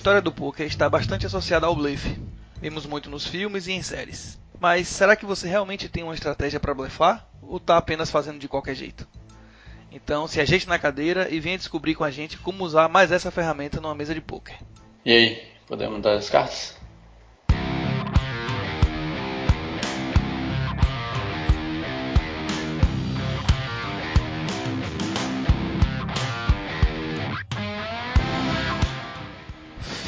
história 0.00 0.22
do 0.22 0.32
poker 0.32 0.66
está 0.66 0.88
bastante 0.88 1.26
associada 1.26 1.66
ao 1.66 1.76
blefe. 1.76 2.18
Vimos 2.58 2.86
muito 2.86 3.10
nos 3.10 3.26
filmes 3.26 3.66
e 3.66 3.72
em 3.72 3.82
séries. 3.82 4.40
Mas 4.58 4.88
será 4.88 5.14
que 5.14 5.26
você 5.26 5.46
realmente 5.46 5.90
tem 5.90 6.02
uma 6.02 6.14
estratégia 6.14 6.58
para 6.58 6.72
blefar? 6.72 7.28
Ou 7.42 7.58
está 7.58 7.76
apenas 7.76 8.10
fazendo 8.10 8.38
de 8.38 8.48
qualquer 8.48 8.74
jeito? 8.74 9.06
Então 9.92 10.26
se 10.26 10.40
ajeite 10.40 10.66
na 10.66 10.78
cadeira 10.78 11.28
e 11.30 11.38
venha 11.38 11.58
descobrir 11.58 11.94
com 11.94 12.02
a 12.02 12.10
gente 12.10 12.38
como 12.38 12.64
usar 12.64 12.88
mais 12.88 13.12
essa 13.12 13.30
ferramenta 13.30 13.78
numa 13.78 13.94
mesa 13.94 14.14
de 14.14 14.22
poker. 14.22 14.56
E 15.04 15.12
aí, 15.12 15.42
podemos 15.66 16.00
dar 16.00 16.14
as 16.14 16.30
cartas? 16.30 16.79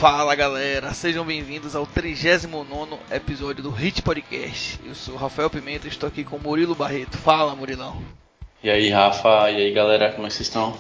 Fala 0.03 0.35
galera, 0.35 0.93
sejam 0.93 1.25
bem-vindos 1.25 1.77
ao 1.77 1.87
39 1.87 2.99
episódio 3.09 3.63
do 3.63 3.71
Hit 3.71 4.03
Podcast. 4.03 4.81
Eu 4.85 4.97
sou 4.97 5.15
Rafael 5.15 5.49
Pimenta 5.49 5.87
e 5.87 5.91
estou 5.91 6.09
aqui 6.09 6.25
com 6.25 6.41
Murilo 6.41 6.75
Barreto. 6.75 7.17
Fala, 7.17 7.55
Murilão. 7.55 8.03
E 8.65 8.69
aí, 8.69 8.91
Rafa, 8.91 9.49
e 9.53 9.59
aí 9.59 9.73
galera, 9.73 10.11
como 10.11 10.27
é 10.27 10.29
que 10.29 10.35
vocês 10.35 10.49
estão? 10.49 10.77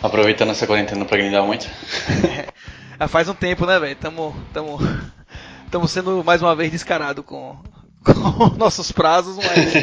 Aproveitando 0.00 0.50
essa 0.50 0.64
quarentena 0.64 1.04
pra 1.04 1.16
grindar 1.16 1.44
muito? 1.44 1.68
Já 3.00 3.08
faz 3.10 3.28
um 3.28 3.34
tempo, 3.34 3.66
né, 3.66 3.80
velho? 3.80 3.96
Tamo, 3.96 4.32
tamo, 4.52 4.78
tamo 5.68 5.88
sendo 5.88 6.22
mais 6.22 6.40
uma 6.40 6.54
vez 6.54 6.70
descarado 6.70 7.24
com, 7.24 7.58
com 8.06 8.56
nossos 8.56 8.92
prazos, 8.92 9.38
mas 9.38 9.74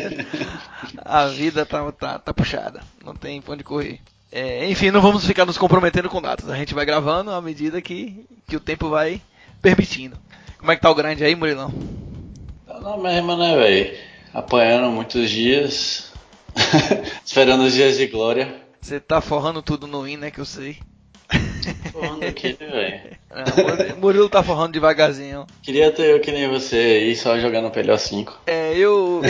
a 1.03 1.27
vida 1.27 1.65
tá, 1.65 1.91
tá, 1.91 2.17
tá 2.17 2.33
puxada. 2.33 2.79
Não 3.03 3.13
tem 3.13 3.41
pra 3.41 3.55
onde 3.55 3.63
correr. 3.65 3.99
É, 4.31 4.69
enfim, 4.69 4.91
não 4.91 5.01
vamos 5.01 5.25
ficar 5.25 5.45
nos 5.45 5.57
comprometendo 5.57 6.09
com 6.09 6.21
datas. 6.21 6.49
A 6.49 6.55
gente 6.55 6.73
vai 6.73 6.85
gravando 6.85 7.31
à 7.31 7.41
medida 7.41 7.81
que, 7.81 8.25
que 8.47 8.55
o 8.55 8.59
tempo 8.59 8.89
vai 8.89 9.21
permitindo. 9.61 10.17
Como 10.57 10.71
é 10.71 10.75
que 10.75 10.81
tá 10.81 10.91
o 10.91 10.95
grande 10.95 11.23
aí, 11.23 11.35
Murilão? 11.35 11.73
Tá 12.67 12.79
na 12.79 12.97
mesma, 12.97 13.35
né, 13.35 13.55
velho? 13.55 13.97
Apanhando 14.33 14.91
muitos 14.91 15.29
dias. 15.29 16.11
Esperando 17.25 17.63
os 17.63 17.73
dias 17.73 17.97
de 17.97 18.07
glória. 18.07 18.55
Você 18.79 18.99
tá 18.99 19.19
forrando 19.19 19.61
tudo 19.61 19.87
no 19.87 20.07
in, 20.07 20.17
né, 20.17 20.31
que 20.31 20.39
eu 20.39 20.45
sei. 20.45 20.77
Forrando 21.91 22.25
aqui, 22.25 22.53
velho. 22.53 23.19
É, 23.31 23.93
Murilo 23.93 24.27
tá 24.27 24.41
forrando 24.41 24.73
devagarzinho. 24.73 25.45
Queria 25.61 25.91
ter 25.91 26.09
eu 26.09 26.19
que 26.19 26.31
nem 26.31 26.49
você 26.49 26.75
aí, 26.75 27.15
só 27.15 27.39
jogando 27.39 27.69
PLO 27.69 27.95
5. 27.95 28.41
É, 28.47 28.75
eu. 28.75 29.21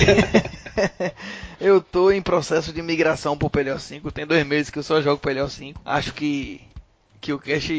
eu 1.59 1.81
tô 1.81 2.11
em 2.11 2.21
processo 2.21 2.71
de 2.71 2.81
migração 2.81 3.37
pro 3.37 3.49
PLO5. 3.49 4.11
Tem 4.11 4.25
dois 4.25 4.45
meses 4.45 4.69
que 4.69 4.79
eu 4.79 4.83
só 4.83 5.01
jogo 5.01 5.21
PLO5. 5.21 5.75
Acho 5.83 6.13
que, 6.13 6.61
que 7.19 7.33
o 7.33 7.39
Cash 7.39 7.71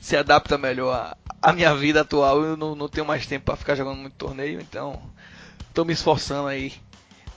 se 0.00 0.16
adapta 0.16 0.56
melhor 0.56 0.94
à, 0.94 1.16
à 1.42 1.52
minha 1.52 1.74
vida 1.74 2.02
atual. 2.02 2.42
Eu 2.42 2.56
não, 2.56 2.74
não 2.74 2.88
tenho 2.88 3.06
mais 3.06 3.26
tempo 3.26 3.46
para 3.46 3.56
ficar 3.56 3.74
jogando 3.74 3.98
muito 3.98 4.14
torneio, 4.14 4.60
então 4.60 5.00
tô 5.74 5.84
me 5.84 5.92
esforçando 5.92 6.48
aí 6.48 6.72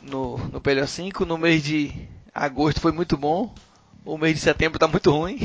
no, 0.01 0.38
no 0.49 0.61
PLO5. 0.61 1.25
No 1.25 1.38
mês 1.38 1.63
de 1.63 1.91
agosto 2.33 2.79
foi 2.79 2.91
muito 2.91 3.17
bom. 3.17 3.53
O 4.05 4.17
mês 4.17 4.35
de 4.35 4.41
setembro 4.41 4.77
tá 4.77 4.88
muito 4.88 5.09
ruim. 5.11 5.39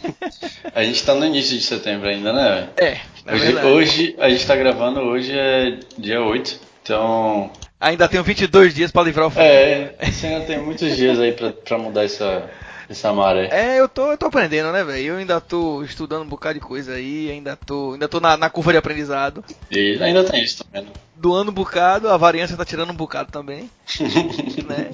a 0.74 0.82
gente 0.82 1.04
tá 1.04 1.14
no 1.14 1.26
início 1.26 1.56
de 1.56 1.62
setembro 1.62 2.08
ainda, 2.08 2.32
né? 2.32 2.70
É, 2.78 3.00
hoje, 3.30 3.56
hoje, 3.56 4.16
a 4.18 4.30
gente 4.30 4.46
tá 4.46 4.56
gravando, 4.56 5.00
hoje 5.00 5.30
é 5.32 5.78
dia 5.98 6.22
8, 6.22 6.60
então 6.82 7.52
Ainda 7.84 8.08
tenho 8.08 8.24
22 8.24 8.74
dias 8.74 8.90
para 8.90 9.04
livrar 9.04 9.26
o 9.26 9.30
fogo. 9.30 9.44
É, 9.44 9.94
você 10.00 10.26
ainda 10.26 10.46
tem 10.46 10.58
muitos 10.58 10.96
dias 10.96 11.20
aí 11.20 11.32
pra, 11.32 11.52
pra 11.52 11.76
mudar 11.76 12.04
essa, 12.04 12.48
essa 12.88 13.12
maré. 13.12 13.50
É, 13.52 13.78
eu 13.78 13.86
tô, 13.86 14.10
eu 14.10 14.16
tô 14.16 14.24
aprendendo, 14.24 14.72
né, 14.72 14.82
velho? 14.82 15.04
Eu 15.06 15.16
ainda 15.18 15.38
tô 15.38 15.82
estudando 15.82 16.22
um 16.22 16.28
bocado 16.28 16.54
de 16.54 16.60
coisa 16.60 16.94
aí, 16.94 17.30
ainda 17.30 17.56
tô, 17.56 17.92
ainda 17.92 18.08
tô 18.08 18.20
na, 18.20 18.38
na 18.38 18.48
curva 18.48 18.72
de 18.72 18.78
aprendizado. 18.78 19.44
E 19.70 19.98
ainda 20.00 20.24
tem 20.24 20.42
isso 20.42 20.64
também, 20.64 20.88
né? 20.88 20.92
Doando 21.14 21.50
um 21.50 21.54
bocado, 21.54 22.08
a 22.08 22.16
variância 22.16 22.56
tá 22.56 22.64
tirando 22.64 22.88
um 22.88 22.96
bocado 22.96 23.30
também. 23.30 23.70
né? 24.66 24.90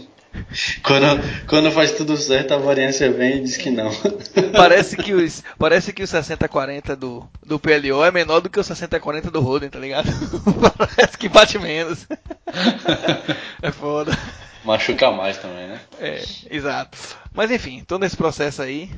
Quando, 0.83 1.47
quando 1.47 1.71
faz 1.71 1.93
tudo 1.93 2.17
certo, 2.17 2.55
a 2.55 2.59
variância 2.59 3.11
vem 3.13 3.39
e 3.39 3.41
diz 3.45 3.57
que 3.57 3.71
não. 3.71 3.91
Parece 4.57 4.97
que 4.97 5.15
os, 5.15 5.43
parece 5.59 5.93
que 5.93 6.03
o 6.03 6.07
60-40 6.07 6.97
do, 6.97 7.29
do 7.45 7.59
PLO 7.59 8.05
é 8.05 8.11
menor 8.11 8.41
do 8.41 8.51
que 8.51 8.59
o 8.59 8.63
60-40 8.63 9.31
do 9.31 9.41
Roden, 9.41 9.71
tá 9.71 9.79
ligado? 9.79 10.11
Parece 10.77 11.17
que 11.17 11.29
bate 11.29 11.59
menos. 11.59 12.07
É 13.63 13.71
foda. 13.71 14.17
Machuca 14.65 15.11
mais 15.11 15.37
também, 15.37 15.69
né? 15.69 15.81
É, 16.01 16.23
exato. 16.51 16.97
Mas 17.33 17.51
enfim, 17.51 17.85
tô 17.87 17.99
nesse 17.99 18.17
processo 18.17 18.63
aí. 18.63 18.91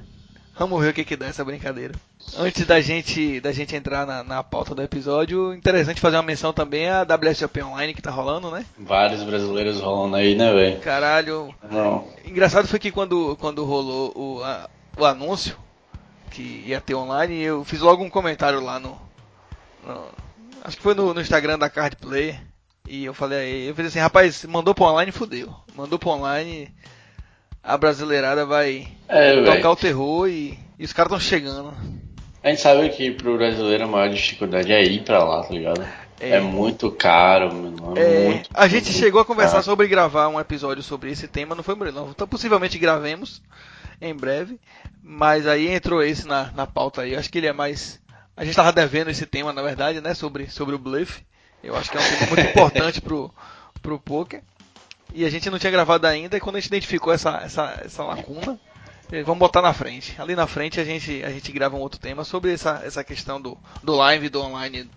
Vamos 0.57 0.81
ver 0.81 0.91
o 0.91 0.93
que, 0.95 1.05
que 1.05 1.17
dá 1.17 1.27
essa 1.27 1.45
brincadeira. 1.45 1.95
Antes 2.37 2.65
da 2.65 2.81
gente, 2.81 3.41
da 3.41 3.53
gente 3.53 3.77
entrar 3.77 4.07
na, 4.07 4.25
na 4.25 4.43
pauta 4.43 4.75
do 4.75 4.83
episódio, 4.83 5.53
interessante 5.53 6.01
fazer 6.01 6.17
uma 6.17 6.23
menção 6.23 6.53
também 6.53 6.89
à 6.89 7.03
WSOP 7.03 7.63
Online 7.63 7.93
que 7.93 8.01
tá 8.01 8.11
rolando, 8.11 8.51
né? 8.51 8.65
Vários 8.79 9.23
brasileiros 9.23 9.81
rolando 9.81 10.17
aí, 10.17 10.35
né, 10.35 10.53
velho? 10.53 10.81
Caralho. 10.81 11.55
Não. 11.71 12.09
Engraçado 12.25 12.67
foi 12.67 12.79
que 12.79 12.91
quando, 12.91 13.37
quando 13.37 13.65
rolou 13.65 14.13
o, 14.17 14.43
a, 14.43 14.69
o 14.97 15.05
anúncio 15.05 15.57
que 16.31 16.65
ia 16.67 16.81
ter 16.81 16.95
online, 16.95 17.39
eu 17.43 17.65
fiz 17.65 17.81
logo 17.81 18.03
um 18.03 18.11
comentário 18.11 18.61
lá 18.61 18.81
no. 18.81 18.99
no 19.87 20.07
acho 20.65 20.79
que 20.79 20.83
foi 20.83 20.95
no, 20.95 21.13
no 21.13 21.21
Instagram 21.21 21.59
da 21.59 21.69
Card 21.69 21.97
Player. 21.97 22.41
E 22.89 23.05
eu 23.05 23.15
falei, 23.15 23.69
eu 23.69 23.75
falei 23.75 23.89
assim, 23.89 23.99
rapaz, 23.99 24.45
mandou 24.45 24.75
pro 24.75 24.85
online, 24.85 25.13
fudeu. 25.13 25.55
Mandou 25.77 25.99
pro 25.99 26.11
online, 26.11 26.73
a 27.63 27.77
brasileirada 27.77 28.45
vai 28.45 28.89
é, 29.07 29.43
tocar 29.43 29.53
véio. 29.53 29.71
o 29.71 29.77
terror 29.77 30.29
e, 30.29 30.59
e 30.79 30.85
os 30.85 30.93
caras 30.93 31.13
estão 31.13 31.21
chegando. 31.21 31.75
A 32.43 32.49
gente 32.49 32.61
sabe 32.61 32.89
que 32.91 33.11
pro 33.13 33.37
brasileiro 33.37 33.85
a 33.85 33.87
maior 33.87 34.09
dificuldade 34.09 34.73
é 34.73 34.83
ir 34.83 35.03
pra 35.03 35.23
lá, 35.23 35.45
tá 35.45 35.55
ligado? 35.55 35.83
É, 36.21 36.31
é 36.31 36.41
muito 36.41 36.91
caro, 36.91 37.55
mano. 37.55 37.97
É, 37.97 38.25
muito, 38.27 38.51
a 38.53 38.67
gente 38.67 38.87
muito 38.87 38.99
chegou 38.99 39.21
a 39.21 39.25
conversar 39.25 39.55
caro. 39.55 39.65
sobre 39.65 39.89
gravar 39.89 40.29
um 40.29 40.41
episódio 40.41 40.83
sobre 40.83 41.11
esse 41.11 41.29
tema, 41.29 41.55
não 41.55 41.63
foi, 41.63 41.75
Murilo? 41.75 42.09
Então 42.11 42.27
possivelmente 42.27 42.79
gravemos 42.79 43.43
em 44.01 44.15
breve. 44.15 44.59
Mas 45.03 45.47
aí 45.47 45.69
entrou 45.69 46.03
esse 46.03 46.27
na, 46.27 46.51
na 46.53 46.67
pauta 46.67 47.03
aí. 47.03 47.17
Acho 47.17 47.31
que 47.31 47.39
ele 47.39 47.47
é 47.47 47.53
mais. 47.53 48.01
A 48.37 48.45
gente 48.45 48.57
tava 48.57 48.73
devendo 48.73 49.11
esse 49.11 49.27
tema, 49.27 49.53
na 49.53 49.63
verdade, 49.63 50.01
né? 50.01 50.15
Sobre, 50.15 50.49
sobre 50.49 50.75
o 50.75 50.79
bluff. 50.79 51.25
Eu 51.63 51.77
acho 51.77 51.91
que 51.91 51.97
é 51.97 52.01
um 52.01 52.05
tema 52.05 52.27
muito 52.27 52.41
importante 52.51 53.01
pro, 53.01 53.33
pro 53.81 53.99
poker. 53.99 54.43
E 55.15 55.25
a 55.25 55.31
gente 55.31 55.51
não 55.51 55.59
tinha 55.59 55.71
gravado 55.71 56.07
ainda, 56.07 56.37
e 56.37 56.41
quando 56.41 56.57
a 56.57 56.61
gente 56.61 56.69
identificou 56.69 57.13
essa, 57.13 57.43
essa, 57.45 57.83
essa 57.85 58.03
lacuna, 58.03 58.59
vamos 59.21 59.41
botar 59.41 59.61
na 59.61 59.75
frente. 59.75 60.15
Ali 60.19 60.35
na 60.35 60.47
frente 60.47 60.81
a 60.81 60.85
gente, 60.85 61.23
a 61.23 61.31
gente 61.31 61.53
grava 61.53 61.77
um 61.77 61.81
outro 61.81 62.01
tema 62.01 62.25
sobre 62.25 62.55
essa, 62.55 62.81
essa 62.85 63.05
questão 63.05 63.39
do, 63.39 63.59
do 63.83 63.95
live 63.95 64.31
do 64.31 64.41
online 64.41 64.89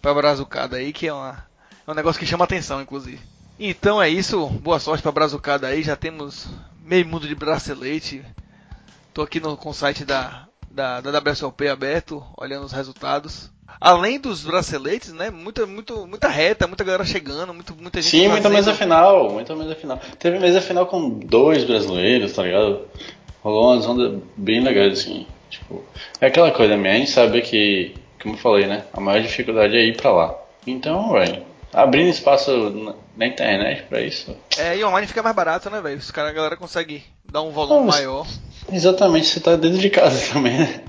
para 0.00 0.14
Brazucada 0.14 0.76
aí, 0.76 0.92
que 0.92 1.08
é, 1.08 1.12
uma, 1.12 1.44
é 1.84 1.90
um 1.90 1.94
negócio 1.94 2.20
que 2.20 2.26
chama 2.26 2.44
atenção, 2.44 2.80
inclusive. 2.80 3.20
Então 3.58 4.00
é 4.00 4.08
isso, 4.08 4.46
boa 4.46 4.78
sorte 4.78 5.02
para 5.02 5.10
Brazucada 5.10 5.66
aí, 5.66 5.82
já 5.82 5.96
temos 5.96 6.46
meio 6.84 7.06
mundo 7.06 7.26
de 7.26 7.34
bracelete. 7.34 8.24
Tô 9.12 9.22
aqui 9.22 9.40
no, 9.40 9.56
com 9.56 9.70
o 9.70 9.74
site 9.74 10.04
da, 10.04 10.46
da, 10.70 11.00
da 11.00 11.30
WSOP 11.30 11.66
aberto, 11.66 12.24
olhando 12.36 12.66
os 12.66 12.72
resultados 12.72 13.52
além 13.80 14.18
dos 14.18 14.44
braceletes, 14.44 15.12
né? 15.12 15.30
Muita, 15.30 15.66
muito, 15.66 16.06
muita 16.06 16.28
reta, 16.28 16.66
muita 16.66 16.84
galera 16.84 17.04
chegando, 17.04 17.52
muito, 17.52 17.74
muita 17.74 18.00
gente. 18.00 18.10
Sim, 18.10 18.28
muita 18.28 18.48
mesa 18.48 18.74
final, 18.74 19.30
muita 19.30 19.54
mesa 19.54 19.74
final. 19.74 20.00
Teve 20.18 20.38
mesa 20.38 20.60
final 20.60 20.86
com 20.86 21.18
dois 21.18 21.64
brasileiros, 21.64 22.32
tá 22.32 22.42
ligado? 22.42 22.80
Rolou 23.44 23.74
umas 23.74 23.86
ondas 23.86 24.22
bem 24.38 24.60
legais, 24.60 25.00
assim. 25.00 25.26
Tipo, 25.50 25.84
é 26.18 26.26
aquela 26.26 26.50
coisa, 26.50 26.78
minha, 26.78 26.94
a 26.94 26.96
gente 26.96 27.10
sabe 27.10 27.42
que, 27.42 27.94
como 28.22 28.34
eu 28.34 28.38
falei, 28.38 28.66
né? 28.66 28.84
A 28.90 29.00
maior 29.00 29.20
dificuldade 29.20 29.76
é 29.76 29.84
ir 29.84 29.96
pra 29.96 30.10
lá. 30.10 30.34
Então, 30.66 31.12
velho, 31.12 31.42
abrindo 31.70 32.08
espaço 32.08 32.96
na 33.14 33.26
internet 33.26 33.82
pra 33.82 34.00
isso. 34.00 34.34
É, 34.56 34.78
e 34.78 34.82
online 34.82 35.06
fica 35.06 35.22
mais 35.22 35.36
barato, 35.36 35.68
né, 35.68 35.78
velho? 35.82 35.98
Os 35.98 36.10
caras, 36.10 36.30
a 36.30 36.34
galera 36.34 36.56
consegue 36.56 37.04
dar 37.30 37.42
um 37.42 37.50
volume 37.50 37.80
Não, 37.80 37.86
maior. 37.86 38.26
Exatamente, 38.72 39.26
você 39.26 39.40
tá 39.40 39.56
dentro 39.56 39.78
de 39.78 39.90
casa 39.90 40.26
também, 40.32 40.56
né? 40.56 40.82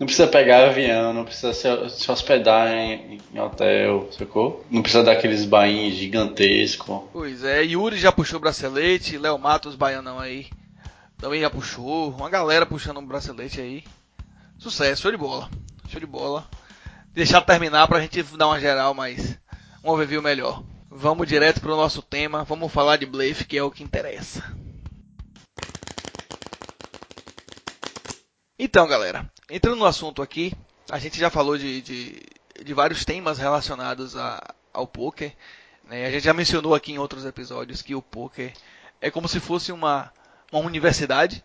Não 0.00 0.06
precisa 0.06 0.26
pegar 0.26 0.64
avião, 0.64 1.12
não 1.12 1.24
precisa 1.24 1.52
se, 1.52 1.68
se 1.90 2.10
hospedar 2.10 2.72
em, 2.74 3.20
em, 3.32 3.38
hotel, 3.38 4.08
sacou? 4.10 4.64
Não 4.68 4.82
precisa 4.82 5.04
dar 5.04 5.12
aqueles 5.12 5.44
bainhos 5.44 5.94
gigantescos. 5.94 7.02
Pois 7.12 7.44
é, 7.44 7.62
Yuri 7.62 7.96
já 7.96 8.10
puxou 8.10 8.40
bracelete, 8.40 9.16
Léo 9.16 9.38
Matos, 9.38 9.76
baianão 9.76 10.18
aí, 10.18 10.46
também 11.20 11.40
já 11.40 11.50
puxou. 11.50 12.10
Uma 12.10 12.30
galera 12.30 12.64
puxando 12.66 12.98
um 12.98 13.06
bracelete 13.06 13.60
aí. 13.60 13.84
Sucesso, 14.58 15.02
show 15.02 15.10
de 15.10 15.16
bola. 15.16 15.50
Show 15.88 16.00
de 16.00 16.06
bola. 16.06 16.48
Deixar 17.12 17.42
terminar 17.42 17.86
pra 17.86 18.00
gente 18.00 18.22
dar 18.22 18.46
uma 18.46 18.60
geral, 18.60 18.94
mas 18.94 19.38
um 19.84 19.90
overview 19.90 20.22
melhor. 20.22 20.62
Vamos 20.88 21.28
direto 21.28 21.60
pro 21.60 21.76
nosso 21.76 22.02
tema, 22.02 22.42
vamos 22.44 22.72
falar 22.72 22.96
de 22.96 23.06
Blaze, 23.06 23.44
que 23.44 23.56
é 23.56 23.62
o 23.62 23.70
que 23.70 23.82
interessa. 23.82 24.42
Então, 28.58 28.86
galera, 28.86 29.30
entrando 29.48 29.76
no 29.76 29.86
assunto 29.86 30.20
aqui, 30.20 30.52
a 30.90 30.98
gente 30.98 31.18
já 31.18 31.30
falou 31.30 31.56
de, 31.56 31.80
de, 31.80 32.22
de 32.64 32.74
vários 32.74 33.04
temas 33.04 33.38
relacionados 33.38 34.16
a, 34.16 34.54
ao 34.72 34.86
poker. 34.86 35.32
Né? 35.84 36.06
A 36.06 36.10
gente 36.10 36.24
já 36.24 36.34
mencionou 36.34 36.74
aqui 36.74 36.92
em 36.92 36.98
outros 36.98 37.24
episódios 37.24 37.82
que 37.82 37.94
o 37.94 38.02
poker 38.02 38.52
é 39.00 39.10
como 39.10 39.28
se 39.28 39.40
fosse 39.40 39.72
uma, 39.72 40.12
uma 40.50 40.66
universidade, 40.66 41.44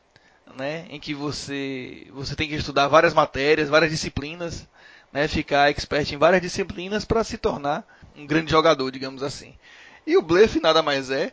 né? 0.58 0.86
em 0.90 1.00
que 1.00 1.14
você, 1.14 2.08
você 2.12 2.36
tem 2.36 2.48
que 2.48 2.56
estudar 2.56 2.88
várias 2.88 3.14
matérias, 3.14 3.70
várias 3.70 3.92
disciplinas, 3.92 4.68
né, 5.16 5.30
ficar 5.30 5.70
expert 5.70 6.12
em 6.12 6.18
várias 6.18 6.42
disciplinas 6.42 7.06
para 7.06 7.24
se 7.24 7.38
tornar 7.38 7.88
um 8.18 8.26
grande 8.28 8.52
jogador, 8.52 8.92
digamos 8.92 9.24
assim. 9.24 9.56
E 10.06 10.18
o 10.18 10.22
blefe 10.22 10.60
nada 10.60 10.82
mais 10.82 11.10
é 11.10 11.32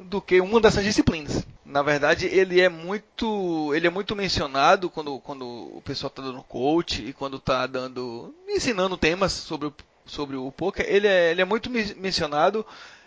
do 0.00 0.20
que 0.20 0.40
uma 0.40 0.60
dessas 0.60 0.84
disciplinas. 0.84 1.46
Na 1.64 1.82
verdade, 1.82 2.26
ele 2.26 2.60
é 2.60 2.68
muito, 2.68 3.72
ele 3.72 3.86
é 3.86 3.90
muito 3.90 4.16
mencionado 4.16 4.90
quando, 4.90 5.20
quando 5.20 5.46
o 5.46 5.80
pessoal 5.84 6.08
está 6.08 6.22
dando 6.22 6.42
coach 6.42 7.02
e 7.02 7.12
quando 7.12 7.36
está 7.36 7.66
dando, 7.66 8.34
ensinando 8.48 8.96
temas 8.96 9.32
sobre 9.32 9.68
o, 9.68 9.74
sobre 10.04 10.36
o 10.36 10.50
poker. 10.50 10.84
Ele 10.88 11.06
é, 11.06 11.30
ele 11.30 11.40
é 11.40 11.44
muito 11.44 11.70
mencionado, 11.70 12.66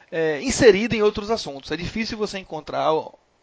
é, 0.10 0.42
inserido 0.42 0.96
em 0.96 1.02
outros 1.02 1.30
assuntos. 1.30 1.70
É 1.72 1.76
difícil 1.76 2.18
você 2.18 2.40
encontrar 2.40 2.94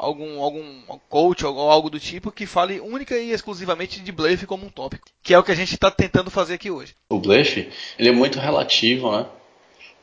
algum, 0.00 0.40
algum 0.40 0.82
coach 1.08 1.44
ou 1.44 1.70
algo 1.70 1.90
do 1.90 2.00
tipo 2.00 2.32
que 2.32 2.46
fale 2.46 2.80
única 2.80 3.16
e 3.16 3.32
exclusivamente 3.32 4.00
de 4.00 4.10
blefe 4.10 4.46
como 4.46 4.66
um 4.66 4.70
tópico, 4.70 5.06
que 5.22 5.34
é 5.34 5.38
o 5.38 5.42
que 5.42 5.52
a 5.52 5.54
gente 5.54 5.74
está 5.74 5.90
tentando 5.90 6.30
fazer 6.30 6.54
aqui 6.54 6.70
hoje. 6.70 6.94
O 7.08 7.18
blefe, 7.18 7.68
ele 7.98 8.08
é 8.08 8.12
muito 8.12 8.38
relativo, 8.38 9.12
né? 9.12 9.26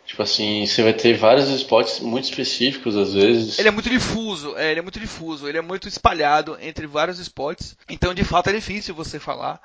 Tipo 0.06 0.24
assim, 0.24 0.66
você 0.66 0.84
vai 0.84 0.94
ter 0.94 1.18
vários 1.18 1.50
spots 1.50 2.00
muito 2.00 2.26
específicos 2.26 2.96
às 2.96 3.14
vezes. 3.14 3.60
Ele 3.60 3.68
é 3.68 3.72
muito 3.72 3.90
difuso, 3.90 4.56
é, 4.56 4.72
ele 4.72 4.80
é 4.80 4.84
muito 4.84 5.00
difuso, 5.00 5.50
ele 5.50 5.58
é 5.58 5.62
muito 5.62 5.88
espalhado 5.88 6.58
entre 6.62 6.88
vários 6.88 7.20
spots. 7.20 7.76
Então, 7.90 8.14
de 8.14 8.24
fato, 8.24 8.50
é 8.50 8.54
difícil 8.54 8.96
você 8.96 9.20
falar, 9.20 9.60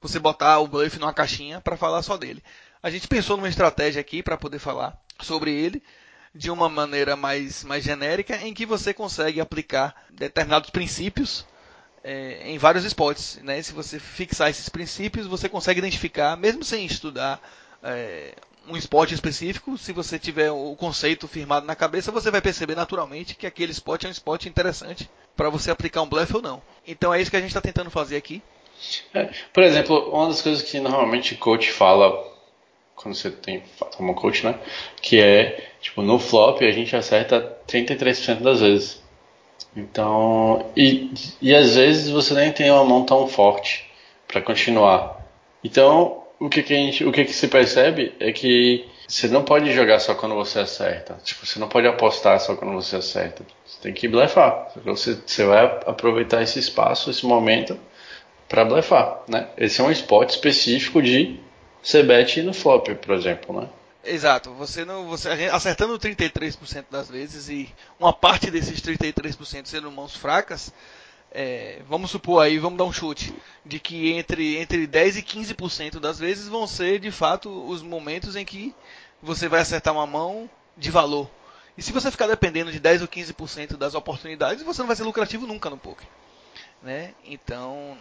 você 0.00 0.20
botar 0.20 0.60
o 0.60 0.68
bluff 0.68 0.96
numa 1.00 1.12
caixinha 1.12 1.60
para 1.60 1.76
falar 1.76 2.02
só 2.02 2.16
dele. 2.16 2.40
A 2.80 2.88
gente 2.88 3.08
pensou 3.08 3.36
numa 3.36 3.48
estratégia 3.48 4.00
aqui 4.00 4.22
para 4.22 4.36
poder 4.36 4.60
falar 4.60 4.96
sobre 5.20 5.52
ele 5.52 5.82
de 6.34 6.50
uma 6.50 6.68
maneira 6.68 7.16
mais, 7.16 7.64
mais 7.64 7.82
genérica, 7.82 8.36
em 8.36 8.54
que 8.54 8.64
você 8.64 8.94
consegue 8.94 9.40
aplicar 9.40 9.94
determinados 10.10 10.70
princípios 10.70 11.44
é, 12.04 12.42
em 12.44 12.58
vários 12.58 12.84
spots. 12.84 13.40
Né? 13.42 13.60
Se 13.62 13.72
você 13.72 13.98
fixar 13.98 14.50
esses 14.50 14.68
princípios, 14.68 15.26
você 15.26 15.48
consegue 15.48 15.80
identificar, 15.80 16.36
mesmo 16.36 16.64
sem 16.64 16.84
estudar 16.84 17.40
é, 17.82 18.34
um 18.68 18.76
spot 18.76 19.12
específico, 19.12 19.76
se 19.76 19.92
você 19.92 20.18
tiver 20.18 20.50
o 20.50 20.76
conceito 20.76 21.26
firmado 21.26 21.66
na 21.66 21.74
cabeça, 21.74 22.12
você 22.12 22.30
vai 22.30 22.40
perceber 22.40 22.74
naturalmente 22.74 23.34
que 23.34 23.46
aquele 23.46 23.72
spot 23.72 24.04
é 24.04 24.08
um 24.08 24.12
spot 24.12 24.46
interessante 24.46 25.10
para 25.36 25.50
você 25.50 25.70
aplicar 25.70 26.02
um 26.02 26.08
bluff 26.08 26.34
ou 26.36 26.42
não. 26.42 26.62
Então 26.86 27.12
é 27.12 27.20
isso 27.20 27.30
que 27.30 27.36
a 27.36 27.40
gente 27.40 27.50
está 27.50 27.60
tentando 27.60 27.90
fazer 27.90 28.16
aqui. 28.16 28.42
É, 29.12 29.30
por 29.52 29.62
exemplo, 29.62 30.10
uma 30.10 30.28
das 30.28 30.40
coisas 30.40 30.62
que 30.62 30.78
normalmente 30.80 31.34
o 31.34 31.38
coach 31.38 31.70
fala 31.72 32.29
quando 33.02 33.14
você 33.14 33.30
tem 33.30 33.62
uma 33.98 34.14
coach, 34.14 34.44
né? 34.44 34.54
Que 35.00 35.20
é, 35.20 35.70
tipo, 35.80 36.02
no 36.02 36.18
flop 36.18 36.62
a 36.62 36.70
gente 36.70 36.94
acerta 36.94 37.56
33% 37.66 38.40
das 38.40 38.60
vezes. 38.60 39.02
Então, 39.74 40.70
e, 40.76 41.10
e 41.40 41.54
às 41.54 41.76
vezes 41.76 42.10
você 42.10 42.34
nem 42.34 42.52
tem 42.52 42.70
uma 42.70 42.84
mão 42.84 43.04
tão 43.04 43.26
forte 43.26 43.90
para 44.28 44.42
continuar. 44.42 45.24
Então, 45.64 46.24
o 46.38 46.48
que, 46.48 46.62
que, 46.62 46.74
a 46.74 46.76
gente, 46.76 47.04
o 47.04 47.12
que, 47.12 47.24
que 47.24 47.32
se 47.32 47.48
percebe 47.48 48.14
é 48.20 48.32
que 48.32 48.86
você 49.06 49.28
não 49.28 49.44
pode 49.44 49.72
jogar 49.72 49.98
só 49.98 50.14
quando 50.14 50.34
você 50.34 50.60
acerta. 50.60 51.18
Tipo, 51.24 51.46
você 51.46 51.58
não 51.58 51.68
pode 51.68 51.86
apostar 51.86 52.38
só 52.40 52.54
quando 52.54 52.72
você 52.72 52.96
acerta. 52.96 53.44
Você 53.64 53.80
tem 53.82 53.92
que 53.92 54.08
blefar. 54.08 54.72
Você, 54.84 55.18
você 55.26 55.44
vai 55.44 55.64
aproveitar 55.86 56.42
esse 56.42 56.58
espaço, 56.58 57.10
esse 57.10 57.24
momento, 57.26 57.78
para 58.48 58.64
blefar. 58.64 59.22
Né? 59.28 59.48
Esse 59.56 59.80
é 59.80 59.84
um 59.84 59.90
spot 59.90 60.30
específico 60.30 61.02
de 61.02 61.40
CBET 61.82 62.42
no 62.42 62.52
flop, 62.52 62.88
por 62.96 63.14
exemplo. 63.14 63.60
Né? 63.60 63.68
Exato, 64.04 64.52
você 64.54 64.84
não, 64.84 65.06
você 65.06 65.28
acertando 65.52 65.98
33% 65.98 66.86
das 66.90 67.08
vezes 67.08 67.48
e 67.48 67.68
uma 67.98 68.12
parte 68.12 68.50
desses 68.50 68.80
33% 68.80 69.66
sendo 69.66 69.90
mãos 69.90 70.16
fracas, 70.16 70.72
é, 71.32 71.80
vamos 71.88 72.10
supor 72.10 72.42
aí, 72.42 72.58
vamos 72.58 72.78
dar 72.78 72.84
um 72.84 72.92
chute, 72.92 73.34
de 73.64 73.78
que 73.78 74.12
entre, 74.12 74.56
entre 74.56 74.86
10 74.86 75.18
e 75.18 75.22
15% 75.22 76.00
das 76.00 76.18
vezes 76.18 76.48
vão 76.48 76.66
ser 76.66 76.98
de 76.98 77.10
fato 77.10 77.48
os 77.68 77.82
momentos 77.82 78.36
em 78.36 78.44
que 78.44 78.74
você 79.22 79.48
vai 79.48 79.60
acertar 79.60 79.92
uma 79.92 80.06
mão 80.06 80.48
de 80.76 80.90
valor. 80.90 81.30
E 81.76 81.82
se 81.82 81.92
você 81.92 82.10
ficar 82.10 82.26
dependendo 82.26 82.72
de 82.72 82.80
10 82.80 83.02
ou 83.02 83.08
15% 83.08 83.76
das 83.76 83.94
oportunidades, 83.94 84.62
você 84.62 84.80
não 84.80 84.86
vai 84.86 84.96
ser 84.96 85.04
lucrativo 85.04 85.46
nunca 85.46 85.70
no 85.70 85.78
poker. 85.78 86.06
Né? 86.82 87.14
Então, 87.24 87.96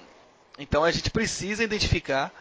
então 0.58 0.84
a 0.84 0.92
gente 0.92 1.10
precisa 1.12 1.64
identificar 1.64 2.32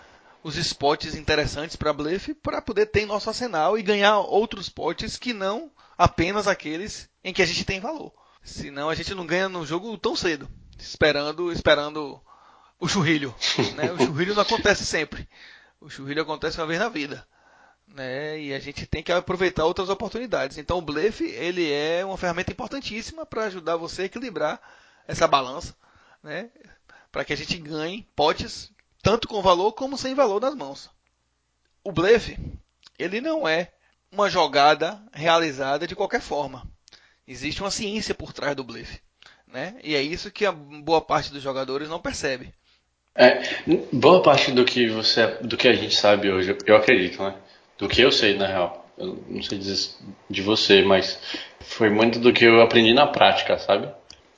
os 0.42 0.56
spots 0.56 1.14
interessantes 1.14 1.76
para 1.76 1.92
blefe 1.92 2.34
para 2.34 2.62
poder 2.62 2.86
ter 2.86 3.00
em 3.00 3.06
nosso 3.06 3.28
arsenal 3.28 3.78
e 3.78 3.82
ganhar 3.82 4.18
outros 4.18 4.68
potes 4.68 5.16
que 5.16 5.32
não 5.32 5.70
apenas 5.96 6.46
aqueles 6.46 7.08
em 7.22 7.32
que 7.32 7.42
a 7.42 7.46
gente 7.46 7.64
tem 7.64 7.80
valor. 7.80 8.12
Senão 8.42 8.88
a 8.88 8.94
gente 8.94 9.14
não 9.14 9.26
ganha 9.26 9.48
no 9.48 9.66
jogo 9.66 9.96
tão 9.98 10.14
cedo 10.14 10.48
esperando, 10.78 11.50
esperando 11.52 12.20
o 12.78 12.88
churrilho. 12.88 13.34
Né? 13.74 13.92
O 13.92 13.98
churrilho 13.98 14.34
não 14.34 14.42
acontece 14.42 14.86
sempre. 14.86 15.28
O 15.80 15.90
churrilho 15.90 16.22
acontece 16.22 16.58
uma 16.58 16.66
vez 16.66 16.78
na 16.78 16.88
vida. 16.88 17.26
Né? 17.86 18.40
E 18.40 18.54
a 18.54 18.58
gente 18.60 18.86
tem 18.86 19.02
que 19.02 19.12
aproveitar 19.12 19.64
outras 19.64 19.88
oportunidades. 19.88 20.58
Então 20.58 20.78
o 20.78 20.82
blefe 20.82 21.24
ele 21.24 21.70
é 21.70 22.04
uma 22.04 22.16
ferramenta 22.16 22.52
importantíssima 22.52 23.26
para 23.26 23.44
ajudar 23.44 23.76
você 23.76 24.02
a 24.02 24.04
equilibrar 24.04 24.60
essa 25.06 25.26
balança, 25.26 25.74
né? 26.22 26.50
para 27.10 27.24
que 27.24 27.32
a 27.32 27.36
gente 27.36 27.56
ganhe 27.58 28.06
potes 28.14 28.70
tanto 29.02 29.28
com 29.28 29.42
valor 29.42 29.72
como 29.72 29.96
sem 29.96 30.14
valor 30.14 30.40
nas 30.40 30.54
mãos. 30.54 30.90
O 31.84 31.92
blefe 31.92 32.38
ele 32.98 33.20
não 33.20 33.46
é 33.46 33.70
uma 34.10 34.28
jogada 34.28 35.00
realizada 35.12 35.86
de 35.86 35.94
qualquer 35.94 36.20
forma. 36.20 36.66
Existe 37.26 37.60
uma 37.60 37.70
ciência 37.70 38.14
por 38.14 38.32
trás 38.32 38.56
do 38.56 38.64
blefe. 38.64 39.00
Né? 39.46 39.76
E 39.82 39.94
é 39.94 40.02
isso 40.02 40.30
que 40.30 40.44
a 40.44 40.52
boa 40.52 41.00
parte 41.00 41.32
dos 41.32 41.42
jogadores 41.42 41.88
não 41.88 42.00
percebe. 42.00 42.52
É, 43.14 43.42
boa 43.92 44.22
parte 44.22 44.52
do 44.52 44.64
que 44.64 44.88
você, 44.88 45.26
do 45.40 45.56
que 45.56 45.68
a 45.68 45.72
gente 45.72 45.94
sabe 45.94 46.30
hoje, 46.30 46.56
eu 46.66 46.76
acredito, 46.76 47.22
né? 47.22 47.34
Do 47.76 47.88
que 47.88 48.00
eu 48.00 48.12
sei 48.12 48.36
na 48.36 48.46
real, 48.46 48.88
eu 48.96 49.24
não 49.28 49.42
sei 49.42 49.58
dizer 49.58 49.90
de 50.30 50.40
você, 50.40 50.82
mas 50.82 51.18
foi 51.60 51.90
muito 51.90 52.20
do 52.20 52.32
que 52.32 52.44
eu 52.44 52.60
aprendi 52.60 52.94
na 52.94 53.08
prática, 53.08 53.58
sabe? 53.58 53.88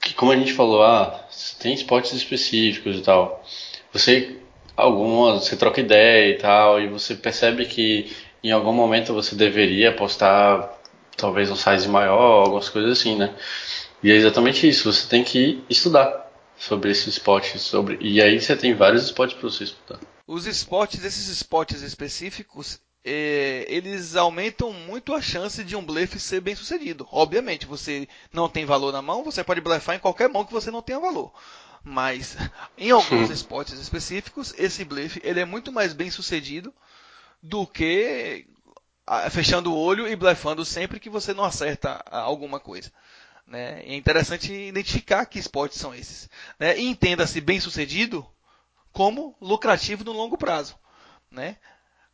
Que 0.01 0.15
como 0.15 0.33
a 0.33 0.37
gente 0.37 0.55
falou, 0.55 0.83
ah, 0.83 1.29
tem 1.59 1.75
esportes 1.75 2.12
específicos 2.12 2.97
e 2.97 3.03
tal. 3.03 3.45
Você 3.93 4.39
algumas, 4.81 5.44
você 5.44 5.56
troca 5.56 5.81
ideia 5.81 6.35
e 6.35 6.38
tal, 6.38 6.81
e 6.81 6.88
você 6.88 7.15
percebe 7.15 7.67
que 7.67 8.15
em 8.43 8.53
algum 8.53 8.73
momento 8.73 9.12
você 9.12 9.35
deveria 9.35 9.91
apostar 9.91 10.79
talvez 11.17 11.50
um 11.50 11.56
size 11.56 11.88
maior, 11.88 12.44
algumas 12.44 12.69
coisas 12.69 12.99
assim, 12.99 13.17
né? 13.17 13.35
E 14.03 14.11
é 14.11 14.15
exatamente 14.15 14.67
isso, 14.69 14.91
você 14.91 15.07
tem 15.07 15.23
que 15.23 15.62
estudar 15.69 16.31
sobre 16.57 16.90
esses 16.90 17.07
spots, 17.09 17.61
sobre 17.61 17.99
e 18.00 18.21
aí 18.21 18.40
você 18.40 18.57
tem 18.57 18.75
vários 18.75 19.04
spots 19.04 19.35
para 19.35 19.49
você 19.49 19.64
estudar. 19.64 20.00
Os 20.26 20.47
spots, 20.47 21.04
esses 21.04 21.28
spots 21.28 21.83
específicos, 21.83 22.81
é, 23.04 23.64
eles 23.69 24.14
aumentam 24.14 24.73
muito 24.73 25.14
a 25.14 25.21
chance 25.21 25.64
de 25.64 25.75
um 25.75 25.85
blefe 25.85 26.19
ser 26.19 26.40
bem 26.40 26.54
sucedido. 26.54 27.07
Obviamente, 27.11 27.66
você 27.66 28.07
não 28.33 28.49
tem 28.49 28.64
valor 28.64 28.93
na 28.93 29.02
mão, 29.02 29.25
você 29.25 29.43
pode 29.43 29.61
blefar 29.61 29.97
em 29.97 29.99
qualquer 29.99 30.28
mão 30.28 30.45
que 30.45 30.52
você 30.52 30.71
não 30.71 30.83
tenha 30.83 31.00
valor. 31.00 31.33
Mas 31.82 32.37
em 32.76 32.90
alguns 32.90 33.30
hum. 33.30 33.32
spots 33.32 33.78
específicos, 33.78 34.54
esse 34.58 34.84
blefe 34.84 35.20
ele 35.25 35.40
é 35.40 35.44
muito 35.44 35.72
mais 35.72 35.92
bem 35.92 36.10
sucedido 36.10 36.72
do 37.42 37.66
que 37.66 38.46
fechando 39.30 39.72
o 39.72 39.76
olho 39.76 40.06
e 40.06 40.14
blefando 40.14 40.64
sempre 40.64 41.00
que 41.00 41.10
você 41.10 41.34
não 41.34 41.44
acerta 41.44 42.02
alguma 42.10 42.60
coisa. 42.60 42.92
Né? 43.46 43.82
É 43.82 43.96
interessante 43.96 44.52
identificar 44.52 45.26
que 45.26 45.38
esportes 45.38 45.78
são 45.78 45.94
esses. 45.94 46.28
Né? 46.58 46.78
E 46.78 46.87
entenda-se 46.87 47.40
bem 47.40 47.58
sucedido 47.58 48.25
como 48.92 49.37
lucrativo 49.40 50.04
no 50.04 50.12
longo 50.12 50.38
prazo. 50.38 50.78
Né? 51.30 51.56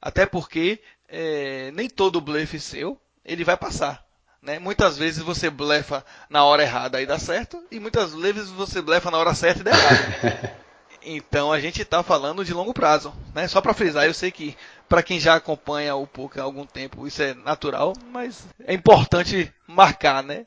Até 0.00 0.24
porque 0.24 0.80
é, 1.08 1.70
nem 1.72 1.88
todo 1.88 2.20
blefe 2.20 2.58
seu 2.58 2.98
ele 3.24 3.44
vai 3.44 3.56
passar. 3.56 4.05
Né? 4.46 4.60
Muitas 4.60 4.96
vezes 4.96 5.20
você 5.20 5.50
blefa 5.50 6.04
na 6.30 6.44
hora 6.44 6.62
errada 6.62 7.02
e 7.02 7.06
dá 7.06 7.18
certo, 7.18 7.60
e 7.68 7.80
muitas 7.80 8.14
vezes 8.14 8.48
você 8.48 8.80
blefa 8.80 9.10
na 9.10 9.18
hora 9.18 9.34
certa 9.34 9.60
e 9.60 9.64
dá 9.64 9.70
errado. 9.72 10.56
Então 11.08 11.52
a 11.52 11.60
gente 11.60 11.82
está 11.82 12.02
falando 12.02 12.44
de 12.44 12.52
longo 12.52 12.74
prazo, 12.74 13.14
né? 13.32 13.46
Só 13.46 13.60
para 13.60 13.72
frisar, 13.72 14.06
eu 14.06 14.14
sei 14.14 14.32
que 14.32 14.56
para 14.88 15.04
quem 15.04 15.20
já 15.20 15.36
acompanha 15.36 15.94
o 15.94 16.04
poker 16.04 16.42
há 16.42 16.44
algum 16.44 16.66
tempo 16.66 17.06
isso 17.06 17.22
é 17.22 17.32
natural, 17.32 17.92
mas 18.10 18.44
é 18.64 18.74
importante 18.74 19.52
marcar, 19.68 20.20
né? 20.24 20.44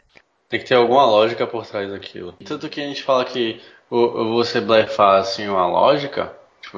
Tem 0.49 0.59
que 0.59 0.65
ter 0.65 0.75
alguma 0.75 1.05
lógica 1.05 1.47
por 1.47 1.65
trás 1.65 1.89
daquilo. 1.89 2.33
Tanto 2.43 2.67
que 2.67 2.81
a 2.81 2.83
gente 2.83 3.01
fala 3.01 3.23
que 3.23 3.61
você 3.89 4.59
blefar 4.59 5.21
assim 5.21 5.47
uma 5.47 5.65
lógica, 5.65 6.33
tipo, 6.61 6.77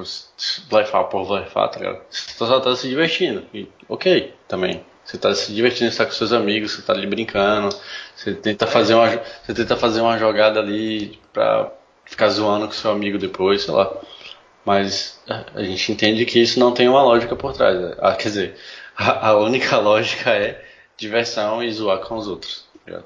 blefar 0.68 1.08
por 1.08 1.26
blefar, 1.26 1.68
tá 1.68 1.80
ligado? 1.80 2.02
Você 2.08 2.34
só 2.34 2.60
tá 2.60 2.76
se 2.76 2.88
divertindo. 2.88 3.44
E 3.52 3.68
ok, 3.88 4.32
também. 4.46 4.84
Você 5.04 5.18
tá 5.18 5.34
se 5.34 5.52
divertindo, 5.52 5.90
você 5.90 5.98
tá 5.98 6.06
com 6.06 6.12
seus 6.12 6.32
amigos, 6.32 6.72
você 6.72 6.82
tá 6.82 6.92
ali 6.92 7.06
brincando, 7.06 7.74
você 8.14 8.34
tenta 8.34 8.66
fazer 8.66 8.94
uma, 8.94 9.08
você 9.08 9.54
tenta 9.54 9.76
fazer 9.76 10.00
uma 10.00 10.18
jogada 10.18 10.60
ali 10.60 11.18
pra 11.32 11.72
ficar 12.04 12.28
zoando 12.28 12.66
com 12.66 12.72
seu 12.72 12.90
amigo 12.90 13.18
depois, 13.18 13.62
sei 13.62 13.74
lá. 13.74 13.92
Mas 14.64 15.20
a 15.54 15.62
gente 15.62 15.90
entende 15.90 16.24
que 16.24 16.40
isso 16.40 16.60
não 16.60 16.72
tem 16.72 16.88
uma 16.88 17.02
lógica 17.02 17.34
por 17.34 17.52
trás. 17.52 17.78
Né? 17.78 17.96
Ah, 17.98 18.14
quer 18.14 18.28
dizer, 18.28 18.56
a, 18.96 19.28
a 19.30 19.36
única 19.36 19.76
lógica 19.78 20.30
é 20.30 20.64
diversão 20.96 21.62
e 21.62 21.72
zoar 21.72 21.98
com 22.00 22.16
os 22.16 22.28
outros. 22.28 22.64
Tá 22.86 23.02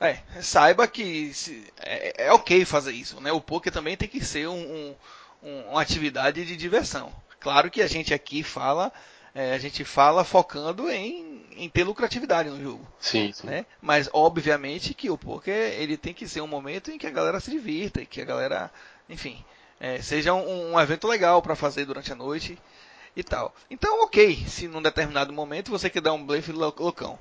é, 0.00 0.18
saiba 0.40 0.88
que 0.88 1.32
se, 1.34 1.66
é, 1.78 2.26
é, 2.26 2.32
ok 2.32 2.64
fazer 2.64 2.92
isso, 2.92 3.20
né? 3.20 3.30
O 3.32 3.40
poker 3.40 3.70
também 3.70 3.96
tem 3.98 4.08
que 4.08 4.24
ser 4.24 4.48
um, 4.48 4.94
um, 5.42 5.60
uma 5.70 5.82
atividade 5.82 6.44
de 6.44 6.56
diversão. 6.56 7.12
Claro 7.38 7.70
que 7.70 7.82
a 7.82 7.86
gente 7.86 8.14
aqui 8.14 8.42
fala, 8.42 8.90
é, 9.34 9.52
a 9.52 9.58
gente 9.58 9.84
fala 9.84 10.24
focando 10.24 10.90
em, 10.90 11.29
em 11.60 11.68
ter 11.68 11.84
lucratividade 11.84 12.48
no 12.48 12.60
jogo. 12.60 12.86
Sim, 12.98 13.32
sim. 13.32 13.46
Né? 13.46 13.66
Mas 13.82 14.08
obviamente 14.12 14.94
que 14.94 15.10
o 15.10 15.18
poker 15.18 15.74
ele 15.78 15.96
tem 15.96 16.14
que 16.14 16.26
ser 16.26 16.40
um 16.40 16.46
momento 16.46 16.90
em 16.90 16.96
que 16.96 17.06
a 17.06 17.10
galera 17.10 17.38
se 17.38 17.50
divirta, 17.50 18.04
que 18.04 18.20
a 18.20 18.24
galera, 18.24 18.70
enfim, 19.08 19.44
é, 19.78 20.00
seja 20.00 20.32
um, 20.32 20.72
um 20.72 20.80
evento 20.80 21.06
legal 21.06 21.42
para 21.42 21.54
fazer 21.54 21.84
durante 21.84 22.10
a 22.10 22.16
noite 22.16 22.58
e 23.14 23.22
tal. 23.22 23.54
Então, 23.70 24.02
ok, 24.04 24.42
se 24.48 24.66
num 24.66 24.80
determinado 24.80 25.32
momento 25.34 25.70
você 25.70 25.90
quer 25.90 26.00
dar 26.00 26.14
um 26.14 26.24
blefe 26.24 26.50
loucão. 26.50 27.18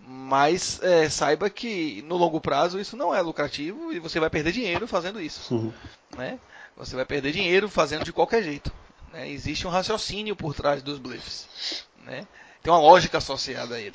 Mas 0.00 0.82
é, 0.82 1.08
saiba 1.08 1.48
que 1.48 2.02
no 2.02 2.16
longo 2.16 2.40
prazo 2.40 2.78
isso 2.78 2.96
não 2.96 3.14
é 3.14 3.20
lucrativo 3.20 3.92
e 3.92 4.00
você 4.00 4.18
vai 4.18 4.28
perder 4.28 4.52
dinheiro 4.52 4.86
fazendo 4.86 5.20
isso. 5.20 5.54
Uhum. 5.54 5.72
Né? 6.16 6.40
Você 6.76 6.96
vai 6.96 7.04
perder 7.04 7.32
dinheiro 7.32 7.68
fazendo 7.68 8.04
de 8.04 8.12
qualquer 8.12 8.42
jeito. 8.42 8.72
Né? 9.12 9.30
Existe 9.30 9.66
um 9.66 9.70
raciocínio 9.70 10.34
por 10.34 10.54
trás 10.54 10.82
dos 10.82 10.98
blefs. 10.98 11.86
Né? 12.04 12.26
Tem 12.66 12.72
uma 12.72 12.80
lógica 12.80 13.18
associada 13.18 13.76
a 13.76 13.80
ele. 13.80 13.94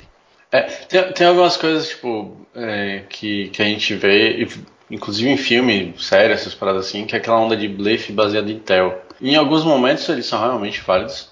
É, 0.50 0.62
tem, 0.62 1.12
tem 1.12 1.26
algumas 1.26 1.58
coisas 1.58 1.90
tipo 1.90 2.34
é, 2.54 3.04
que, 3.06 3.50
que 3.50 3.60
a 3.60 3.66
gente 3.66 3.94
vê, 3.96 4.48
inclusive 4.90 5.28
em 5.28 5.36
filme, 5.36 5.94
série, 5.98 6.32
essas 6.32 6.54
paradas 6.54 6.86
assim, 6.86 7.04
que 7.04 7.14
é 7.14 7.18
aquela 7.18 7.38
onda 7.38 7.54
de 7.54 7.68
blefe 7.68 8.14
baseada 8.14 8.50
em 8.50 8.58
tel. 8.58 9.04
Em 9.20 9.36
alguns 9.36 9.62
momentos 9.62 10.08
eles 10.08 10.24
são 10.24 10.40
realmente 10.40 10.80
válidos, 10.80 11.28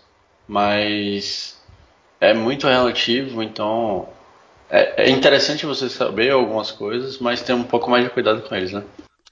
mas 0.46 1.58
é 2.20 2.34
muito 2.34 2.68
relativo, 2.68 3.42
então 3.42 4.06
é, 4.68 5.04
é 5.04 5.08
interessante 5.08 5.64
você 5.64 5.88
saber 5.88 6.32
algumas 6.32 6.70
coisas, 6.70 7.16
mas 7.16 7.40
ter 7.40 7.54
um 7.54 7.64
pouco 7.64 7.90
mais 7.90 8.04
de 8.04 8.10
cuidado 8.10 8.42
com 8.42 8.54
eles, 8.54 8.70
né? 8.70 8.84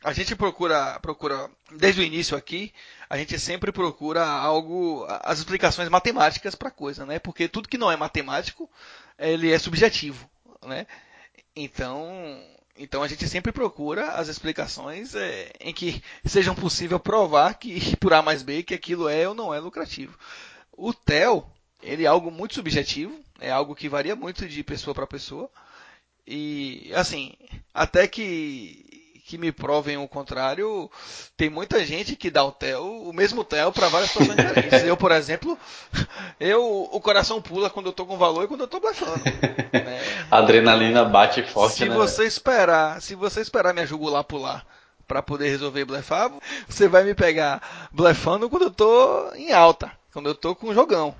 A 0.02 0.14
gente 0.14 0.34
procura, 0.34 0.98
procura 1.02 1.50
desde 1.76 2.00
o 2.00 2.04
início 2.04 2.34
aqui, 2.34 2.72
a 3.08 3.16
gente 3.16 3.38
sempre 3.38 3.72
procura 3.72 4.24
algo, 4.26 5.06
as 5.22 5.38
explicações 5.38 5.88
matemáticas 5.88 6.54
para 6.54 6.68
a 6.68 6.72
coisa, 6.72 7.06
né? 7.06 7.18
Porque 7.18 7.48
tudo 7.48 7.68
que 7.68 7.78
não 7.78 7.90
é 7.90 7.96
matemático, 7.96 8.70
ele 9.18 9.50
é 9.50 9.58
subjetivo, 9.58 10.28
né? 10.64 10.86
Então, 11.56 12.40
então 12.76 13.02
a 13.02 13.08
gente 13.08 13.26
sempre 13.28 13.50
procura 13.50 14.12
as 14.12 14.28
explicações 14.28 15.14
é, 15.14 15.50
em 15.60 15.72
que 15.72 16.02
sejam 16.24 16.54
possível 16.54 17.00
provar 17.00 17.54
que 17.54 17.96
por 17.98 18.12
A 18.12 18.22
mais 18.22 18.42
B 18.42 18.62
que 18.62 18.74
aquilo 18.74 19.08
é 19.08 19.28
ou 19.28 19.34
não 19.34 19.52
é 19.52 19.58
lucrativo. 19.58 20.16
O 20.72 20.92
TEL, 20.92 21.50
ele 21.82 22.04
é 22.04 22.06
algo 22.06 22.30
muito 22.30 22.54
subjetivo, 22.54 23.18
é 23.40 23.50
algo 23.50 23.74
que 23.74 23.88
varia 23.88 24.14
muito 24.14 24.46
de 24.46 24.62
pessoa 24.62 24.94
para 24.94 25.06
pessoa. 25.06 25.50
E 26.26 26.92
assim, 26.94 27.32
até 27.72 28.06
que 28.06 28.84
que 29.28 29.36
me 29.36 29.52
provem 29.52 29.98
o 29.98 30.08
contrário, 30.08 30.90
tem 31.36 31.50
muita 31.50 31.84
gente 31.84 32.16
que 32.16 32.30
dá 32.30 32.42
o 32.42 32.50
TEL, 32.50 32.82
o 32.82 33.12
mesmo 33.12 33.44
TEL 33.44 33.70
para 33.70 33.86
várias 33.88 34.10
situações 34.10 34.38
diferentes. 34.38 34.82
Eu, 34.88 34.96
por 34.96 35.12
exemplo, 35.12 35.58
eu 36.40 36.88
o 36.90 36.98
coração 36.98 37.42
pula 37.42 37.68
quando 37.68 37.86
eu 37.86 37.92
tô 37.92 38.06
com 38.06 38.16
valor 38.16 38.44
e 38.44 38.48
quando 38.48 38.62
eu 38.62 38.68
tô 38.68 38.80
blefando. 38.80 39.22
Né? 39.22 40.02
A 40.30 40.38
adrenalina 40.38 41.04
bate 41.04 41.42
forte, 41.42 41.76
se 41.76 41.88
né? 41.88 41.94
Você 41.94 42.24
esperar, 42.24 43.02
se 43.02 43.14
você 43.14 43.42
esperar 43.42 43.74
minha 43.74 43.86
jugular 43.86 44.24
pular 44.24 44.64
para 45.06 45.22
poder 45.22 45.50
resolver 45.50 45.84
blefar, 45.84 46.30
você 46.66 46.88
vai 46.88 47.04
me 47.04 47.14
pegar 47.14 47.90
blefando 47.92 48.48
quando 48.48 48.62
eu 48.62 48.70
tô 48.70 49.30
em 49.34 49.52
alta, 49.52 49.92
quando 50.10 50.30
eu 50.30 50.34
tô 50.34 50.54
com 50.54 50.72
jogão 50.72 51.14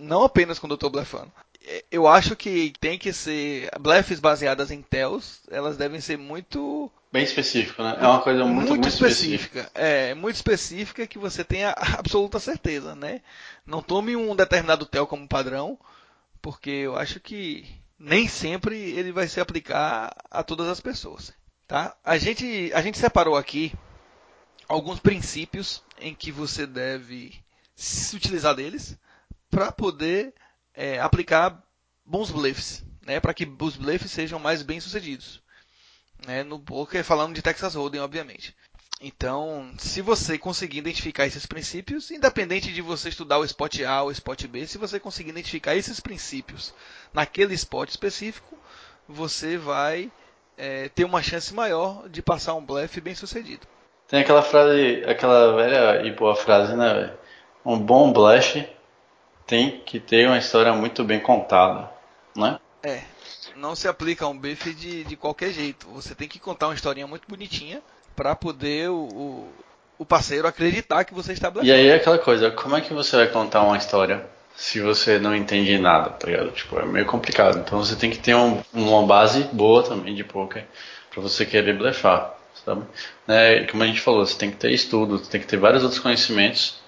não 0.00 0.24
apenas 0.24 0.58
quando 0.58 0.72
eu 0.72 0.76
estou 0.76 0.90
blefando. 0.90 1.30
É, 1.70 1.84
eu 1.88 2.08
acho 2.08 2.34
que 2.34 2.72
tem 2.80 2.98
que 2.98 3.12
ser 3.12 3.70
blefs 3.78 4.18
baseadas 4.18 4.72
em 4.72 4.82
tells, 4.82 5.40
elas 5.48 5.76
devem 5.76 6.00
ser 6.00 6.18
muito 6.18 6.90
bem 7.12 7.22
específico, 7.22 7.80
né? 7.80 7.96
É 8.00 8.06
uma 8.06 8.20
coisa 8.20 8.44
muito, 8.44 8.56
muito, 8.56 8.68
muito 8.70 8.88
específica. 8.88 9.60
específica. 9.60 9.70
É, 9.74 10.12
muito 10.14 10.34
específica 10.34 11.06
que 11.06 11.18
você 11.18 11.44
tenha 11.44 11.70
absoluta 11.96 12.40
certeza, 12.40 12.96
né? 12.96 13.20
Não 13.64 13.80
tome 13.80 14.16
um 14.16 14.34
determinado 14.34 14.84
tel 14.84 15.06
como 15.06 15.28
padrão, 15.28 15.78
porque 16.42 16.70
eu 16.70 16.96
acho 16.96 17.20
que 17.20 17.64
nem 17.96 18.26
sempre 18.26 18.76
ele 18.76 19.12
vai 19.12 19.28
se 19.28 19.40
aplicar 19.40 20.12
a 20.28 20.42
todas 20.42 20.66
as 20.66 20.80
pessoas, 20.80 21.32
tá? 21.68 21.94
A 22.04 22.18
gente 22.18 22.72
a 22.74 22.82
gente 22.82 22.98
separou 22.98 23.36
aqui 23.36 23.72
alguns 24.66 24.98
princípios 24.98 25.84
em 26.00 26.14
que 26.14 26.32
você 26.32 26.66
deve 26.66 27.32
se 27.76 28.16
utilizar 28.16 28.56
deles 28.56 28.98
para 29.50 29.70
poder 29.70 30.34
é, 30.74 31.00
aplicar 31.00 31.62
bons 32.04 32.30
blefs, 32.30 32.84
né, 33.04 33.20
para 33.20 33.34
que 33.34 33.48
os 33.60 33.76
blefs 33.76 34.10
sejam 34.10 34.38
mais 34.38 34.62
bem 34.62 34.80
sucedidos. 34.80 35.42
Né, 36.26 36.42
no 36.42 36.58
poker, 36.58 37.02
falando 37.02 37.34
de 37.34 37.42
Texas 37.42 37.74
Hold'em, 37.74 38.00
obviamente. 38.00 38.54
Então, 39.00 39.72
se 39.78 40.02
você 40.02 40.36
conseguir 40.36 40.78
identificar 40.78 41.26
esses 41.26 41.46
princípios, 41.46 42.10
independente 42.10 42.70
de 42.70 42.82
você 42.82 43.08
estudar 43.08 43.38
o 43.38 43.44
spot 43.44 43.80
A 43.80 44.02
ou 44.02 44.08
o 44.08 44.12
spot 44.12 44.46
B, 44.46 44.66
se 44.66 44.76
você 44.76 45.00
conseguir 45.00 45.30
identificar 45.30 45.74
esses 45.74 46.00
princípios 46.00 46.74
naquele 47.10 47.54
spot 47.54 47.88
específico, 47.88 48.58
você 49.08 49.56
vai 49.56 50.12
é, 50.58 50.90
ter 50.90 51.04
uma 51.04 51.22
chance 51.22 51.54
maior 51.54 52.06
de 52.10 52.20
passar 52.20 52.54
um 52.54 52.64
blefe 52.64 53.00
bem 53.00 53.14
sucedido. 53.14 53.66
Tem 54.06 54.20
aquela 54.20 54.42
frase, 54.42 55.02
aquela 55.06 55.56
velha 55.56 56.06
e 56.06 56.12
boa 56.12 56.36
frase, 56.36 56.76
né? 56.76 57.14
Um 57.64 57.78
bom 57.78 58.12
blefe 58.12 58.68
tem 59.50 59.82
que 59.84 59.98
ter 59.98 60.28
uma 60.28 60.38
história 60.38 60.72
muito 60.72 61.02
bem 61.02 61.18
contada, 61.18 61.90
né? 62.36 62.60
É, 62.84 63.00
não 63.56 63.74
se 63.74 63.88
aplica 63.88 64.24
a 64.24 64.28
um 64.28 64.38
bife 64.38 64.72
de, 64.72 65.02
de 65.02 65.16
qualquer 65.16 65.50
jeito. 65.50 65.88
Você 65.88 66.14
tem 66.14 66.28
que 66.28 66.38
contar 66.38 66.68
uma 66.68 66.74
historinha 66.74 67.08
muito 67.08 67.26
bonitinha 67.28 67.82
para 68.14 68.36
poder 68.36 68.88
o, 68.90 69.08
o, 69.08 69.48
o, 69.98 70.06
parceiro 70.06 70.46
acreditar 70.46 71.02
que 71.02 71.12
você 71.12 71.32
está 71.32 71.50
blefando. 71.50 71.68
E 71.68 71.72
aí 71.72 71.88
é 71.88 71.96
aquela 71.96 72.16
coisa, 72.16 72.52
como 72.52 72.76
é 72.76 72.80
que 72.80 72.94
você 72.94 73.16
vai 73.16 73.26
contar 73.26 73.62
uma 73.62 73.76
história 73.76 74.24
se 74.54 74.80
você 74.80 75.18
não 75.18 75.34
entende 75.34 75.76
nada, 75.78 76.10
tá 76.10 76.28
ligado? 76.28 76.52
Tipo, 76.52 76.78
é 76.78 76.86
meio 76.86 77.06
complicado. 77.06 77.58
Então 77.58 77.80
você 77.80 77.96
tem 77.96 78.08
que 78.08 78.18
ter 78.18 78.36
um, 78.36 78.62
uma 78.72 79.04
base 79.04 79.42
boa 79.52 79.82
também 79.82 80.14
de 80.14 80.22
poker 80.22 80.64
para 81.10 81.20
você 81.20 81.44
querer 81.44 81.76
blefar, 81.76 82.36
sabe? 82.64 82.84
Né? 83.26 83.64
Como 83.64 83.82
a 83.82 83.86
gente 83.86 84.00
falou, 84.00 84.24
você 84.24 84.38
tem 84.38 84.52
que 84.52 84.58
ter 84.58 84.70
estudo, 84.70 85.18
você 85.18 85.28
tem 85.28 85.40
que 85.40 85.46
ter 85.48 85.56
vários 85.56 85.82
outros 85.82 86.00
conhecimentos. 86.00 86.78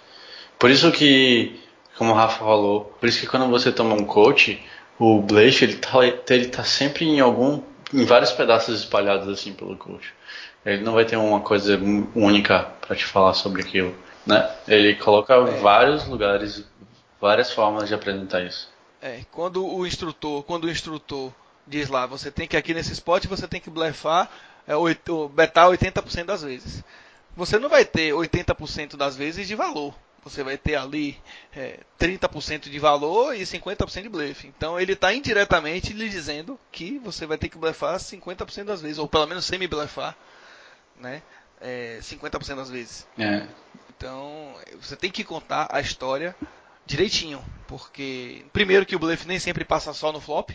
Por 0.60 0.70
isso 0.70 0.92
que 0.92 1.60
como 2.02 2.14
o 2.14 2.16
Rafa 2.16 2.40
falou, 2.40 2.92
por 2.98 3.08
isso 3.08 3.20
que 3.20 3.28
quando 3.28 3.48
você 3.48 3.70
toma 3.70 3.94
um 3.94 4.04
coach, 4.04 4.60
o 4.98 5.22
Blaze 5.22 5.62
ele 5.62 5.76
tá, 5.76 6.04
ele 6.04 6.48
tá 6.48 6.64
sempre 6.64 7.04
em 7.04 7.20
algum, 7.20 7.62
em 7.94 8.04
vários 8.04 8.32
pedaços 8.32 8.80
espalhados 8.80 9.28
assim 9.28 9.52
pelo 9.52 9.76
coach. 9.76 10.12
Ele 10.66 10.82
não 10.82 10.94
vai 10.94 11.04
ter 11.04 11.16
uma 11.16 11.38
coisa 11.38 11.78
única 12.12 12.72
para 12.80 12.96
te 12.96 13.04
falar 13.04 13.34
sobre 13.34 13.62
aquilo, 13.62 13.94
né? 14.26 14.50
Ele 14.66 14.96
coloca 14.96 15.32
é. 15.32 15.60
vários 15.60 16.04
lugares, 16.08 16.64
várias 17.20 17.52
formas 17.52 17.86
de 17.86 17.94
apresentar 17.94 18.42
isso. 18.42 18.68
É, 19.00 19.20
quando 19.30 19.64
o 19.64 19.86
instrutor, 19.86 20.42
quando 20.42 20.64
o 20.64 20.70
instrutor 20.70 21.30
diz 21.64 21.88
lá, 21.88 22.04
você 22.04 22.32
tem 22.32 22.48
que 22.48 22.56
aqui 22.56 22.74
nesse 22.74 22.92
spot 22.94 23.26
você 23.26 23.46
tem 23.46 23.60
que 23.60 23.70
blefar 23.70 24.28
é, 24.66 24.74
8, 24.74 25.28
betar 25.28 25.68
80% 25.68 26.24
das 26.24 26.42
vezes. 26.42 26.82
Você 27.36 27.60
não 27.60 27.68
vai 27.68 27.84
ter 27.84 28.12
80% 28.12 28.96
das 28.96 29.14
vezes 29.14 29.46
de 29.46 29.54
valor 29.54 29.94
você 30.24 30.42
vai 30.42 30.56
ter 30.56 30.76
ali 30.76 31.20
é, 31.54 31.80
30% 31.98 32.70
de 32.70 32.78
valor 32.78 33.34
e 33.34 33.42
50% 33.42 34.02
de 34.02 34.08
blefe. 34.08 34.46
Então 34.46 34.78
ele 34.78 34.92
está 34.92 35.12
indiretamente 35.12 35.92
lhe 35.92 36.08
dizendo 36.08 36.58
que 36.70 36.98
você 36.98 37.26
vai 37.26 37.36
ter 37.36 37.48
que 37.48 37.58
blefar 37.58 37.96
50% 37.96 38.64
das 38.64 38.80
vezes, 38.80 38.98
ou 38.98 39.08
pelo 39.08 39.26
menos 39.26 39.44
semi-blefar 39.44 40.16
né? 41.02 41.22
É, 41.60 41.98
50% 42.00 42.56
das 42.56 42.70
vezes. 42.70 43.06
É. 43.18 43.46
Então 43.90 44.54
você 44.80 44.96
tem 44.96 45.10
que 45.10 45.24
contar 45.24 45.68
a 45.70 45.80
história 45.80 46.34
direitinho, 46.86 47.44
porque 47.66 48.44
primeiro 48.52 48.86
que 48.86 48.96
o 48.96 48.98
blefe 48.98 49.28
nem 49.28 49.38
sempre 49.38 49.64
passa 49.64 49.92
só 49.92 50.12
no 50.12 50.20
flop, 50.20 50.50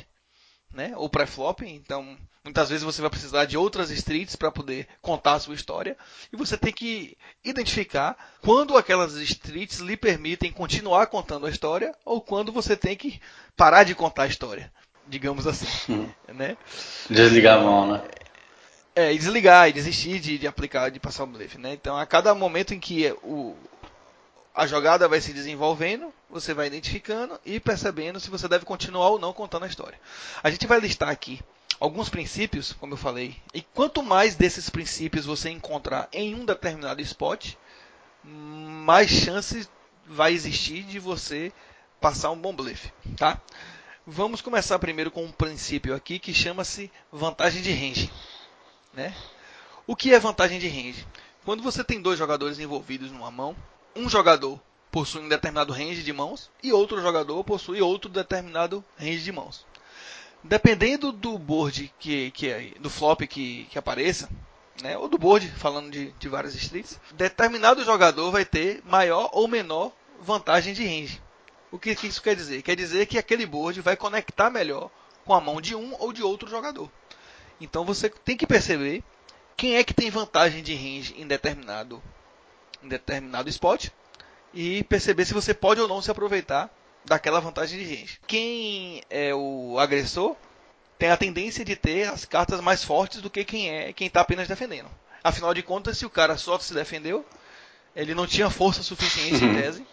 né? 0.73 0.93
Ou 0.95 1.09
pré-flop, 1.09 1.61
então 1.61 2.17
muitas 2.43 2.69
vezes 2.69 2.83
você 2.83 3.01
vai 3.01 3.09
precisar 3.09 3.45
de 3.45 3.57
outras 3.57 3.89
streets 3.91 4.35
para 4.35 4.49
poder 4.49 4.87
contar 5.01 5.33
a 5.33 5.39
sua 5.39 5.53
história 5.53 5.97
e 6.31 6.37
você 6.37 6.57
tem 6.57 6.71
que 6.71 7.17
identificar 7.43 8.15
quando 8.41 8.77
aquelas 8.77 9.13
streets 9.15 9.79
lhe 9.79 9.97
permitem 9.97 10.51
continuar 10.51 11.07
contando 11.07 11.45
a 11.45 11.49
história 11.49 11.93
ou 12.05 12.21
quando 12.21 12.51
você 12.51 12.77
tem 12.77 12.95
que 12.95 13.19
parar 13.55 13.83
de 13.83 13.93
contar 13.93 14.23
a 14.23 14.27
história, 14.27 14.71
digamos 15.05 15.45
assim, 15.45 16.09
né? 16.33 16.55
Desligar 17.09 17.57
a 17.57 17.61
mão, 17.61 17.91
né? 17.91 18.01
É, 18.95 19.13
e 19.13 19.17
desligar 19.17 19.69
e 19.69 19.73
desistir 19.73 20.19
de, 20.19 20.39
de 20.39 20.47
aplicar, 20.47 20.89
de 20.89 20.99
passar 20.99 21.25
o 21.25 21.27
blefe, 21.27 21.57
né? 21.59 21.73
Então, 21.73 21.95
a 21.95 22.05
cada 22.05 22.33
momento 22.33 22.73
em 22.73 22.79
que 22.79 23.11
o, 23.21 23.55
a 24.55 24.65
jogada 24.65 25.07
vai 25.07 25.21
se 25.21 25.33
desenvolvendo, 25.33 26.11
você 26.29 26.53
vai 26.53 26.67
identificando 26.67 27.39
e 27.45 27.59
percebendo 27.59 28.19
se 28.19 28.29
você 28.29 28.47
deve 28.47 28.65
continuar 28.65 29.09
ou 29.09 29.19
não 29.19 29.33
contando 29.33 29.63
a 29.63 29.67
história. 29.67 29.99
A 30.43 30.49
gente 30.49 30.67
vai 30.67 30.79
listar 30.79 31.09
aqui 31.09 31.39
alguns 31.79 32.09
princípios, 32.09 32.73
como 32.73 32.93
eu 32.93 32.97
falei, 32.97 33.35
e 33.53 33.61
quanto 33.61 34.03
mais 34.03 34.35
desses 34.35 34.69
princípios 34.69 35.25
você 35.25 35.49
encontrar 35.49 36.09
em 36.11 36.35
um 36.35 36.45
determinado 36.45 37.01
spot, 37.01 37.53
mais 38.23 39.09
chances 39.09 39.69
vai 40.05 40.33
existir 40.33 40.83
de 40.83 40.99
você 40.99 41.51
passar 41.99 42.31
um 42.31 42.37
bom 42.37 42.53
blefe, 42.53 42.91
tá? 43.15 43.41
Vamos 44.05 44.41
começar 44.41 44.79
primeiro 44.79 45.11
com 45.11 45.25
um 45.25 45.31
princípio 45.31 45.93
aqui 45.93 46.17
que 46.17 46.33
chama-se 46.33 46.91
vantagem 47.11 47.61
de 47.61 47.71
range, 47.71 48.11
né? 48.93 49.15
O 49.85 49.95
que 49.95 50.13
é 50.13 50.19
vantagem 50.19 50.59
de 50.59 50.67
range? 50.67 51.05
Quando 51.45 51.63
você 51.63 51.83
tem 51.83 52.01
dois 52.01 52.17
jogadores 52.17 52.59
envolvidos 52.59 53.11
numa 53.11 53.31
mão, 53.31 53.55
um 53.95 54.09
jogador 54.09 54.59
possui 54.91 55.21
um 55.21 55.29
determinado 55.29 55.73
range 55.73 56.03
de 56.03 56.13
mãos 56.13 56.49
e 56.63 56.71
outro 56.71 57.01
jogador 57.01 57.43
possui 57.43 57.81
outro 57.81 58.09
determinado 58.09 58.83
range 58.97 59.23
de 59.23 59.31
mãos. 59.31 59.65
Dependendo 60.43 61.11
do 61.11 61.37
board 61.37 61.93
que, 61.99 62.31
que 62.31 62.49
é, 62.49 62.71
do 62.79 62.89
flop 62.89 63.21
que, 63.21 63.65
que 63.65 63.77
apareça, 63.77 64.29
né, 64.81 64.97
ou 64.97 65.07
do 65.07 65.17
board, 65.17 65.49
falando 65.51 65.91
de, 65.91 66.11
de 66.11 66.29
várias 66.29 66.55
streets, 66.55 66.99
determinado 67.13 67.83
jogador 67.83 68.31
vai 68.31 68.45
ter 68.45 68.81
maior 68.85 69.29
ou 69.33 69.47
menor 69.47 69.91
vantagem 70.21 70.73
de 70.73 70.85
range. 70.85 71.21
O 71.71 71.77
que, 71.77 71.95
que 71.95 72.07
isso 72.07 72.21
quer 72.21 72.35
dizer? 72.35 72.61
Quer 72.61 72.75
dizer 72.75 73.05
que 73.07 73.17
aquele 73.17 73.45
board 73.45 73.81
vai 73.81 73.97
conectar 73.97 74.49
melhor 74.49 74.89
com 75.25 75.33
a 75.33 75.41
mão 75.41 75.59
de 75.59 75.75
um 75.75 75.93
ou 75.99 76.13
de 76.13 76.23
outro 76.23 76.49
jogador. 76.49 76.89
Então 77.59 77.83
você 77.83 78.09
tem 78.09 78.37
que 78.37 78.47
perceber 78.47 79.03
quem 79.55 79.75
é 79.75 79.83
que 79.83 79.93
tem 79.93 80.09
vantagem 80.09 80.63
de 80.63 80.73
range 80.73 81.15
em 81.17 81.27
determinado, 81.27 82.01
em 82.81 82.87
determinado 82.87 83.49
spot 83.49 83.89
e 84.53 84.83
perceber 84.83 85.25
se 85.25 85.33
você 85.33 85.53
pode 85.53 85.81
ou 85.81 85.87
não 85.87 86.01
se 86.01 86.11
aproveitar 86.11 86.69
daquela 87.05 87.39
vantagem 87.39 87.79
de 87.79 87.85
range. 87.85 88.19
Quem 88.27 89.01
é 89.09 89.33
o 89.33 89.77
agressor 89.79 90.35
tem 90.97 91.09
a 91.09 91.17
tendência 91.17 91.63
de 91.63 91.75
ter 91.75 92.07
as 92.07 92.25
cartas 92.25 92.59
mais 92.59 92.83
fortes 92.83 93.21
do 93.21 93.29
que 93.29 93.43
quem 93.43 93.69
é 93.69 93.93
quem 93.93 94.07
está 94.07 94.21
apenas 94.21 94.47
defendendo. 94.47 94.89
Afinal 95.23 95.53
de 95.53 95.61
contas, 95.61 95.97
se 95.97 96.05
o 96.05 96.09
cara 96.09 96.37
só 96.37 96.57
se 96.59 96.73
defendeu, 96.73 97.25
ele 97.95 98.13
não 98.13 98.27
tinha 98.27 98.49
força 98.49 98.83
suficiente 98.83 99.43
em 99.43 99.55
tese 99.55 99.85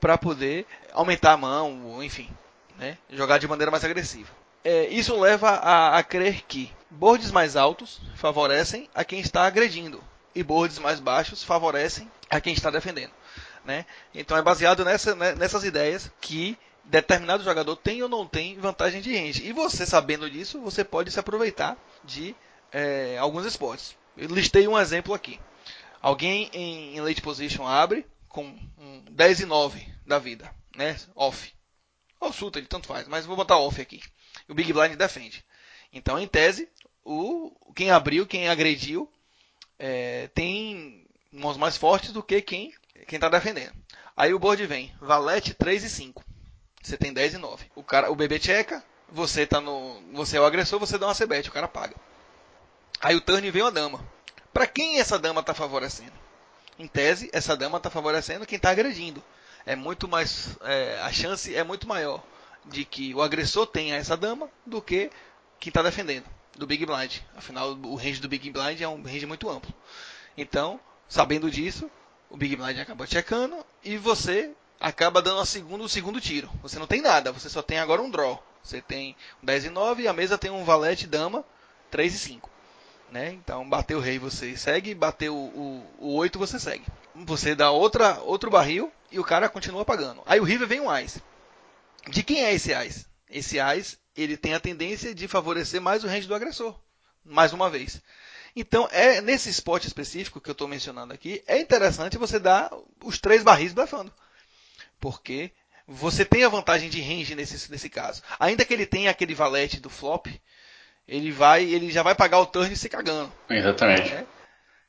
para 0.00 0.18
poder 0.18 0.66
aumentar 0.92 1.32
a 1.32 1.36
mão, 1.36 2.02
enfim, 2.02 2.28
né? 2.78 2.98
jogar 3.10 3.38
de 3.38 3.46
maneira 3.46 3.70
mais 3.70 3.84
agressiva. 3.84 4.30
É, 4.64 4.88
isso 4.88 5.18
leva 5.18 5.50
a, 5.50 5.98
a 5.98 6.02
crer 6.02 6.42
que 6.42 6.72
boards 6.90 7.30
mais 7.30 7.56
altos 7.56 8.00
favorecem 8.14 8.88
a 8.94 9.04
quem 9.04 9.20
está 9.20 9.44
agredindo 9.44 10.02
e 10.34 10.42
boards 10.42 10.78
mais 10.78 11.00
baixos 11.00 11.42
favorecem 11.42 12.10
a 12.30 12.40
quem 12.40 12.52
está 12.52 12.70
defendendo. 12.70 13.12
Né? 13.64 13.86
Então 14.12 14.36
é 14.36 14.42
baseado 14.42 14.84
nessa, 14.84 15.14
né, 15.14 15.34
nessas 15.34 15.64
ideias 15.64 16.10
que 16.20 16.58
determinado 16.84 17.44
jogador 17.44 17.76
tem 17.76 18.02
ou 18.02 18.08
não 18.08 18.26
tem 18.26 18.58
vantagem 18.58 19.00
de 19.00 19.16
range. 19.16 19.46
E 19.46 19.52
você 19.52 19.86
sabendo 19.86 20.28
disso, 20.28 20.60
você 20.60 20.82
pode 20.82 21.10
se 21.10 21.20
aproveitar 21.20 21.76
de 22.04 22.34
é, 22.72 23.16
alguns 23.18 23.46
esportes. 23.46 23.96
Eu 24.16 24.28
listei 24.28 24.66
um 24.66 24.78
exemplo 24.78 25.14
aqui. 25.14 25.38
Alguém 26.00 26.50
em, 26.52 26.96
em 26.96 27.00
late 27.00 27.22
position 27.22 27.66
abre 27.66 28.04
com 28.28 28.44
um 28.78 29.04
10 29.10 29.40
e 29.40 29.46
9 29.46 29.86
da 30.06 30.18
vida, 30.18 30.52
né? 30.76 30.96
Off. 31.14 31.52
Ou 32.18 32.32
suta, 32.32 32.60
tanto 32.62 32.88
faz, 32.88 33.06
mas 33.06 33.26
vou 33.26 33.36
botar 33.36 33.58
off 33.58 33.80
aqui. 33.80 34.00
O 34.48 34.54
Big 34.54 34.72
Blind 34.72 34.96
defende. 34.96 35.44
Então, 35.92 36.18
em 36.18 36.26
tese, 36.26 36.68
o 37.04 37.52
quem 37.74 37.90
abriu, 37.90 38.26
quem 38.26 38.48
agrediu, 38.48 39.10
é, 39.78 40.28
tem 40.28 41.06
mãos 41.30 41.56
mais 41.56 41.76
fortes 41.76 42.12
do 42.12 42.22
que 42.22 42.40
quem 42.40 42.72
quem 43.06 43.16
está 43.16 43.28
defendendo. 43.28 43.72
Aí 44.16 44.34
o 44.34 44.38
board 44.38 44.64
vem, 44.66 44.94
valete 45.00 45.54
3 45.54 45.84
e 45.84 45.90
5. 45.90 46.24
Você 46.82 46.96
tem 46.96 47.12
10 47.12 47.34
e 47.34 47.38
9. 47.38 47.66
O 47.74 47.82
cara, 47.82 48.10
o 48.10 48.16
bebê 48.16 48.40
checa, 48.40 48.84
você 49.10 49.46
tá 49.46 49.60
no, 49.60 50.00
você 50.12 50.36
é 50.36 50.40
o 50.40 50.44
agressor, 50.44 50.78
você 50.78 50.98
dá 50.98 51.06
uma 51.06 51.14
cebete, 51.14 51.48
o 51.48 51.52
cara 51.52 51.68
paga. 51.68 51.94
Aí 53.00 53.14
o 53.14 53.20
turn 53.20 53.50
vem 53.50 53.62
uma 53.62 53.70
dama. 53.70 54.04
Para 54.52 54.66
quem 54.66 54.98
essa 54.98 55.18
dama 55.18 55.40
está 55.40 55.54
favorecendo? 55.54 56.12
Em 56.78 56.86
tese, 56.86 57.30
essa 57.32 57.56
dama 57.56 57.78
está 57.78 57.90
favorecendo 57.90 58.46
quem 58.46 58.56
está 58.56 58.70
agredindo. 58.70 59.22
É 59.64 59.76
muito 59.76 60.08
mais, 60.08 60.56
é, 60.62 61.00
a 61.02 61.12
chance 61.12 61.54
é 61.54 61.62
muito 61.62 61.86
maior 61.86 62.22
de 62.64 62.84
que 62.84 63.14
o 63.14 63.22
agressor 63.22 63.66
tenha 63.66 63.96
essa 63.96 64.16
dama 64.16 64.48
do 64.66 64.80
que 64.80 65.10
quem 65.58 65.70
está 65.70 65.82
defendendo 65.82 66.26
do 66.56 66.66
Big 66.66 66.84
Blind. 66.84 67.18
Afinal, 67.36 67.72
o 67.72 67.94
range 67.94 68.20
do 68.20 68.28
Big 68.28 68.50
Blind 68.50 68.80
é 68.80 68.88
um 68.88 69.02
range 69.02 69.26
muito 69.26 69.48
amplo. 69.48 69.72
Então, 70.36 70.80
sabendo 71.08 71.50
disso, 71.50 71.90
o 72.32 72.36
Big 72.36 72.56
Blind 72.56 72.78
acaba 72.78 73.06
checando 73.06 73.64
e 73.84 73.98
você 73.98 74.50
acaba 74.80 75.20
dando 75.20 75.40
a 75.40 75.46
segundo, 75.46 75.84
o 75.84 75.88
segundo 75.88 76.18
tiro. 76.18 76.50
Você 76.62 76.78
não 76.78 76.86
tem 76.86 77.02
nada, 77.02 77.30
você 77.30 77.48
só 77.48 77.60
tem 77.60 77.78
agora 77.78 78.00
um 78.00 78.10
draw. 78.10 78.42
Você 78.62 78.80
tem 78.80 79.14
um 79.42 79.46
10 79.46 79.66
e 79.66 79.68
9 79.68 80.02
e 80.02 80.08
a 80.08 80.14
mesa 80.14 80.38
tem 80.38 80.50
um 80.50 80.64
valete 80.64 81.06
dama 81.06 81.44
3 81.90 82.14
e 82.14 82.18
5. 82.18 82.50
Né? 83.10 83.32
Então, 83.32 83.68
bateu 83.68 83.98
o 83.98 84.00
rei 84.00 84.18
você 84.18 84.56
segue, 84.56 84.94
bateu 84.94 85.36
o, 85.36 85.84
o, 86.00 86.06
o 86.08 86.14
8 86.14 86.38
você 86.38 86.58
segue. 86.58 86.86
Você 87.14 87.54
dá 87.54 87.70
outra, 87.70 88.18
outro 88.22 88.50
barril 88.50 88.90
e 89.10 89.18
o 89.18 89.24
cara 89.24 89.50
continua 89.50 89.84
pagando. 89.84 90.22
Aí 90.24 90.40
o 90.40 90.44
river 90.44 90.66
vem 90.66 90.80
um 90.80 90.96
ice. 90.98 91.22
De 92.08 92.22
quem 92.22 92.42
é 92.42 92.54
esse 92.54 92.72
ice? 92.86 93.06
Esse 93.28 93.58
ice 93.76 93.98
ele 94.16 94.38
tem 94.38 94.54
a 94.54 94.60
tendência 94.60 95.14
de 95.14 95.28
favorecer 95.28 95.82
mais 95.82 96.02
o 96.02 96.06
range 96.06 96.26
do 96.26 96.34
agressor. 96.34 96.74
Mais 97.22 97.52
uma 97.52 97.68
vez. 97.68 98.00
Então, 98.54 98.88
é 98.92 99.20
nesse 99.20 99.48
spot 99.50 99.84
específico 99.84 100.40
que 100.40 100.50
eu 100.50 100.52
estou 100.52 100.68
mencionando 100.68 101.12
aqui, 101.12 101.42
é 101.46 101.58
interessante 101.58 102.18
você 102.18 102.38
dar 102.38 102.70
os 103.02 103.18
três 103.18 103.42
barris 103.42 103.72
blefando. 103.72 104.12
Porque 105.00 105.50
você 105.86 106.24
tem 106.24 106.44
a 106.44 106.48
vantagem 106.48 106.90
de 106.90 107.00
range 107.00 107.34
nesse, 107.34 107.70
nesse 107.70 107.88
caso. 107.88 108.22
Ainda 108.38 108.64
que 108.64 108.72
ele 108.72 108.86
tenha 108.86 109.10
aquele 109.10 109.34
valete 109.34 109.80
do 109.80 109.90
flop, 109.90 110.26
ele 111.08 111.32
vai, 111.32 111.64
ele 111.64 111.90
já 111.90 112.02
vai 112.02 112.14
pagar 112.14 112.40
o 112.40 112.46
turn 112.46 112.74
se 112.76 112.88
cagando. 112.88 113.32
Exatamente. 113.48 114.10
Né? 114.10 114.26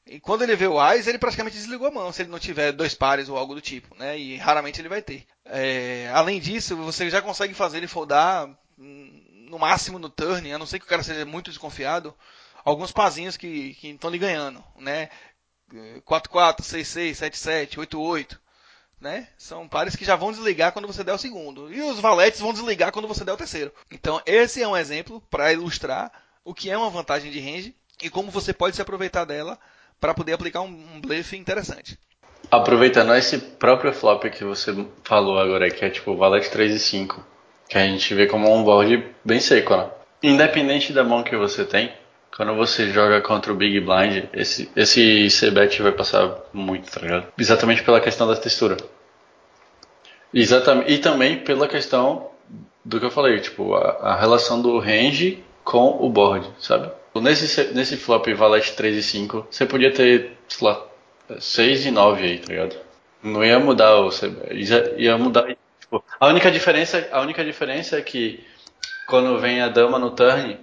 E 0.06 0.19
quando 0.19 0.43
ele 0.43 0.56
vê 0.56 0.67
o 0.67 0.80
Ais, 0.80 1.08
ele 1.08 1.17
praticamente 1.17 1.56
desligou 1.56 1.88
a 1.88 1.91
mão, 1.91 2.12
se 2.12 2.21
ele 2.21 2.30
não 2.30 2.39
tiver 2.39 2.73
dois 2.73 2.93
pares 2.93 3.30
ou 3.30 3.38
algo 3.38 3.56
do 3.56 3.62
tipo, 3.62 3.95
né? 3.95 4.17
E 4.17 4.36
raramente 4.36 4.82
ele 4.82 4.89
vai 4.89 5.02
ter. 5.02 5.26
É, 5.45 6.12
além 6.13 6.41
disso, 6.41 6.76
você 6.76 7.10
já 7.10 7.21
consegue 7.21 7.54
fazer 7.54 7.78
ele 7.78 7.88
foldar 7.88 8.49
no 8.78 9.58
máximo 9.58 9.97
no 9.97 10.10
turn, 10.10 10.52
a 10.52 10.58
não 10.58 10.65
ser 10.65 10.80
que 10.80 10.86
o 10.86 10.89
cara 10.89 11.04
seja 11.04 11.26
muito 11.26 11.49
desconfiado, 11.49 12.13
alguns 12.63 12.91
pazinhos 12.91 13.38
que 13.38 13.78
estão 13.82 14.10
lhe 14.10 14.17
ganhando, 14.17 14.63
né? 14.78 15.10
4-4, 16.06 16.62
6-6, 16.62 17.12
7-7, 17.12 17.78
8-8, 17.78 18.38
né? 19.02 19.28
São 19.38 19.67
pares 19.67 19.95
que 19.95 20.06
já 20.06 20.15
vão 20.15 20.32
desligar 20.32 20.71
quando 20.71 20.88
você 20.88 21.04
der 21.04 21.13
o 21.13 21.17
segundo. 21.17 21.73
E 21.73 21.82
os 21.82 21.99
valetes 21.99 22.39
vão 22.39 22.54
desligar 22.54 22.91
quando 22.91 23.08
você 23.08 23.23
der 23.23 23.34
o 23.34 23.38
terceiro. 23.38 23.71
Então, 23.91 24.21
esse 24.26 24.62
é 24.62 24.67
um 24.67 24.78
exemplo 24.78 25.21
para 25.30 25.52
ilustrar 25.52 26.12
o 26.45 26.54
que 26.54 26.69
é 26.69 26.78
uma 26.78 26.89
vantagem 26.89 27.32
de 27.32 27.39
range 27.39 27.76
e 28.02 28.10
como 28.10 28.32
você 28.32 28.54
pode 28.54 28.76
se 28.76 28.82
aproveitar 28.82 29.26
dela 29.26 29.58
para 29.99 30.13
poder 30.13 30.34
aplicar 30.34 30.62
um, 30.62 30.67
um 30.67 31.02
blefe 31.02 31.38
interessante. 31.38 31.97
Aproveitando 32.52 33.15
esse 33.15 33.38
próprio 33.38 33.93
flop 33.93 34.26
que 34.26 34.43
você 34.43 34.73
falou 35.04 35.39
agora, 35.39 35.71
que 35.71 35.84
é 35.84 35.89
tipo 35.89 36.15
valete 36.15 36.52
3 36.52 36.76
e 36.76 36.80
5, 36.80 37.26
que 37.69 37.78
a 37.78 37.86
gente 37.86 38.13
vê 38.13 38.28
como 38.28 38.54
um 38.54 38.63
board 38.63 39.12
bem 39.23 39.39
seco, 39.39 39.76
né? 39.76 39.89
Independente 40.21 40.93
da 40.93 41.04
mão 41.04 41.23
que 41.23 41.36
você 41.36 41.65
tem, 41.65 41.91
quando 42.36 42.56
você 42.56 42.89
joga 42.89 43.22
contra 43.22 43.52
o 43.52 43.56
Big 43.56 43.80
Blind, 43.80 44.26
esse, 44.34 44.69
esse 44.76 45.30
C-Bet 45.30 45.82
vai 45.82 45.91
passar 45.91 46.36
muito, 46.52 46.91
tá 46.91 47.00
ligado? 47.00 47.28
Exatamente 47.38 47.84
pela 47.84 48.02
questão 48.02 48.28
da 48.28 48.36
textura. 48.36 48.78
Exatamente, 50.34 50.91
e 50.91 50.98
também 50.98 51.38
pela 51.38 51.67
questão 51.67 52.32
do 52.84 53.00
que 53.00 53.06
eu 53.06 53.12
falei, 53.12 53.39
tipo, 53.39 53.76
a, 53.76 54.13
a 54.13 54.15
relação 54.15 54.62
do 54.62 54.80
range 54.80 55.43
com 55.63 56.04
o 56.04 56.10
board, 56.10 56.50
sabe? 56.60 56.91
Nesse, 57.15 57.72
nesse 57.74 57.96
flop 57.98 58.28
valete 58.34 58.74
3 58.74 58.98
e 58.98 59.04
5, 59.04 59.48
você 59.52 59.65
podia 59.67 59.91
ter, 59.91 60.32
sei 60.48 60.67
lá, 60.67 60.84
6 61.39 61.86
e 61.86 61.91
9 61.91 62.24
aí, 62.24 62.39
tá 62.39 62.48
ligado? 62.48 62.76
Não 63.22 63.46
ia 63.46 63.60
mudar 63.60 63.98
o 63.98 64.12
C-Bet, 64.12 64.96
ia 64.98 65.17
mudar... 65.17 65.56
Tipo, 65.80 66.04
a 66.19 66.28
única 66.28 66.50
diferença, 66.50 67.08
a 67.12 67.22
única 67.22 67.46
diferença 67.46 67.98
é 68.00 68.02
que 68.02 68.43
quando 69.08 69.38
vem 69.38 69.62
a 69.62 69.69
dama 69.69 70.00
no 70.00 70.10
turn, 70.12 70.58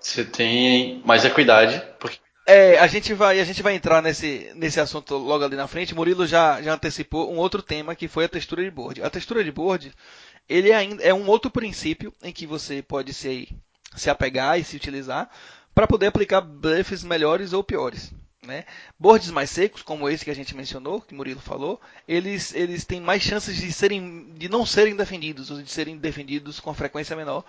você 0.00 0.24
tem 0.24 1.02
mais 1.04 1.24
equidade. 1.24 1.82
Porque... 1.98 2.18
É, 2.46 2.78
a 2.78 2.86
gente 2.86 3.12
vai, 3.12 3.38
a 3.40 3.44
gente 3.44 3.62
vai 3.62 3.74
entrar 3.74 4.00
nesse, 4.00 4.50
nesse 4.54 4.80
assunto 4.80 5.16
logo 5.16 5.44
ali 5.44 5.56
na 5.56 5.68
frente. 5.68 5.94
Murilo 5.94 6.26
já, 6.26 6.62
já 6.62 6.72
antecipou 6.72 7.30
um 7.30 7.36
outro 7.36 7.62
tema 7.62 7.94
que 7.94 8.08
foi 8.08 8.24
a 8.24 8.28
textura 8.28 8.62
de 8.62 8.70
board. 8.70 9.02
A 9.02 9.10
textura 9.10 9.44
de 9.44 9.52
board, 9.52 9.92
ele 10.48 10.72
ainda 10.72 11.02
é 11.02 11.12
um 11.12 11.28
outro 11.28 11.50
princípio 11.50 12.14
em 12.22 12.32
que 12.32 12.46
você 12.46 12.80
pode 12.80 13.12
se, 13.12 13.48
se 13.94 14.08
apegar 14.08 14.58
e 14.58 14.64
se 14.64 14.76
utilizar 14.76 15.28
para 15.74 15.86
poder 15.86 16.06
aplicar 16.06 16.40
bluffs 16.40 17.04
melhores 17.04 17.52
ou 17.52 17.62
piores. 17.62 18.12
Né? 18.46 18.64
Boards 18.98 19.30
mais 19.30 19.50
secos, 19.50 19.82
como 19.82 20.08
esse 20.08 20.24
que 20.24 20.30
a 20.30 20.34
gente 20.34 20.56
mencionou, 20.56 21.02
que 21.02 21.14
Murilo 21.14 21.40
falou, 21.40 21.78
eles, 22.06 22.54
eles 22.54 22.86
têm 22.86 22.98
mais 22.98 23.22
chances 23.22 23.56
de, 23.56 23.70
serem, 23.70 24.32
de 24.38 24.48
não 24.48 24.64
serem 24.64 24.96
defendidos, 24.96 25.50
ou 25.50 25.60
de 25.60 25.70
serem 25.70 25.98
defendidos 25.98 26.58
com 26.58 26.72
frequência 26.72 27.14
menor, 27.14 27.44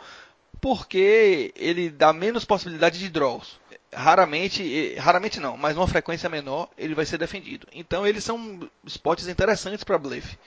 porque 0.62 1.54
ele 1.56 1.90
dá 1.90 2.12
menos 2.14 2.46
possibilidade 2.46 3.00
de 3.00 3.10
draws. 3.10 3.60
Raramente, 3.92 4.94
raramente 4.96 5.40
não, 5.40 5.58
mas 5.58 5.76
uma 5.76 5.88
frequência 5.88 6.30
menor 6.30 6.70
ele 6.78 6.94
vai 6.94 7.06
ser 7.06 7.18
defendido. 7.18 7.68
Então 7.74 8.06
eles 8.06 8.24
são 8.24 8.70
spots 8.86 9.28
interessantes 9.28 9.84
para 9.84 9.98
bluff, 9.98 10.38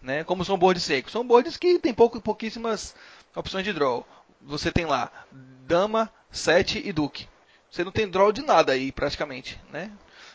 né? 0.00 0.22
Como 0.22 0.44
são 0.44 0.56
boards 0.56 0.84
secos, 0.84 1.12
são 1.12 1.26
boards 1.26 1.56
que 1.56 1.78
tem 1.78 1.92
pouco, 1.92 2.20
pouquíssimas 2.20 2.94
opções 3.34 3.64
de 3.64 3.72
draw. 3.72 4.06
Você 4.42 4.70
tem 4.70 4.84
lá 4.84 5.10
dama, 5.66 6.12
7 6.30 6.82
e 6.84 6.92
duque. 6.92 7.26
Você 7.70 7.82
não 7.82 7.90
tem 7.90 8.08
draw 8.08 8.30
de 8.30 8.42
nada 8.42 8.72
aí 8.72 8.92
praticamente, 8.92 9.60
né? 9.72 9.90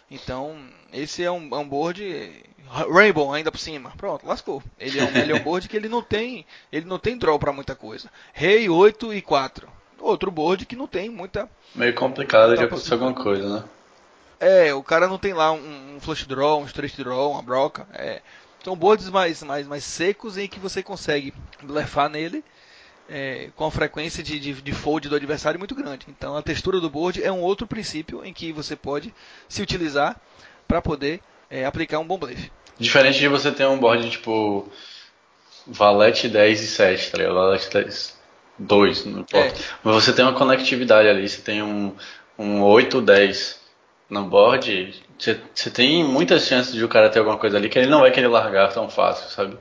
Então, 0.09 0.57
esse 0.91 1.23
é 1.23 1.31
um, 1.31 1.49
é 1.53 1.57
um 1.57 1.67
board 1.67 2.43
Rainbow 2.69 3.33
ainda 3.33 3.51
por 3.51 3.59
cima. 3.59 3.91
Pronto, 3.97 4.25
lascou. 4.25 4.61
Ele 4.79 4.99
é 4.99 5.03
um, 5.03 5.17
ele 5.17 5.31
é 5.31 5.35
um 5.35 5.43
board 5.43 5.67
que 5.67 5.75
ele 5.75 5.89
não 5.89 6.01
tem, 6.01 6.45
ele 6.71 6.85
não 6.85 6.99
tem 6.99 7.17
draw 7.17 7.37
para 7.39 7.51
muita 7.51 7.75
coisa. 7.75 8.09
Rei 8.33 8.69
8 8.69 9.13
e 9.13 9.21
4. 9.21 9.67
Outro 9.99 10.31
board 10.31 10.65
que 10.65 10.75
não 10.75 10.87
tem 10.87 11.09
muita 11.09 11.49
meio 11.75 11.93
complicado 11.93 12.55
de 12.55 12.63
acontecer 12.63 12.93
alguma 12.93 13.13
coisa, 13.13 13.57
né? 13.57 13.63
É, 14.39 14.73
o 14.73 14.81
cara 14.81 15.07
não 15.07 15.17
tem 15.17 15.33
lá 15.33 15.51
um, 15.51 15.95
um 15.95 15.99
flush 15.99 16.25
draw, 16.25 16.61
um 16.61 16.65
straight 16.65 16.95
draw, 17.03 17.31
uma 17.31 17.41
broca. 17.41 17.85
É, 17.93 18.21
São 18.63 18.75
boards 18.75 19.09
mais, 19.09 19.43
mais, 19.43 19.67
mais 19.67 19.83
secos 19.83 20.37
em 20.37 20.47
que 20.47 20.59
você 20.59 20.81
consegue 20.81 21.33
blefar 21.61 22.09
nele 22.09 22.43
é, 23.09 23.49
com 23.55 23.65
a 23.65 23.71
frequência 23.71 24.23
de, 24.23 24.39
de, 24.39 24.53
de, 24.61 24.71
fold 24.71 25.09
do 25.09 25.15
adversário 25.15 25.59
muito 25.59 25.75
grande. 25.75 26.05
Então 26.07 26.37
a 26.37 26.41
textura 26.41 26.79
do 26.79 26.89
board 26.89 27.23
é 27.23 27.31
um 27.31 27.41
outro 27.41 27.65
princípio 27.65 28.23
em 28.23 28.33
que 28.33 28.51
você 28.51 28.75
pode 28.75 29.13
se 29.47 29.61
utilizar 29.61 30.19
para 30.67 30.81
poder 30.81 31.19
é, 31.49 31.65
aplicar 31.65 31.99
um 31.99 32.05
bom 32.05 32.17
blefe. 32.17 32.51
Diferente 32.77 33.19
de 33.19 33.27
você 33.27 33.51
ter 33.51 33.65
um 33.65 33.79
board 33.79 34.09
tipo 34.09 34.69
valete 35.65 36.29
10 36.29 36.61
e 36.61 36.67
7, 36.67 37.11
tá 37.11 37.17
ligado? 37.17 37.35
Valete 37.35 37.69
10, 37.71 38.19
2, 38.59 39.05
não 39.05 39.19
importa. 39.21 39.59
É. 39.59 39.63
Mas 39.83 39.95
você 39.95 40.13
tem 40.13 40.23
uma 40.23 40.33
conectividade 40.33 41.07
ali, 41.07 41.27
você 41.27 41.41
tem 41.41 41.61
um, 41.61 41.95
um 42.37 42.61
8, 42.61 43.01
10 43.01 43.59
no 44.09 44.23
board, 44.25 45.03
você, 45.17 45.39
você 45.53 45.69
tem 45.69 46.03
muitas 46.03 46.47
chances 46.47 46.73
de 46.73 46.83
o 46.83 46.87
cara 46.87 47.09
ter 47.09 47.19
alguma 47.19 47.37
coisa 47.37 47.57
ali 47.57 47.69
que 47.69 47.77
ele 47.77 47.89
não 47.89 47.99
vai 48.01 48.11
querer 48.11 48.27
largar 48.27 48.71
tão 48.73 48.89
fácil, 48.89 49.29
sabe? 49.29 49.57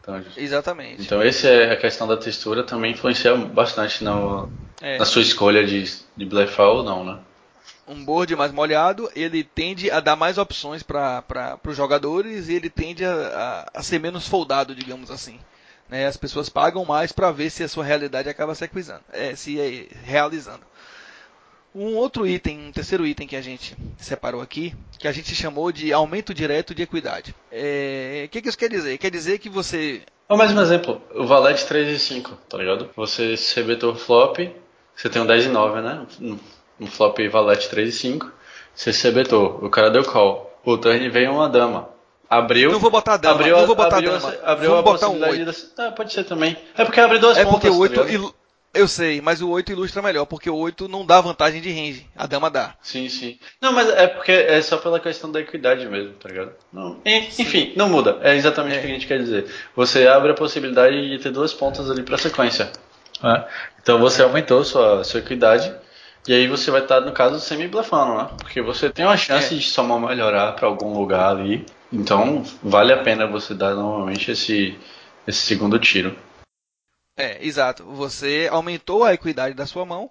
Então, 0.00 0.22
Exatamente. 0.36 1.02
Então 1.02 1.22
esse 1.22 1.46
é 1.46 1.72
a 1.72 1.76
questão 1.76 2.06
da 2.06 2.16
textura 2.16 2.62
também 2.62 2.92
influencia 2.92 3.34
bastante 3.36 4.02
no, 4.02 4.50
é. 4.80 4.98
na 4.98 5.04
sua 5.04 5.22
escolha 5.22 5.64
de, 5.64 5.84
de 6.16 6.24
blefar 6.24 6.68
ou 6.68 6.82
não, 6.82 7.04
né? 7.04 7.18
Um 7.86 8.04
board 8.04 8.34
mais 8.36 8.52
molhado, 8.52 9.10
ele 9.16 9.42
tende 9.42 9.90
a 9.90 9.98
dar 9.98 10.14
mais 10.14 10.38
opções 10.38 10.82
para 10.82 11.58
os 11.66 11.76
jogadores 11.76 12.48
e 12.48 12.54
ele 12.54 12.70
tende 12.70 13.04
a, 13.04 13.66
a, 13.74 13.80
a, 13.80 13.82
ser 13.82 13.98
menos 13.98 14.28
foldado, 14.28 14.74
digamos 14.74 15.10
assim. 15.10 15.38
Né? 15.88 16.06
As 16.06 16.16
pessoas 16.16 16.48
pagam 16.48 16.84
mais 16.84 17.10
para 17.10 17.32
ver 17.32 17.50
se 17.50 17.64
a 17.64 17.68
sua 17.68 17.84
realidade 17.84 18.28
acaba 18.28 18.54
se 18.54 18.70
é, 19.12 19.34
se 19.34 19.60
é, 19.60 19.88
realizando. 20.04 20.69
Um 21.74 21.96
outro 21.96 22.26
item, 22.26 22.68
um 22.68 22.72
terceiro 22.72 23.06
item 23.06 23.26
que 23.26 23.36
a 23.36 23.40
gente 23.40 23.76
separou 23.96 24.40
aqui, 24.40 24.74
que 24.98 25.06
a 25.06 25.12
gente 25.12 25.34
chamou 25.34 25.70
de 25.70 25.92
aumento 25.92 26.34
direto 26.34 26.74
de 26.74 26.82
equidade. 26.82 27.34
É, 27.50 28.24
o 28.26 28.28
que, 28.28 28.42
que 28.42 28.48
isso 28.48 28.58
quer 28.58 28.68
dizer? 28.68 28.98
Quer 28.98 29.10
dizer 29.10 29.38
que 29.38 29.48
você. 29.48 30.02
O 30.28 30.36
mais 30.36 30.52
um 30.52 30.60
exemplo, 30.60 31.00
o 31.14 31.26
valete 31.26 31.64
3 31.66 31.96
e 31.96 31.98
5, 31.98 32.38
tá 32.48 32.58
ligado? 32.58 32.90
Você 32.96 33.34
rebetou 33.54 33.94
flop, 33.94 34.38
você 34.94 35.08
tem 35.08 35.22
um 35.22 35.26
10 35.26 35.46
e 35.46 35.48
9, 35.48 35.80
né? 35.80 36.06
Um 36.80 36.86
flop 36.86 37.18
valete 37.30 37.68
3 37.68 37.88
e 37.88 37.92
5, 37.92 38.32
você 38.74 38.90
rebetou, 38.90 39.60
o 39.62 39.70
cara 39.70 39.90
deu 39.90 40.04
call, 40.04 40.58
o 40.64 40.76
turn 40.76 41.08
veio 41.08 41.32
uma 41.32 41.48
dama. 41.48 41.88
Abriu. 42.28 42.70
Não 42.70 42.78
vou 42.78 42.90
botar 42.90 43.16
dama, 43.16 43.34
abriu, 43.34 43.56
não 43.56 43.66
vou 43.66 43.74
botar 43.74 43.96
abriu, 43.96 44.12
dama. 44.12 44.36
Abriu 44.44 44.70
Vamos 44.70 44.86
a 44.86 44.92
botar 44.92 45.08
um 45.08 45.20
8. 45.20 45.44
Da... 45.44 45.86
Ah, 45.86 45.92
pode 45.92 46.12
ser 46.12 46.22
também. 46.24 46.56
É 46.76 46.84
porque 46.84 47.00
abre 47.00 47.18
duas 47.18 47.36
é 47.36 47.44
pontas. 47.44 47.60
Porque 47.60 47.68
o 47.68 47.78
8 47.78 47.94
tá 47.94 48.34
eu 48.72 48.86
sei, 48.86 49.20
mas 49.20 49.42
o 49.42 49.50
8 49.50 49.72
ilustra 49.72 50.00
melhor, 50.00 50.24
porque 50.26 50.48
o 50.48 50.56
8 50.56 50.86
não 50.86 51.04
dá 51.04 51.20
vantagem 51.20 51.60
de 51.60 51.70
range, 51.70 52.06
a 52.16 52.26
dama 52.26 52.48
dá. 52.48 52.74
Sim, 52.80 53.08
sim. 53.08 53.38
Não, 53.60 53.72
mas 53.72 53.88
é 53.88 54.06
porque 54.06 54.30
é 54.30 54.62
só 54.62 54.76
pela 54.76 55.00
questão 55.00 55.30
da 55.30 55.40
equidade 55.40 55.86
mesmo, 55.88 56.12
tá 56.14 56.28
ligado? 56.28 56.52
Não, 56.72 57.00
enfim, 57.04 57.72
não 57.76 57.88
muda. 57.88 58.18
É 58.22 58.36
exatamente 58.36 58.76
é. 58.76 58.78
o 58.78 58.80
que 58.80 58.86
a 58.86 58.90
gente 58.90 59.06
quer 59.06 59.18
dizer. 59.18 59.46
Você 59.74 60.06
abre 60.06 60.30
a 60.30 60.34
possibilidade 60.34 61.10
de 61.10 61.18
ter 61.18 61.32
duas 61.32 61.52
pontas 61.52 61.90
ali 61.90 62.02
pra 62.02 62.16
sequência. 62.16 62.70
Né? 63.22 63.44
Então 63.82 63.98
você 63.98 64.22
aumentou 64.22 64.62
sua, 64.64 65.02
sua 65.02 65.20
equidade. 65.20 65.74
E 66.28 66.34
aí 66.34 66.46
você 66.46 66.70
vai 66.70 66.82
estar, 66.82 67.00
no 67.00 67.12
caso, 67.12 67.40
semi-blefando, 67.40 68.18
né? 68.18 68.28
Porque 68.38 68.60
você 68.60 68.90
tem 68.90 69.04
uma 69.04 69.16
chance 69.16 69.54
é. 69.54 69.58
de 69.58 69.80
mão 69.82 69.98
melhorar 69.98 70.52
para 70.52 70.68
algum 70.68 70.96
lugar 70.96 71.30
ali. 71.30 71.64
Então 71.92 72.44
vale 72.62 72.92
a 72.92 72.98
pena 72.98 73.26
você 73.26 73.54
dar 73.54 73.74
novamente 73.74 74.30
esse, 74.30 74.78
esse 75.26 75.40
segundo 75.40 75.78
tiro. 75.78 76.14
É, 77.20 77.44
exato. 77.44 77.84
Você 77.84 78.48
aumentou 78.50 79.04
a 79.04 79.12
equidade 79.12 79.54
da 79.54 79.66
sua 79.66 79.84
mão 79.84 80.10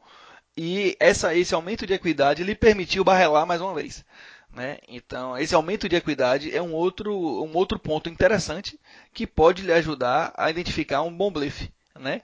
e 0.56 0.96
essa, 1.00 1.36
esse 1.36 1.56
aumento 1.56 1.88
de 1.88 1.94
equidade 1.94 2.44
lhe 2.44 2.54
permitiu 2.54 3.04
barrelar 3.04 3.48
mais 3.48 3.62
uma 3.62 3.74
vez. 3.74 4.06
Né? 4.54 4.78
Então, 4.88 5.38
esse 5.38 5.56
aumento 5.56 5.88
de 5.88 5.96
equidade 5.96 6.56
é 6.56 6.62
um 6.62 6.74
outro, 6.74 7.14
um 7.16 7.56
outro 7.56 7.80
ponto 7.80 8.10
interessante 8.10 8.80
que 9.14 9.26
pode 9.26 9.64
lhe 9.64 9.72
ajudar 9.72 10.34
a 10.38 10.50
identificar 10.50 11.02
um 11.02 11.16
bom 11.16 11.32
blefe. 11.32 11.72
Né? 11.98 12.22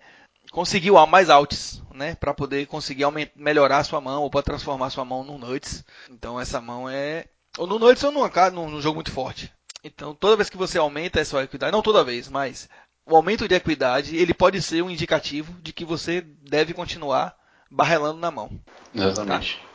Conseguiu 0.52 1.04
mais 1.08 1.30
alts 1.30 1.82
né? 1.93 2.13
para 2.15 2.34
poder 2.34 2.67
conseguir 2.67 3.06
aumentar, 3.06 3.34
melhorar 3.36 3.78
a 3.80 3.84
sua 3.84 4.00
mão 4.00 4.21
ou 4.21 4.30
para 4.30 4.43
transformar 4.43 4.88
a 4.88 4.91
sua 4.91 5.06
mão 5.06 5.24
no 5.24 5.38
nuts. 5.38 5.84
Então, 6.10 6.39
essa 6.39 6.62
mão 6.62 6.88
é. 6.88 7.26
Ou 7.58 7.65
no 7.65 7.80
nuts 7.80 8.04
ou 8.04 8.12
numa, 8.12 8.30
num, 8.52 8.69
num 8.69 8.82
jogo 8.82 8.95
muito 8.95 9.12
forte. 9.12 9.52
Então, 9.84 10.15
toda 10.15 10.36
vez 10.36 10.50
que 10.50 10.58
você 10.58 10.80
aumenta 10.80 11.19
essa 11.19 11.43
equidade, 11.43 11.71
não 11.71 11.82
toda 11.82 12.04
vez, 12.04 12.28
mas 12.28 12.67
o 13.06 13.15
aumento 13.15 13.48
de 13.48 13.56
equidade 13.56 14.18
ele 14.18 14.34
pode 14.34 14.62
ser 14.62 14.82
um 14.82 14.89
indicativo 14.89 15.54
de 15.62 15.72
que 15.72 15.86
você 15.86 16.22
deve 16.22 16.74
continuar 16.74 17.36
barrelando 17.70 18.20
na 18.20 18.32
mão. 18.32 18.50
Exatamente. 18.94 19.58
Tá? 19.58 19.65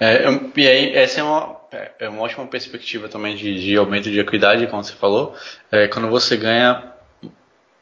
É, 0.00 0.24
e 0.56 0.68
aí, 0.68 0.96
essa 0.96 1.20
é 1.20 1.22
uma, 1.22 1.56
é 1.98 2.08
uma 2.08 2.22
ótima 2.22 2.46
perspectiva 2.46 3.08
também 3.08 3.36
de, 3.36 3.60
de 3.60 3.76
aumento 3.76 4.10
de 4.10 4.18
equidade, 4.18 4.66
como 4.66 4.82
você 4.82 4.94
falou, 4.94 5.34
é 5.70 5.88
quando 5.88 6.08
você 6.08 6.36
ganha 6.36 6.92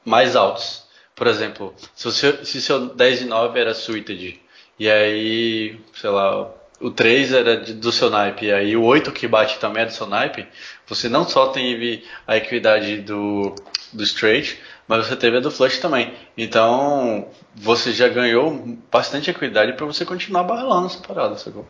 mais 0.04 0.34
altos. 0.34 0.86
Por 1.14 1.26
exemplo, 1.26 1.74
se, 1.94 2.04
você, 2.04 2.44
se 2.44 2.60
seu 2.60 2.94
10 2.94 3.22
e 3.22 3.24
9 3.26 3.60
era 3.60 3.74
suited, 3.74 4.40
e 4.78 4.90
aí, 4.90 5.80
sei 5.94 6.10
lá, 6.10 6.50
o 6.80 6.90
3 6.90 7.32
era 7.32 7.56
de, 7.56 7.72
do 7.74 7.90
seu 7.90 8.10
naipe, 8.10 8.46
e 8.46 8.52
aí 8.52 8.76
o 8.76 8.82
8 8.82 9.12
que 9.12 9.26
bate 9.26 9.58
também 9.58 9.82
é 9.82 9.86
do 9.86 9.92
seu 9.92 10.06
naipe, 10.06 10.46
você 10.86 11.08
não 11.08 11.26
só 11.26 11.48
tem 11.48 12.02
a 12.26 12.36
equidade 12.36 13.00
do, 13.00 13.54
do 13.92 14.02
straight, 14.02 14.58
mas 14.86 15.06
você 15.06 15.16
teve 15.16 15.36
a 15.36 15.40
do 15.40 15.50
flush 15.50 15.78
também. 15.78 16.12
Então, 16.36 17.28
você 17.54 17.92
já 17.92 18.08
ganhou 18.08 18.78
bastante 18.90 19.30
equidade 19.30 19.72
para 19.72 19.86
você 19.86 20.04
continuar 20.04 20.44
barrelando 20.44 20.86
essa 20.86 20.98
parada, 20.98 21.36
sacou? 21.36 21.66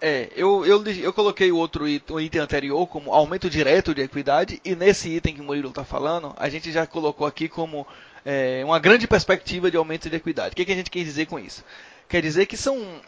É, 0.00 0.28
eu, 0.36 0.64
eu, 0.66 0.84
eu 0.84 1.12
coloquei 1.12 1.50
o 1.50 1.56
outro 1.56 1.88
item, 1.88 2.16
o 2.16 2.20
item 2.20 2.40
anterior 2.40 2.86
como 2.86 3.12
aumento 3.12 3.48
direto 3.48 3.94
de 3.94 4.02
equidade, 4.02 4.60
e 4.64 4.74
nesse 4.74 5.08
item 5.08 5.34
que 5.34 5.40
o 5.40 5.44
Murilo 5.44 5.70
está 5.70 5.84
falando, 5.84 6.34
a 6.36 6.48
gente 6.48 6.70
já 6.70 6.86
colocou 6.86 7.26
aqui 7.26 7.48
como 7.48 7.86
é, 8.24 8.62
uma 8.64 8.78
grande 8.78 9.06
perspectiva 9.06 9.70
de 9.70 9.76
aumento 9.76 10.10
de 10.10 10.16
equidade. 10.16 10.52
O 10.52 10.56
que, 10.56 10.64
que 10.64 10.72
a 10.72 10.76
gente 10.76 10.90
quer 10.90 11.02
dizer 11.02 11.26
com 11.26 11.38
isso? 11.38 11.64
Quer 12.08 12.20
dizer 12.20 12.46
que 12.46 12.56
são 12.56 13.00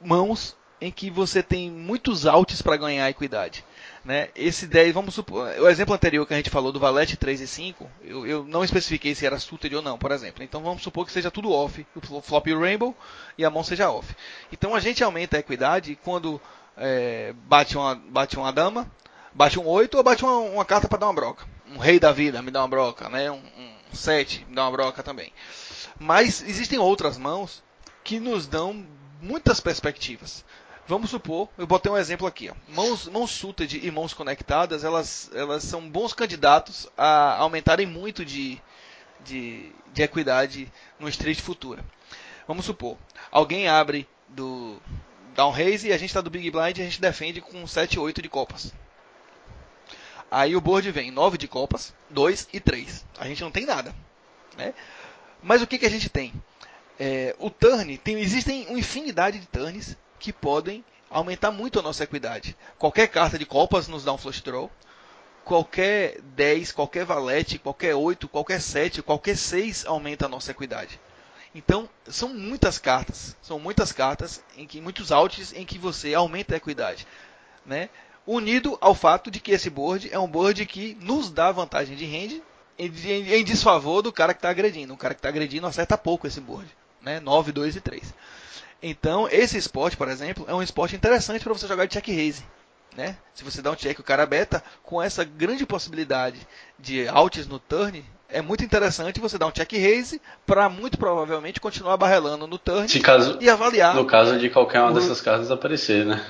mãos 0.00 0.54
em 0.80 0.90
que 0.90 1.10
você 1.10 1.42
tem 1.42 1.70
muitos 1.70 2.26
altos 2.26 2.60
para 2.60 2.76
ganhar 2.76 3.08
equidade. 3.08 3.64
Né? 4.04 4.28
Esse 4.36 4.66
10, 4.66 4.92
vamos 4.92 5.14
supor, 5.14 5.48
o 5.58 5.68
exemplo 5.68 5.94
anterior 5.94 6.26
que 6.26 6.34
a 6.34 6.36
gente 6.36 6.50
falou 6.50 6.70
do 6.70 6.78
valete 6.78 7.16
3 7.16 7.40
e 7.40 7.46
5, 7.46 7.90
eu, 8.02 8.26
eu 8.26 8.44
não 8.44 8.62
especifiquei 8.62 9.14
se 9.14 9.24
era 9.24 9.38
suited 9.38 9.74
ou 9.74 9.80
não, 9.80 9.96
por 9.96 10.12
exemplo. 10.12 10.44
Então 10.44 10.62
vamos 10.62 10.82
supor 10.82 11.06
que 11.06 11.12
seja 11.12 11.30
tudo 11.30 11.50
off, 11.50 11.86
o 12.10 12.20
flop 12.20 12.46
e 12.46 12.52
o 12.52 12.60
rainbow 12.60 12.94
e 13.38 13.44
a 13.46 13.50
mão 13.50 13.64
seja 13.64 13.90
off. 13.90 14.14
Então 14.52 14.74
a 14.74 14.80
gente 14.80 15.02
aumenta 15.02 15.38
a 15.38 15.40
equidade 15.40 15.98
quando 16.04 16.38
é, 16.76 17.32
bate, 17.46 17.78
uma, 17.78 17.94
bate 17.94 18.36
uma 18.36 18.52
dama, 18.52 18.90
bate 19.32 19.58
um 19.58 19.66
8 19.66 19.96
ou 19.96 20.02
bate 20.02 20.22
uma, 20.22 20.38
uma 20.38 20.64
carta 20.66 20.86
para 20.86 20.98
dar 20.98 21.06
uma 21.06 21.14
broca. 21.14 21.46
Um 21.66 21.78
rei 21.78 21.98
da 21.98 22.12
vida 22.12 22.42
me 22.42 22.50
dá 22.50 22.60
uma 22.60 22.68
broca, 22.68 23.08
né? 23.08 23.30
um, 23.30 23.36
um 23.36 23.94
7 23.94 24.44
me 24.48 24.54
dá 24.54 24.64
uma 24.64 24.72
broca 24.72 25.02
também. 25.02 25.32
Mas 25.98 26.42
existem 26.42 26.78
outras 26.78 27.16
mãos 27.16 27.62
que 28.02 28.20
nos 28.20 28.46
dão 28.46 28.84
muitas 29.22 29.60
perspectivas. 29.60 30.44
Vamos 30.86 31.08
supor, 31.10 31.48
eu 31.56 31.66
botei 31.66 31.90
um 31.90 31.96
exemplo 31.96 32.26
aqui. 32.26 32.50
Ó. 32.50 32.54
Mãos, 32.68 33.08
mãos 33.08 33.30
suited 33.30 33.80
e 33.82 33.90
mãos 33.90 34.12
conectadas, 34.12 34.84
elas, 34.84 35.30
elas 35.34 35.64
são 35.64 35.88
bons 35.88 36.12
candidatos 36.12 36.86
a 36.96 37.36
aumentarem 37.36 37.86
muito 37.86 38.22
de, 38.22 38.60
de, 39.24 39.72
de 39.94 40.02
equidade 40.02 40.70
no 40.98 41.08
street 41.08 41.40
futura. 41.40 41.82
Vamos 42.46 42.66
supor, 42.66 42.98
alguém 43.30 43.66
abre 43.66 44.06
do 44.28 44.78
down 45.34 45.50
raise 45.50 45.88
e 45.88 45.92
a 45.92 45.96
gente 45.96 46.10
está 46.10 46.20
do 46.20 46.28
big 46.28 46.50
blind 46.50 46.76
e 46.76 46.82
a 46.82 46.84
gente 46.84 47.00
defende 47.00 47.40
com 47.40 47.66
7 47.66 47.98
8 47.98 48.20
de 48.20 48.28
copas. 48.28 48.74
Aí 50.30 50.54
o 50.54 50.60
board 50.60 50.90
vem 50.90 51.10
9 51.10 51.38
de 51.38 51.48
copas, 51.48 51.94
2 52.10 52.48
e 52.52 52.60
3. 52.60 53.06
A 53.18 53.26
gente 53.26 53.42
não 53.42 53.50
tem 53.50 53.64
nada. 53.64 53.94
Né? 54.56 54.74
Mas 55.42 55.62
o 55.62 55.66
que, 55.66 55.78
que 55.78 55.86
a 55.86 55.90
gente 55.90 56.10
tem? 56.10 56.32
É, 56.98 57.34
o 57.38 57.48
turn, 57.48 57.96
tem, 57.98 58.18
existem 58.20 58.66
uma 58.66 58.78
infinidade 58.78 59.38
de 59.38 59.46
turns 59.46 59.96
que 60.18 60.32
podem 60.32 60.84
aumentar 61.10 61.50
muito 61.50 61.78
a 61.78 61.82
nossa 61.82 62.04
equidade. 62.04 62.56
Qualquer 62.78 63.08
carta 63.08 63.38
de 63.38 63.46
copas 63.46 63.88
nos 63.88 64.04
dá 64.04 64.12
um 64.12 64.18
flush 64.18 64.42
draw. 64.42 64.70
Qualquer 65.44 66.20
10, 66.22 66.72
qualquer 66.72 67.04
valete, 67.04 67.58
qualquer 67.58 67.94
8, 67.94 68.26
qualquer 68.28 68.60
7, 68.60 69.02
qualquer 69.02 69.36
6 69.36 69.84
aumenta 69.86 70.24
a 70.24 70.28
nossa 70.28 70.50
equidade. 70.50 70.98
Então, 71.54 71.88
são 72.08 72.30
muitas 72.30 72.78
cartas, 72.78 73.36
são 73.40 73.60
muitas 73.60 73.92
cartas 73.92 74.42
em 74.56 74.66
que 74.66 74.80
muitos 74.80 75.12
outs 75.12 75.52
em 75.52 75.64
que 75.64 75.78
você 75.78 76.12
aumenta 76.12 76.54
a 76.54 76.56
equidade, 76.56 77.06
né? 77.64 77.90
Unido 78.26 78.76
ao 78.80 78.94
fato 78.94 79.30
de 79.30 79.38
que 79.38 79.52
esse 79.52 79.70
board 79.70 80.08
é 80.10 80.18
um 80.18 80.26
board 80.26 80.64
que 80.66 80.96
nos 81.00 81.30
dá 81.30 81.52
vantagem 81.52 81.94
de 81.94 82.06
em, 82.78 83.34
em 83.34 83.44
desfavor 83.44 84.02
do 84.02 84.12
cara 84.12 84.34
que 84.34 84.38
está 84.38 84.50
agredindo. 84.50 84.94
O 84.94 84.96
cara 84.96 85.14
que 85.14 85.18
está 85.18 85.28
agredindo 85.28 85.66
acerta 85.66 85.96
pouco 85.96 86.26
esse 86.26 86.40
board, 86.40 86.68
né? 87.00 87.20
9, 87.20 87.52
2 87.52 87.76
e 87.76 87.80
3. 87.80 88.14
Então, 88.86 89.26
esse 89.32 89.56
esporte, 89.56 89.96
por 89.96 90.08
exemplo, 90.08 90.44
é 90.46 90.54
um 90.54 90.62
esporte 90.62 90.94
interessante 90.94 91.42
para 91.42 91.54
você 91.54 91.66
jogar 91.66 91.86
de 91.86 91.94
check 91.94 92.06
raise. 92.08 92.44
Né? 92.94 93.16
Se 93.32 93.42
você 93.42 93.62
dá 93.62 93.70
um 93.70 93.74
check 93.74 93.98
o 93.98 94.02
cara 94.02 94.26
beta, 94.26 94.62
com 94.82 95.00
essa 95.00 95.24
grande 95.24 95.64
possibilidade 95.64 96.46
de 96.78 97.08
outs 97.08 97.46
no 97.46 97.58
turn, 97.58 98.04
é 98.28 98.42
muito 98.42 98.62
interessante 98.62 99.20
você 99.20 99.38
dar 99.38 99.46
um 99.46 99.50
check 99.50 99.72
raise 99.72 100.20
para 100.44 100.68
muito 100.68 100.98
provavelmente 100.98 101.62
continuar 101.62 101.96
barrelando 101.96 102.46
no 102.46 102.58
turn 102.58 102.86
caso, 103.00 103.38
e 103.40 103.48
avaliar. 103.48 103.94
No 103.94 104.04
caso 104.04 104.38
de 104.38 104.50
qualquer 104.50 104.82
uma 104.82 104.90
o... 104.90 104.94
dessas 104.94 105.22
cartas 105.22 105.50
aparecer, 105.50 106.04
né? 106.04 106.22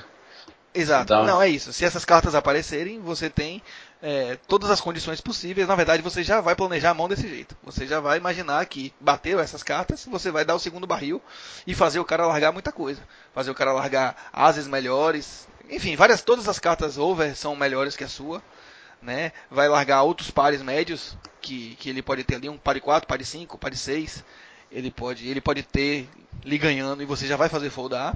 Exato. 0.73 1.13
Então... 1.13 1.25
Não, 1.25 1.41
é 1.41 1.49
isso. 1.49 1.73
Se 1.73 1.83
essas 1.83 2.05
cartas 2.05 2.35
aparecerem, 2.35 3.01
você 3.01 3.29
tem 3.29 3.61
é, 4.07 4.37
todas 4.47 4.69
as 4.69 4.79
condições 4.79 5.19
possíveis. 5.19 5.67
Na 5.67 5.73
verdade, 5.73 6.03
você 6.03 6.21
já 6.21 6.39
vai 6.39 6.55
planejar 6.55 6.91
a 6.91 6.93
mão 6.93 7.09
desse 7.09 7.27
jeito. 7.27 7.57
Você 7.63 7.87
já 7.87 7.99
vai 7.99 8.19
imaginar 8.19 8.63
que 8.67 8.93
bateu 8.99 9.39
essas 9.39 9.63
cartas, 9.63 10.05
você 10.05 10.29
vai 10.29 10.45
dar 10.45 10.53
o 10.53 10.59
segundo 10.59 10.85
barril 10.85 11.19
e 11.65 11.73
fazer 11.73 11.99
o 11.99 12.05
cara 12.05 12.27
largar 12.27 12.51
muita 12.51 12.71
coisa. 12.71 13.01
Fazer 13.33 13.49
o 13.49 13.55
cara 13.55 13.73
largar 13.73 14.29
ases 14.31 14.67
melhores. 14.67 15.47
Enfim, 15.71 15.95
várias, 15.95 16.21
todas 16.21 16.47
as 16.47 16.59
cartas 16.59 16.99
over 16.99 17.35
são 17.35 17.55
melhores 17.55 17.95
que 17.95 18.03
a 18.03 18.07
sua. 18.07 18.43
Né? 19.01 19.31
Vai 19.49 19.67
largar 19.67 20.03
outros 20.03 20.29
pares 20.29 20.61
médios 20.61 21.17
que, 21.41 21.75
que 21.77 21.89
ele 21.89 22.03
pode 22.03 22.23
ter 22.23 22.35
ali, 22.35 22.47
um 22.47 22.59
pare 22.59 22.79
4, 22.79 23.07
pare 23.07 23.25
5, 23.25 23.57
pare 23.57 23.75
6. 23.75 24.23
Ele 24.71 24.91
pode, 24.91 25.27
ele 25.27 25.41
pode 25.41 25.63
ter 25.63 26.07
lhe 26.43 26.59
ganhando 26.59 27.01
e 27.01 27.07
você 27.07 27.25
já 27.25 27.37
vai 27.37 27.49
fazer 27.49 27.71
foldar. 27.71 28.15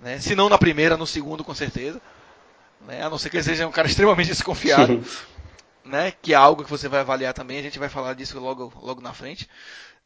Né? 0.00 0.18
Se 0.18 0.34
não 0.34 0.48
na 0.48 0.58
primeira, 0.58 0.96
no 0.96 1.06
segundo 1.06 1.44
com 1.44 1.54
certeza. 1.54 2.02
Né? 2.86 3.02
A 3.02 3.10
não 3.10 3.18
ser 3.18 3.30
que 3.30 3.36
ele 3.36 3.44
seja 3.44 3.66
um 3.66 3.72
cara 3.72 3.86
extremamente 3.88 4.28
desconfiado. 4.28 5.04
né? 5.84 6.12
Que 6.22 6.32
é 6.32 6.36
algo 6.36 6.64
que 6.64 6.70
você 6.70 6.88
vai 6.88 7.00
avaliar 7.00 7.34
também. 7.34 7.58
A 7.58 7.62
gente 7.62 7.78
vai 7.78 7.88
falar 7.88 8.14
disso 8.14 8.38
logo, 8.38 8.72
logo 8.80 9.00
na 9.00 9.12
frente. 9.12 9.48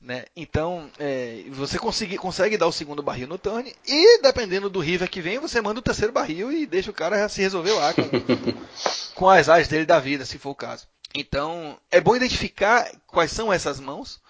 Né? 0.01 0.25
Então, 0.37 0.91
é, 0.99 1.45
você 1.51 1.79
consegue, 1.79 2.19
consegue 2.19 2.59
dar 2.59 2.67
o 2.67 2.73
segundo 2.73 3.03
barril 3.03 3.27
no 3.27 3.39
turn 3.39 3.75
e, 3.87 4.21
dependendo 4.21 4.69
do 4.69 4.79
river 4.79 5.09
que 5.09 5.23
vem, 5.23 5.39
você 5.39 5.61
manda 5.61 5.81
o 5.81 5.83
terceiro 5.83 6.12
barril 6.12 6.53
e 6.53 6.67
deixa 6.67 6.91
o 6.91 6.95
cara 6.95 7.29
se 7.29 7.41
resolver 7.41 7.73
lá 7.73 7.95
com, 7.95 8.03
com 9.15 9.31
as 9.31 9.49
áreas 9.49 9.69
dele 9.69 9.87
da 9.87 9.99
vida, 9.99 10.27
se 10.27 10.39
for 10.39 10.51
o 10.51 10.55
caso. 10.55 10.87
Então, 11.15 11.79
é 11.91 11.99
bom 11.99 12.15
identificar 12.15 12.91
quais 13.07 13.33
são 13.33 13.51
essas 13.51 13.81
mãos 13.81 14.21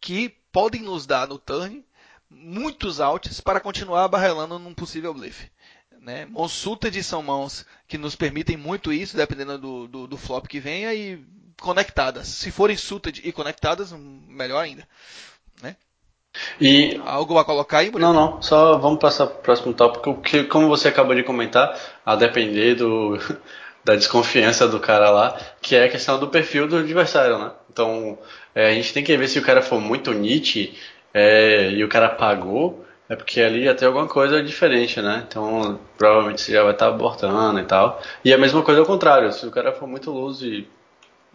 que 0.00 0.32
podem 0.52 0.82
nos 0.82 1.06
dar 1.06 1.26
no 1.26 1.38
turn 1.38 1.84
muitos 2.30 3.00
outs 3.00 3.40
para 3.40 3.58
continuar 3.58 4.06
barrelando 4.06 4.58
num 4.58 4.72
possível 4.72 5.12
blefe. 5.12 5.50
Né? 6.00 6.26
Mãos 6.26 6.52
suited 6.52 7.02
são 7.02 7.22
mãos 7.22 7.66
que 7.86 7.98
nos 7.98 8.16
permitem 8.16 8.56
muito 8.56 8.92
isso, 8.92 9.16
dependendo 9.16 9.58
do, 9.58 9.86
do, 9.86 10.06
do 10.06 10.16
flop 10.16 10.46
que 10.46 10.58
venha, 10.58 10.94
e 10.94 11.22
conectadas. 11.60 12.26
Se 12.26 12.50
forem 12.50 12.76
suited 12.76 13.20
e 13.22 13.30
conectadas, 13.32 13.92
melhor 13.92 14.64
ainda. 14.64 14.88
Né? 15.62 15.76
E 16.60 17.00
algo 17.04 17.38
a 17.38 17.44
colocar 17.44 17.78
aí, 17.78 17.90
Não, 17.90 18.12
não. 18.12 18.40
Só 18.40 18.78
vamos 18.78 18.98
passar 18.98 19.26
para 19.26 19.38
o 19.38 19.42
próximo 19.42 19.74
tópico, 19.74 20.20
que 20.22 20.44
como 20.44 20.68
você 20.68 20.88
acabou 20.88 21.14
de 21.14 21.22
comentar, 21.22 21.78
a 22.04 22.16
depender 22.16 22.76
do 22.76 23.18
da 23.84 23.96
desconfiança 23.96 24.68
do 24.68 24.78
cara 24.78 25.10
lá, 25.10 25.38
que 25.60 25.74
é 25.74 25.84
a 25.84 25.88
questão 25.88 26.18
do 26.18 26.28
perfil 26.28 26.68
do 26.68 26.76
adversário, 26.76 27.38
né? 27.38 27.50
Então, 27.72 28.18
é, 28.54 28.68
a 28.68 28.74
gente 28.74 28.92
tem 28.92 29.02
que 29.02 29.16
ver 29.16 29.28
se 29.28 29.38
o 29.38 29.42
cara 29.42 29.62
for 29.62 29.80
muito 29.80 30.12
Nietzsche 30.12 30.76
é, 31.14 31.70
e 31.70 31.82
o 31.82 31.88
cara 31.88 32.08
pagou, 32.10 32.84
é 33.10 33.16
porque 33.16 33.40
ali 33.40 33.64
já 33.64 33.74
tem 33.74 33.88
alguma 33.88 34.06
coisa 34.06 34.40
diferente, 34.40 35.02
né? 35.02 35.24
Então, 35.28 35.80
provavelmente 35.98 36.40
você 36.40 36.52
já 36.52 36.62
vai 36.62 36.72
estar 36.72 36.86
abortando 36.86 37.58
e 37.58 37.64
tal. 37.64 38.00
E 38.24 38.32
a 38.32 38.38
mesma 38.38 38.62
coisa 38.62 38.80
ao 38.80 38.86
contrário, 38.86 39.32
se 39.32 39.44
o 39.44 39.50
cara 39.50 39.72
for 39.72 39.88
muito 39.88 40.12
luz 40.12 40.40
e, 40.42 40.64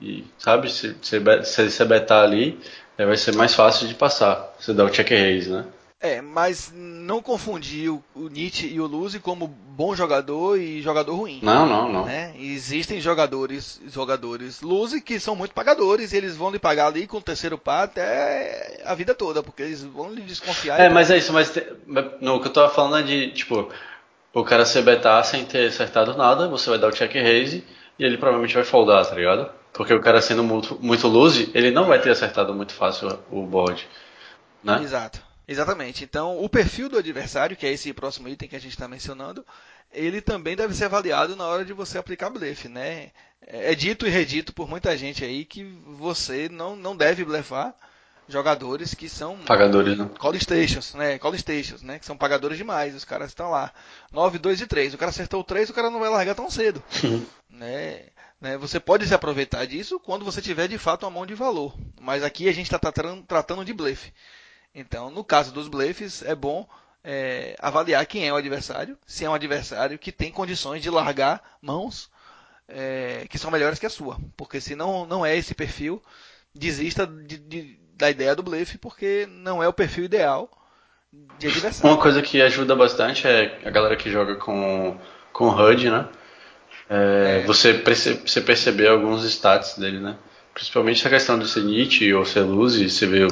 e 0.02 0.24
sabe, 0.38 0.72
se, 0.72 0.96
você 1.04 1.84
betar 1.84 2.24
ali, 2.24 2.58
vai 2.98 3.18
ser 3.18 3.36
mais 3.36 3.54
fácil 3.54 3.90
de 3.90 3.94
passar. 3.94 4.56
Você 4.58 4.74
dá 4.74 4.86
o 4.86 4.90
check 4.90 5.10
raise, 5.10 5.52
né? 5.52 5.66
É, 6.06 6.22
mas 6.22 6.72
não 6.76 7.22
confundir 7.22 7.89
o, 7.89 8.04
o 8.13 8.28
Nietzsche 8.28 8.68
e 8.68 8.80
o 8.80 8.86
Luzi 8.86 9.20
como 9.20 9.48
bom 9.48 9.96
jogador 9.96 10.60
e 10.60 10.82
jogador 10.82 11.15
ruim. 11.15 11.39
Não, 11.41 11.65
não, 11.65 11.91
não. 11.91 12.06
Né? 12.06 12.34
Existem 12.39 13.02
jogadores, 13.02 13.82
jogadores 13.88 14.62
Luzi 14.62 15.02
que 15.02 15.20
são 15.20 15.36
muito 15.36 15.54
pagadores 15.54 16.13
e 16.13 16.18
eles 16.18 16.38
vão 16.38 16.52
lhe 16.52 16.60
pagar 16.60 16.88
ali 16.88 17.08
com 17.08 17.18
o 17.18 17.22
terceiro 17.22 17.58
par 17.58 17.86
até 17.86 18.82
a 18.86 18.94
vida 18.94 19.15
toda, 19.15 19.41
porque 19.41 19.63
eles 19.63 19.84
vão 19.84 20.13
lhe 20.13 20.22
desconfiar. 20.22 20.80
É, 20.80 20.89
mas 20.89 21.10
é 21.10 21.18
isso, 21.18 21.34
mas 21.34 21.52
no 22.22 22.39
que 22.39 22.48
eu 22.48 22.54
tava 22.54 22.70
falando 22.70 23.00
é 23.00 23.04
de, 23.04 23.32
tipo, 23.32 23.68
o 24.34 24.44
cara 24.44 24.63
se 24.65 24.82
betar 24.82 25.24
sem 25.26 25.44
ter 25.44 25.68
acertado 25.68 26.15
nada, 26.15 26.48
você 26.48 26.70
vai 26.70 26.78
dar 26.78 26.88
o 26.88 26.91
check 26.91 27.13
raise 27.13 27.63
e 27.98 28.04
ele 28.06 28.18
provavelmente 28.18 28.54
vai 28.54 28.63
foldar, 28.63 29.06
tá 29.06 29.15
ligado? 29.15 29.50
Porque 29.74 29.94
o 29.94 30.00
cara 30.00 30.22
sendo 30.22 30.44
muito, 30.44 30.78
muito 30.82 31.08
lose, 31.08 31.50
ele 31.54 31.72
não 31.72 31.86
vai 31.86 32.00
ter 32.00 32.12
acertado 32.12 32.54
muito 32.54 32.74
fácil 32.74 33.20
o 33.32 33.44
board. 33.44 33.88
Né? 34.63 34.82
Exato. 34.82 35.25
Exatamente. 35.48 36.04
Então, 36.04 36.44
o 36.44 36.50
perfil 36.50 36.90
do 36.90 36.98
adversário, 36.98 37.56
que 37.56 37.66
é 37.66 37.72
esse 37.72 37.94
próximo 37.94 38.28
item 38.28 38.50
que 38.50 38.56
a 38.56 38.62
gente 38.62 38.74
está 38.74 38.88
mencionando, 38.88 39.46
ele 39.92 40.22
também 40.22 40.56
deve 40.56 40.74
ser 40.74 40.86
avaliado 40.86 41.36
na 41.36 41.46
hora 41.46 41.64
de 41.64 41.74
você 41.74 41.98
aplicar 41.98 42.30
blefe, 42.30 42.68
né? 42.68 43.12
É 43.42 43.76
dito 43.76 44.08
e 44.08 44.10
redito 44.10 44.54
por 44.54 44.68
muita 44.68 44.98
gente 44.98 45.24
aí 45.24 45.46
que 45.46 45.64
você 45.98 46.50
não, 46.50 46.76
não 46.76 46.96
deve 46.96 47.24
blefar 47.24 47.76
jogadores 48.28 48.94
que 48.96 49.08
são 49.08 49.38
pagadores, 49.38 49.98
né? 49.98 50.10
Call 50.18 50.34
stations, 50.36 50.94
né? 50.96 51.20
Call 51.20 51.38
stations, 51.38 51.82
né? 51.82 52.00
Que 52.00 52.06
são 52.06 52.18
pagadores 52.18 52.58
demais. 52.58 52.96
Os 52.96 53.06
caras 53.06 53.30
estão 53.30 53.52
lá 53.52 53.72
9, 54.12 54.40
2 54.40 54.62
e 54.62 54.68
3. 54.68 54.94
O 54.94 54.98
cara 54.98 55.12
acertou 55.12 55.42
o 55.42 55.44
3, 55.44 55.70
o 55.70 55.74
cara 55.74 55.90
não 55.90 56.00
vai 56.00 56.10
largar 56.10 56.36
tão 56.36 56.50
cedo, 56.50 56.84
né? 57.50 58.08
né? 58.42 58.58
Você 58.58 58.80
pode 58.80 59.08
se 59.08 59.14
aproveitar 59.14 59.66
disso 59.66 60.00
quando 60.00 60.26
você 60.26 60.42
tiver 60.42 60.68
de 60.68 60.78
fato 60.78 61.04
uma 61.04 61.12
mão 61.12 61.26
de 61.26 61.36
valor. 61.36 61.76
Mas 62.02 62.24
aqui 62.24 62.50
a 62.50 62.54
gente 62.54 62.66
está 62.66 62.80
tratando, 62.80 63.24
tratando 63.24 63.64
de 63.64 63.74
blefe. 63.74 64.12
Então, 64.76 65.10
no 65.10 65.24
caso 65.24 65.54
dos 65.54 65.70
blefs, 65.70 66.22
é 66.22 66.36
bom 66.36 66.68
é, 67.02 67.56
avaliar 67.60 68.06
quem 68.06 68.28
é 68.28 68.34
o 68.34 68.36
adversário, 68.36 68.98
se 69.08 69.24
é 69.24 69.30
um 69.30 69.34
adversário 69.34 69.98
que 69.98 70.12
tem 70.12 70.32
condições 70.32 70.82
de 70.82 70.90
largar 70.90 71.42
mãos 71.62 72.10
é, 72.68 73.26
que 73.30 73.38
são 73.38 73.50
melhores 73.50 73.80
que 73.80 73.86
a 73.86 73.90
sua. 73.90 74.18
Porque 74.36 74.60
se 74.60 74.76
não, 74.76 75.06
não 75.06 75.26
é 75.26 75.38
esse 75.38 75.56
perfil, 75.56 76.04
desista 76.54 77.08
de, 77.08 77.38
de, 77.38 77.80
da 77.96 78.10
ideia 78.10 78.36
do 78.36 78.44
blefe, 78.44 78.78
porque 78.78 79.28
não 79.30 79.64
é 79.64 79.68
o 79.68 79.74
perfil 79.74 80.04
ideal 80.04 80.50
de 81.40 81.48
adversário. 81.48 81.90
Uma 81.96 82.02
coisa 82.02 82.22
que 82.22 82.42
ajuda 82.42 82.76
bastante 82.76 83.26
é 83.28 83.62
a 83.64 83.70
galera 83.70 83.96
que 83.96 84.10
joga 84.10 84.36
com, 84.36 85.00
com 85.32 85.48
HUD, 85.50 85.90
né? 85.90 86.08
É, 86.90 87.42
é. 87.42 87.46
Você, 87.46 87.74
perce, 87.76 88.16
você 88.16 88.42
perceber 88.42 88.88
alguns 88.88 89.24
stats 89.24 89.78
dele, 89.78 90.00
né? 90.00 90.18
Principalmente 90.56 91.02
essa 91.02 91.10
questão 91.10 91.38
de 91.38 91.50
ser 91.50 92.13
ou 92.15 92.26
ser 92.26 92.39
luz, 92.39 92.82
você 92.82 93.06
vê 93.06 93.28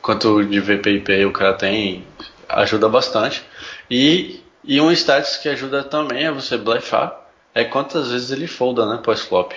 quanto 0.00 0.44
de 0.44 0.60
VPIP 0.60 1.24
o 1.24 1.32
cara 1.32 1.52
tem, 1.54 2.06
ajuda 2.48 2.88
bastante. 2.88 3.44
E, 3.90 4.40
e 4.62 4.80
um 4.80 4.92
status 4.92 5.38
que 5.38 5.48
ajuda 5.48 5.82
também 5.82 6.28
a 6.28 6.30
você 6.30 6.56
blefar 6.56 7.28
é 7.52 7.64
quantas 7.64 8.12
vezes 8.12 8.30
ele 8.30 8.46
folda, 8.46 8.86
né, 8.86 9.00
pós-flop. 9.02 9.54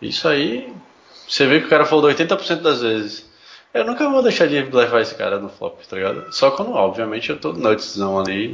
Isso 0.00 0.26
aí, 0.26 0.72
você 1.28 1.46
vê 1.46 1.60
que 1.60 1.66
o 1.66 1.68
cara 1.68 1.84
foldou 1.84 2.10
80% 2.10 2.62
das 2.62 2.80
vezes. 2.80 3.28
Eu 3.74 3.84
nunca 3.84 4.08
vou 4.08 4.22
deixar 4.22 4.46
de 4.46 4.62
blefar 4.62 5.02
esse 5.02 5.14
cara 5.14 5.38
no 5.38 5.50
flop, 5.50 5.82
tá 5.82 5.96
ligado? 5.96 6.32
Só 6.32 6.50
quando, 6.50 6.72
obviamente, 6.72 7.28
eu 7.28 7.38
tô 7.38 7.52
nutzão 7.52 8.18
ali 8.18 8.46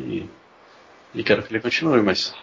e, 1.14 1.20
e 1.20 1.22
quero 1.22 1.44
que 1.44 1.52
ele 1.52 1.60
continue, 1.60 2.02
mas 2.02 2.34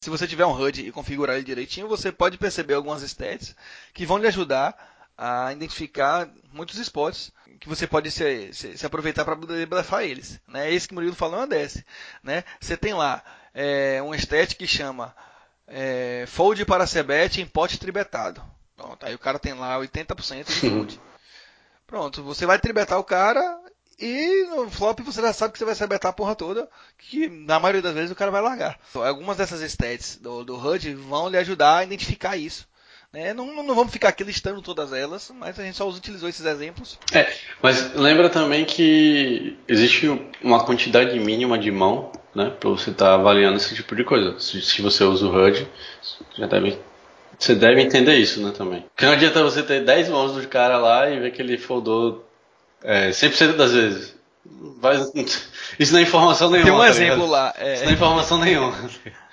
se 0.00 0.10
você 0.10 0.26
tiver 0.26 0.46
um 0.46 0.52
HUD 0.52 0.86
e 0.86 0.92
configurar 0.92 1.36
ele 1.36 1.44
direitinho, 1.44 1.88
você 1.88 2.12
pode 2.12 2.38
perceber 2.38 2.74
algumas 2.74 3.02
stats 3.02 3.54
que 3.92 4.06
vão 4.06 4.18
lhe 4.18 4.26
ajudar 4.26 4.76
a 5.16 5.52
identificar 5.52 6.28
muitos 6.52 6.78
spots 6.78 7.32
que 7.58 7.68
você 7.68 7.86
pode 7.86 8.10
se, 8.10 8.52
se, 8.52 8.76
se 8.76 8.86
aproveitar 8.86 9.24
para 9.24 9.34
blefar 9.34 10.04
eles. 10.04 10.38
Né? 10.46 10.72
Esse 10.72 10.86
que 10.86 10.92
o 10.92 10.96
Murilo 10.96 11.14
falou 11.14 11.36
é 11.36 11.40
uma 11.40 11.46
desse. 11.46 11.84
Né? 12.22 12.44
Você 12.60 12.76
tem 12.76 12.92
lá 12.92 13.22
é, 13.54 14.02
um 14.02 14.14
stat 14.14 14.54
que 14.54 14.66
chama 14.66 15.14
é, 15.66 16.24
fold 16.28 16.64
para 16.66 16.86
CBET 16.86 17.40
em 17.40 17.46
pote 17.46 17.78
tribetado. 17.78 18.42
Pronto, 18.76 19.06
aí 19.06 19.14
o 19.14 19.18
cara 19.18 19.38
tem 19.38 19.54
lá 19.54 19.78
80% 19.78 20.44
de 20.44 20.70
fold. 20.70 21.00
Pronto, 21.86 22.22
você 22.22 22.44
vai 22.44 22.58
tribetar 22.58 22.98
o 22.98 23.04
cara 23.04 23.58
e 23.98 24.44
no 24.50 24.70
flop 24.70 25.00
você 25.00 25.22
já 25.22 25.32
sabe 25.32 25.52
que 25.52 25.58
você 25.58 25.64
vai 25.64 25.74
saber 25.74 25.98
a 26.02 26.12
porra 26.12 26.34
toda, 26.34 26.68
que 26.98 27.28
na 27.28 27.58
maioria 27.58 27.82
das 27.82 27.94
vezes 27.94 28.10
o 28.10 28.14
cara 28.16 28.30
vai 28.30 28.42
largar. 28.42 28.78
Algumas 28.94 29.36
dessas 29.36 29.60
stats 29.62 30.18
do, 30.20 30.44
do 30.44 30.56
HUD 30.56 30.94
vão 30.94 31.28
lhe 31.28 31.38
ajudar 31.38 31.78
a 31.78 31.84
identificar 31.84 32.36
isso. 32.36 32.66
Né? 33.12 33.32
Não, 33.32 33.46
não, 33.54 33.74
vamos 33.74 33.92
ficar 33.92 34.08
aqui 34.08 34.22
listando 34.22 34.60
todas 34.60 34.92
elas, 34.92 35.32
mas 35.34 35.58
a 35.58 35.62
gente 35.62 35.76
só 35.76 35.88
utilizou 35.88 36.28
esses 36.28 36.44
exemplos. 36.44 36.98
É, 37.14 37.32
mas 37.62 37.94
lembra 37.94 38.28
também 38.28 38.64
que 38.64 39.56
existe 39.66 40.06
uma 40.42 40.62
quantidade 40.64 41.18
mínima 41.18 41.58
de 41.58 41.70
mão 41.70 42.12
né, 42.34 42.52
para 42.60 42.68
você 42.68 42.90
estar 42.90 43.06
tá 43.06 43.14
avaliando 43.14 43.56
esse 43.56 43.74
tipo 43.74 43.96
de 43.96 44.04
coisa. 44.04 44.38
Se, 44.38 44.60
se 44.60 44.82
você 44.82 45.04
usa 45.04 45.26
o 45.26 45.34
HUD, 45.34 45.66
já 46.36 46.46
deve 46.46 46.78
você 47.38 47.54
deve 47.54 47.82
entender 47.82 48.16
isso, 48.16 48.42
né, 48.42 48.52
também. 48.56 48.84
Porque 48.94 49.04
não 49.04 49.12
adianta 49.12 49.42
você 49.42 49.62
ter 49.62 49.84
10 49.84 50.08
mãos 50.08 50.32
do 50.32 50.48
cara 50.48 50.78
lá 50.78 51.10
e 51.10 51.20
ver 51.20 51.32
que 51.32 51.42
ele 51.42 51.58
foldou 51.58 52.25
é, 52.82 53.10
100% 53.10 53.56
das 53.56 53.72
vezes. 53.72 54.16
Vai, 54.78 54.96
isso 55.78 55.92
não 55.92 55.98
é 55.98 56.02
informação 56.02 56.50
nenhuma. 56.50 56.70
Tem 56.70 56.74
um 56.74 56.82
tá 56.82 56.88
exemplo 56.88 57.26
lá. 57.26 57.52
É... 57.56 57.74
Isso 57.74 57.84
não 57.84 57.90
é 57.90 57.94
informação 57.94 58.38
nenhuma. 58.38 58.90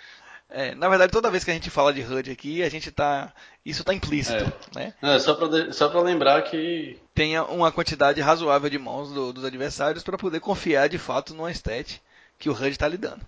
É, 0.55 0.75
na 0.75 0.87
verdade, 0.87 1.11
toda 1.11 1.31
vez 1.31 1.43
que 1.43 1.49
a 1.49 1.53
gente 1.55 1.71
fala 1.71 1.91
de 1.91 2.03
HUD 2.03 2.29
aqui, 2.29 2.61
a 2.61 2.69
gente 2.69 2.91
tá. 2.91 3.33
Isso 3.65 3.83
tá 3.83 3.91
implícito. 3.91 4.53
É. 4.75 4.79
Né? 4.79 4.93
É, 5.01 5.17
só, 5.17 5.33
pra, 5.33 5.73
só 5.73 5.89
pra 5.89 5.99
lembrar 5.99 6.43
que. 6.43 6.95
Tenha 7.15 7.43
uma 7.43 7.71
quantidade 7.71 8.21
razoável 8.21 8.69
de 8.69 8.77
mãos 8.77 9.11
do, 9.11 9.33
dos 9.33 9.43
adversários 9.43 10.03
para 10.03 10.15
poder 10.15 10.39
confiar 10.39 10.87
de 10.89 10.99
fato 10.99 11.33
numa 11.33 11.49
stat 11.49 11.99
que 12.37 12.51
o 12.51 12.53
HUD 12.53 12.69
está 12.69 12.87
lhe 12.87 12.97
dando. 12.97 13.21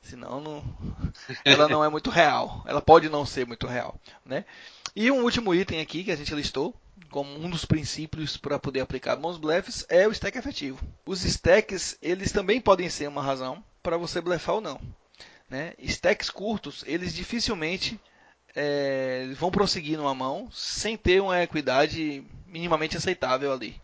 Senão 0.00 0.40
não, 0.40 0.64
ela 1.44 1.68
não 1.68 1.84
é 1.84 1.88
muito 1.90 2.08
real. 2.08 2.64
Ela 2.66 2.80
pode 2.80 3.10
não 3.10 3.26
ser 3.26 3.46
muito 3.46 3.66
real. 3.66 3.94
Né? 4.24 4.46
E 4.96 5.10
um 5.10 5.22
último 5.22 5.54
item 5.54 5.82
aqui 5.82 6.02
que 6.02 6.12
a 6.12 6.16
gente 6.16 6.34
listou, 6.34 6.74
como 7.10 7.36
um 7.42 7.48
dos 7.48 7.64
princípios 7.64 8.36
para 8.36 8.58
poder 8.58 8.80
aplicar 8.80 9.16
bons 9.16 9.38
blefs 9.38 9.84
é 9.88 10.06
o 10.06 10.12
stack 10.12 10.36
efetivo. 10.36 10.84
Os 11.06 11.24
stacks, 11.24 11.96
eles 12.02 12.32
também 12.32 12.60
podem 12.60 12.88
ser 12.88 13.08
uma 13.08 13.22
razão 13.22 13.62
para 13.82 13.96
você 13.96 14.20
blefar 14.20 14.56
ou 14.56 14.60
não. 14.60 14.80
Né? 15.48 15.74
Stacks 15.78 16.30
curtos, 16.30 16.84
eles 16.86 17.14
dificilmente 17.14 17.98
é, 18.54 19.28
vão 19.36 19.50
prosseguir 19.50 19.98
numa 19.98 20.14
mão 20.14 20.48
sem 20.52 20.96
ter 20.96 21.20
uma 21.20 21.42
equidade 21.42 22.24
minimamente 22.46 22.96
aceitável 22.96 23.52
ali. 23.52 23.80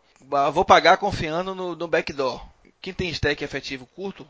Vou 0.53 0.65
pagar 0.65 0.97
confiando 0.97 1.55
no, 1.55 1.77
no 1.77 1.89
backdoor. 1.89 2.45
Quem 2.81 2.93
tem 2.93 3.11
stack 3.11 3.43
efetivo 3.43 3.87
curto, 3.87 4.27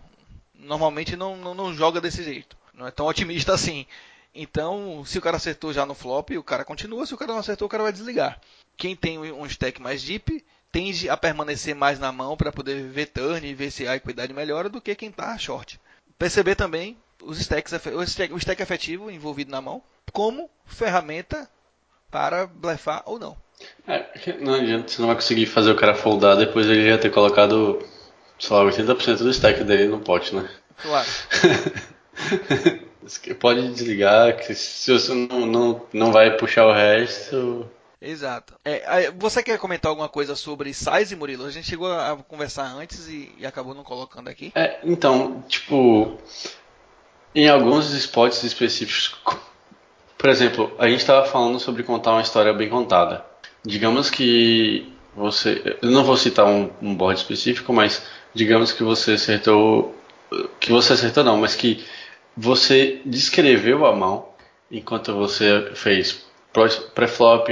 normalmente 0.55 1.17
não, 1.17 1.37
não, 1.37 1.55
não, 1.55 1.75
joga 1.75 2.01
desse 2.01 2.23
jeito. 2.23 2.57
Não 2.75 2.87
é 2.87 2.91
tão 2.91 3.07
otimista 3.07 3.55
assim. 3.55 3.87
Então, 4.35 5.03
se 5.07 5.19
o 5.19 5.23
cara 5.23 5.39
acertou 5.39 5.73
já 5.73 5.87
no 5.87 5.95
flop, 5.95 6.31
o 6.33 6.43
cara 6.43 6.65
continua. 6.65 7.07
Se 7.07 7.15
o 7.15 7.17
cara 7.17 7.33
não 7.33 7.41
acertou, 7.41 7.67
o 7.67 7.69
cara 7.71 7.85
vai 7.85 7.93
desligar. 7.93 8.39
Quem 8.77 8.95
tem 8.95 9.19
um 9.19 9.47
stack 9.47 9.81
mais 9.81 10.03
deep, 10.03 10.45
tende 10.71 11.09
a 11.09 11.17
permanecer 11.17 11.75
mais 11.75 11.99
na 11.99 12.13
mão 12.13 12.37
para 12.37 12.53
poder 12.53 12.83
ver 12.83 13.07
turn 13.07 13.47
e 13.47 13.55
ver 13.55 13.71
se 13.71 13.87
a 13.87 13.97
equidade 13.97 14.33
melhora 14.33 14.69
do 14.69 14.81
que 14.81 14.95
quem 14.95 15.09
está 15.09 15.37
short. 15.39 15.81
Perceber 16.19 16.55
também 16.55 16.97
os 17.23 17.41
stacks, 17.41 17.73
o, 17.73 18.03
stack, 18.03 18.33
o 18.33 18.37
stack 18.37 18.63
efetivo 18.63 19.11
envolvido 19.11 19.51
na 19.51 19.61
mão 19.61 19.83
como 20.13 20.51
ferramenta 20.67 21.49
para 22.11 22.47
blefar 22.47 23.03
ou 23.07 23.19
não. 23.19 23.37
É, 23.89 24.05
não 24.41 24.55
adianta, 24.55 24.89
você 24.89 25.01
não 25.01 25.09
vai 25.09 25.17
conseguir 25.17 25.47
fazer 25.47 25.71
o 25.71 25.77
cara 25.77 25.95
foldar 25.95 26.37
depois 26.37 26.67
ele 26.67 26.89
já 26.89 26.99
ter 26.99 27.11
colocado, 27.11 27.83
sei 28.39 28.57
lá, 28.57 28.65
80% 28.65 29.19
do 29.19 29.31
stack 29.31 29.65
dele 29.65 29.89
no 29.89 30.01
pote, 30.01 30.35
né? 30.35 30.49
Claro. 30.83 31.09
Pode 33.39 33.73
desligar, 33.73 34.37
que 34.37 34.55
se 34.55 34.93
você 34.93 35.15
não, 35.15 35.47
não, 35.47 35.87
não 35.93 36.13
vai 36.13 36.37
puxar 36.37 36.67
o 36.67 36.73
resto, 36.73 37.71
Exato. 38.01 38.55
É, 38.65 39.11
você 39.11 39.43
quer 39.43 39.59
comentar 39.59 39.89
alguma 39.91 40.09
coisa 40.09 40.37
sobre 40.37 40.73
size, 40.75 41.17
Murilo? 41.17 41.47
A 41.47 41.51
gente 41.51 41.69
chegou 41.69 41.91
a 41.91 42.17
conversar 42.29 42.67
antes 42.67 43.09
e, 43.09 43.33
e 43.39 43.47
acabou 43.47 43.75
não 43.75 43.83
colocando 43.83 44.29
aqui. 44.29 44.53
É, 44.55 44.79
então, 44.85 45.43
tipo, 45.49 46.19
em 47.35 47.49
alguns 47.49 47.93
spots 47.93 48.43
específicos, 48.43 49.17
por 50.19 50.31
exemplo, 50.31 50.75
a 50.79 50.89
gente 50.89 51.01
estava 51.01 51.27
falando 51.27 51.59
sobre 51.59 51.83
contar 51.83 52.13
uma 52.13 52.23
história 52.23 52.53
bem 52.53 52.69
contada. 52.69 53.25
Digamos 53.65 54.11
que 54.11 54.93
você, 55.15 55.79
eu 55.81 55.91
não 55.91 56.05
vou 56.05 56.17
citar 56.17 56.47
um, 56.47 56.71
um 56.81 56.95
board 56.95 57.19
específico, 57.19 57.73
mas 57.73 58.03
digamos 58.35 58.73
que 58.73 58.83
você 58.83 59.13
acertou, 59.13 59.95
que 60.61 60.71
você 60.71 60.93
acertou 60.93 61.25
não, 61.25 61.39
mas 61.39 61.55
que 61.55 61.83
você 62.37 63.01
descreveu 63.07 63.87
a 63.87 63.97
mão 63.97 64.29
enquanto 64.71 65.15
você 65.15 65.71
fez 65.75 66.27
pré-flop, 66.95 67.49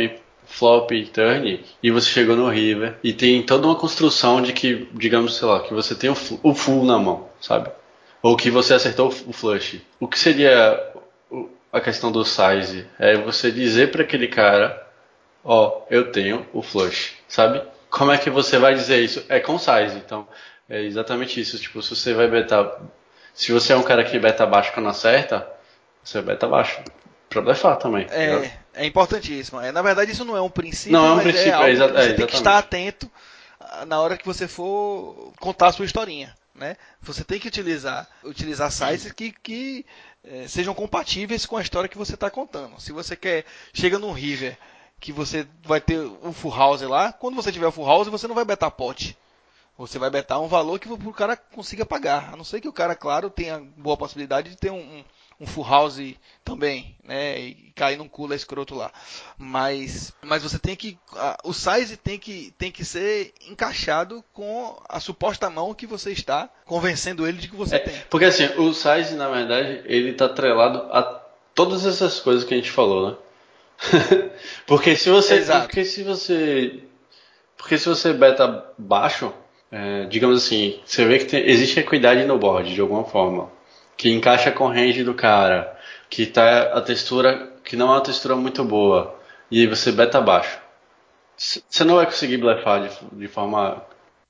flop, 0.46 0.90
turn, 1.12 1.64
e 1.82 1.90
você 1.90 2.08
chegou 2.08 2.36
no 2.36 2.48
river, 2.48 2.96
e 3.02 3.12
tem 3.12 3.42
toda 3.42 3.66
uma 3.66 3.76
construção 3.76 4.42
de 4.42 4.52
que, 4.52 4.88
digamos, 4.92 5.36
sei 5.36 5.48
lá, 5.48 5.60
que 5.60 5.74
você 5.74 5.94
tem 5.94 6.10
o, 6.10 6.16
o 6.42 6.54
full 6.54 6.84
na 6.84 6.98
mão, 6.98 7.28
sabe? 7.40 7.70
Ou 8.22 8.36
que 8.36 8.50
você 8.50 8.74
acertou 8.74 9.08
o 9.08 9.32
flush. 9.32 9.82
O 10.00 10.08
que 10.08 10.18
seria 10.18 10.92
a 11.72 11.80
questão 11.80 12.10
do 12.10 12.24
size? 12.24 12.86
É 12.98 13.16
você 13.16 13.50
dizer 13.50 13.90
para 13.90 14.02
aquele 14.02 14.28
cara, 14.28 14.86
ó, 15.44 15.68
oh, 15.68 15.82
eu 15.90 16.10
tenho 16.10 16.46
o 16.52 16.62
flush, 16.62 17.14
sabe? 17.28 17.62
Como 17.90 18.10
é 18.10 18.18
que 18.18 18.30
você 18.30 18.58
vai 18.58 18.74
dizer 18.74 19.02
isso? 19.04 19.24
É 19.28 19.40
com 19.40 19.58
size, 19.58 19.96
então 19.96 20.26
é 20.68 20.82
exatamente 20.82 21.40
isso. 21.40 21.58
Tipo, 21.58 21.82
se 21.82 21.94
você 21.94 22.14
vai 22.14 22.28
betar, 22.28 22.80
se 23.32 23.52
você 23.52 23.72
é 23.72 23.76
um 23.76 23.82
cara 23.82 24.02
que 24.04 24.18
beta 24.18 24.46
baixo 24.46 24.72
quando 24.72 24.88
acerta, 24.88 25.46
você 26.02 26.20
beta 26.22 26.46
baixo 26.46 26.80
para 27.28 27.42
blefar 27.42 27.76
também. 27.76 28.06
É, 28.10 28.50
é 28.74 28.86
importantíssimo. 28.86 29.60
É, 29.60 29.72
na 29.72 29.82
verdade, 29.82 30.12
isso 30.12 30.24
não 30.24 30.36
é 30.36 30.42
um 30.42 30.50
princípio, 30.50 30.92
não 30.92 31.06
é 31.06 31.12
um 31.12 31.16
mas 31.16 31.24
princípio, 31.24 31.52
é 31.52 31.70
é, 31.70 31.70
que 31.70 31.76
você 31.76 32.10
é, 32.10 32.12
tem 32.14 32.26
que 32.26 32.34
estar 32.34 32.58
atento 32.58 33.10
ah, 33.60 33.84
na 33.86 34.00
hora 34.00 34.16
que 34.16 34.26
você 34.26 34.46
for 34.46 35.32
contar 35.40 35.68
a 35.68 35.72
sua 35.72 35.84
historinha. 35.84 36.34
Né? 36.54 36.76
Você 37.02 37.24
tem 37.24 37.40
que 37.40 37.48
utilizar, 37.48 38.08
utilizar 38.22 38.70
sites 38.70 39.10
que, 39.10 39.32
que 39.32 39.84
é, 40.22 40.46
sejam 40.46 40.72
compatíveis 40.72 41.44
com 41.46 41.56
a 41.56 41.62
história 41.62 41.88
que 41.88 41.98
você 41.98 42.14
está 42.14 42.30
contando. 42.30 42.80
Se 42.80 42.92
você 42.92 43.16
quer, 43.16 43.44
chega 43.72 43.98
num 43.98 44.12
river 44.12 44.56
que 45.00 45.12
você 45.12 45.46
vai 45.64 45.80
ter 45.80 45.98
o 45.98 46.32
full 46.32 46.54
house 46.54 46.82
lá, 46.82 47.12
quando 47.12 47.34
você 47.34 47.50
tiver 47.50 47.66
o 47.66 47.72
full 47.72 47.86
house, 47.86 48.08
você 48.08 48.28
não 48.28 48.34
vai 48.34 48.44
betar 48.44 48.70
pote. 48.70 49.16
Você 49.76 49.98
vai 49.98 50.08
betar 50.08 50.40
um 50.40 50.46
valor 50.46 50.78
que 50.78 50.88
o 50.88 51.12
cara 51.12 51.36
consiga 51.36 51.84
pagar. 51.84 52.32
A 52.32 52.36
não 52.36 52.44
ser 52.44 52.60
que 52.60 52.68
o 52.68 52.72
cara, 52.72 52.94
claro, 52.94 53.28
tenha 53.28 53.60
boa 53.76 53.96
possibilidade 53.96 54.50
de 54.50 54.56
ter 54.56 54.70
um, 54.70 54.78
um 54.78 55.04
um 55.40 55.46
full 55.46 55.64
house 55.64 56.14
também, 56.44 56.96
né? 57.04 57.38
E 57.38 57.72
cair 57.74 57.96
num 57.96 58.08
cooler 58.08 58.36
escroto 58.36 58.74
lá. 58.74 58.92
Mas, 59.36 60.12
mas 60.22 60.42
você 60.42 60.58
tem 60.58 60.76
que, 60.76 60.98
o 61.42 61.52
size 61.52 61.96
tem 61.96 62.18
que, 62.18 62.52
tem 62.56 62.70
que 62.70 62.84
ser 62.84 63.32
encaixado 63.48 64.24
com 64.32 64.76
a 64.88 65.00
suposta 65.00 65.50
mão 65.50 65.74
que 65.74 65.86
você 65.86 66.12
está 66.12 66.48
convencendo 66.64 67.26
ele 67.26 67.38
de 67.38 67.48
que 67.48 67.56
você 67.56 67.76
é, 67.76 67.78
tem. 67.80 67.94
Porque 68.10 68.26
assim, 68.26 68.46
o 68.58 68.72
size 68.72 69.14
na 69.14 69.28
verdade 69.28 69.82
ele 69.86 70.10
está 70.10 70.26
atrelado 70.26 70.78
a 70.92 71.02
todas 71.54 71.86
essas 71.86 72.20
coisas 72.20 72.44
que 72.44 72.54
a 72.54 72.56
gente 72.56 72.70
falou, 72.70 73.10
né? 73.10 73.16
porque 74.66 74.96
se 74.96 75.10
você, 75.10 75.34
Exato. 75.34 75.66
porque 75.66 75.84
se 75.84 76.02
você, 76.02 76.80
porque 77.56 77.76
se 77.76 77.88
você 77.88 78.12
beta 78.12 78.72
baixo, 78.78 79.32
é, 79.70 80.04
digamos 80.06 80.44
assim, 80.44 80.80
você 80.84 81.04
vê 81.04 81.18
que 81.18 81.24
tem, 81.24 81.48
existe 81.48 81.80
equidade 81.80 82.24
no 82.24 82.38
board 82.38 82.72
de 82.72 82.80
alguma 82.80 83.04
forma 83.04 83.50
que 83.96 84.10
encaixa 84.10 84.50
com 84.50 84.64
o 84.64 84.72
range 84.72 85.04
do 85.04 85.14
cara, 85.14 85.78
que 86.10 86.26
tá 86.26 86.76
a 86.76 86.80
textura 86.80 87.52
que 87.64 87.76
não 87.76 87.88
é 87.88 87.92
uma 87.92 88.02
textura 88.02 88.36
muito 88.36 88.64
boa, 88.64 89.18
e 89.50 89.60
aí 89.60 89.66
você 89.66 89.90
beta 89.90 90.18
abaixo. 90.18 90.58
Você 91.36 91.84
não 91.84 91.96
vai 91.96 92.06
conseguir 92.06 92.36
blefar 92.36 92.88
de, 92.88 93.18
de 93.18 93.28
forma 93.28 93.84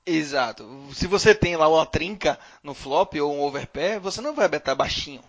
Exato. 0.05 0.87
Se 0.93 1.07
você 1.07 1.33
tem 1.33 1.55
lá 1.55 1.67
uma 1.67 1.85
trinca 1.85 2.37
no 2.61 2.75
flop 2.75 3.15
ou 3.15 3.33
um 3.33 3.41
overpair, 3.41 3.99
você 3.99 4.21
não 4.21 4.35
vai 4.35 4.47
betar 4.47 4.75
baixinho. 4.75 5.21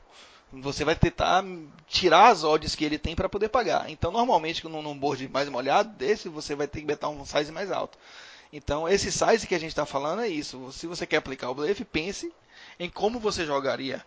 Você 0.53 0.85
vai 0.85 0.95
tentar 0.95 1.43
tirar 1.87 2.29
as 2.29 2.45
odds 2.45 2.75
que 2.75 2.85
ele 2.85 2.99
tem 2.99 3.17
para 3.17 3.29
poder 3.29 3.49
pagar. 3.49 3.91
Então, 3.91 4.13
normalmente, 4.13 4.67
num 4.69 4.99
board 4.99 5.29
mais 5.29 5.49
molhado 5.49 5.89
desse, 5.97 6.29
você 6.29 6.55
vai 6.55 6.69
ter 6.69 6.81
que 6.81 6.87
betar 6.87 7.09
um 7.09 7.25
size 7.25 7.51
mais 7.51 7.73
alto. 7.73 7.99
Então, 8.53 8.87
esse 8.87 9.11
size 9.11 9.47
que 9.47 9.55
a 9.55 9.59
gente 9.59 9.71
está 9.71 9.87
falando 9.87 10.23
é 10.23 10.29
isso. 10.29 10.71
Se 10.73 10.87
você 10.87 11.07
quer 11.07 11.17
aplicar 11.17 11.51
o 11.51 11.55
blefe, 11.55 11.85
pense 11.85 12.31
em 12.79 12.91
como 12.91 13.19
você 13.19 13.47
jogaria 13.47 14.05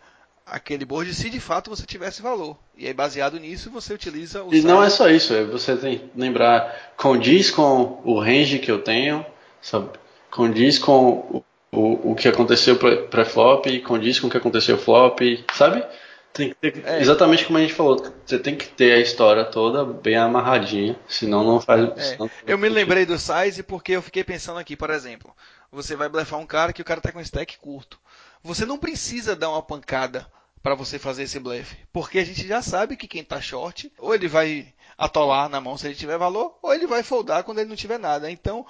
aquele 0.51 0.85
board 0.85 1.13
se 1.13 1.29
de 1.29 1.39
fato 1.39 1.69
você 1.69 1.85
tivesse 1.85 2.21
valor. 2.21 2.57
E 2.77 2.87
aí, 2.87 2.93
baseado 2.93 3.39
nisso, 3.39 3.69
você 3.69 3.93
utiliza 3.93 4.43
o. 4.43 4.53
E 4.53 4.61
não 4.61 4.83
é 4.83 4.89
só 4.89 5.09
isso, 5.09 5.33
é 5.33 5.43
você 5.43 5.75
tem 5.75 5.99
que 5.99 6.09
lembrar, 6.15 6.93
condiz 6.97 7.51
com 7.51 8.01
o 8.03 8.19
range 8.19 8.59
que 8.59 8.71
eu 8.71 8.81
tenho, 8.81 9.25
sabe? 9.61 9.89
condiz 10.29 10.77
com 10.77 11.09
o, 11.09 11.43
o, 11.71 12.11
o 12.11 12.15
que 12.15 12.27
aconteceu 12.27 12.77
pré-flop, 12.77 13.65
condiz 13.81 14.19
com 14.19 14.27
o 14.27 14.29
que 14.29 14.37
aconteceu 14.37 14.77
flop, 14.77 15.19
sabe? 15.53 15.83
Tem 16.31 16.49
que 16.49 16.55
ter, 16.55 16.85
é. 16.85 17.01
Exatamente 17.01 17.45
como 17.45 17.57
a 17.57 17.61
gente 17.61 17.73
falou, 17.73 17.97
você 18.25 18.37
tem 18.37 18.55
que 18.55 18.67
ter 18.67 18.93
a 18.93 18.99
história 18.99 19.43
toda 19.43 19.83
bem 19.83 20.15
amarradinha, 20.15 20.97
senão 21.07 21.43
não 21.43 21.59
faz. 21.59 21.89
É. 21.97 22.01
Senão 22.01 22.29
eu 22.45 22.57
me 22.57 22.69
lembrei 22.69 23.05
do 23.05 23.17
size 23.17 23.63
porque 23.63 23.93
eu 23.93 24.01
fiquei 24.01 24.23
pensando 24.23 24.59
aqui, 24.59 24.75
por 24.75 24.91
exemplo, 24.91 25.35
você 25.71 25.95
vai 25.95 26.07
blefar 26.07 26.39
um 26.39 26.45
cara 26.45 26.71
que 26.71 26.81
o 26.81 26.85
cara 26.85 27.01
tá 27.01 27.11
com 27.11 27.19
um 27.19 27.23
stack 27.23 27.57
curto. 27.57 27.99
Você 28.43 28.65
não 28.65 28.77
precisa 28.77 29.35
dar 29.35 29.49
uma 29.49 29.61
pancada 29.61 30.27
para 30.61 30.75
você 30.75 30.99
fazer 30.99 31.23
esse 31.23 31.39
blefe. 31.39 31.77
Porque 31.91 32.19
a 32.19 32.25
gente 32.25 32.47
já 32.47 32.61
sabe 32.61 32.97
que 32.97 33.07
quem 33.07 33.21
está 33.21 33.39
short, 33.41 33.91
ou 33.97 34.13
ele 34.13 34.27
vai 34.27 34.73
atolar 34.97 35.49
na 35.49 35.61
mão 35.61 35.77
se 35.77 35.87
ele 35.87 35.95
tiver 35.95 36.17
valor, 36.17 36.57
ou 36.61 36.73
ele 36.73 36.85
vai 36.85 37.03
foldar 37.03 37.43
quando 37.43 37.59
ele 37.59 37.69
não 37.69 37.75
tiver 37.75 37.97
nada. 37.97 38.29
Então, 38.29 38.65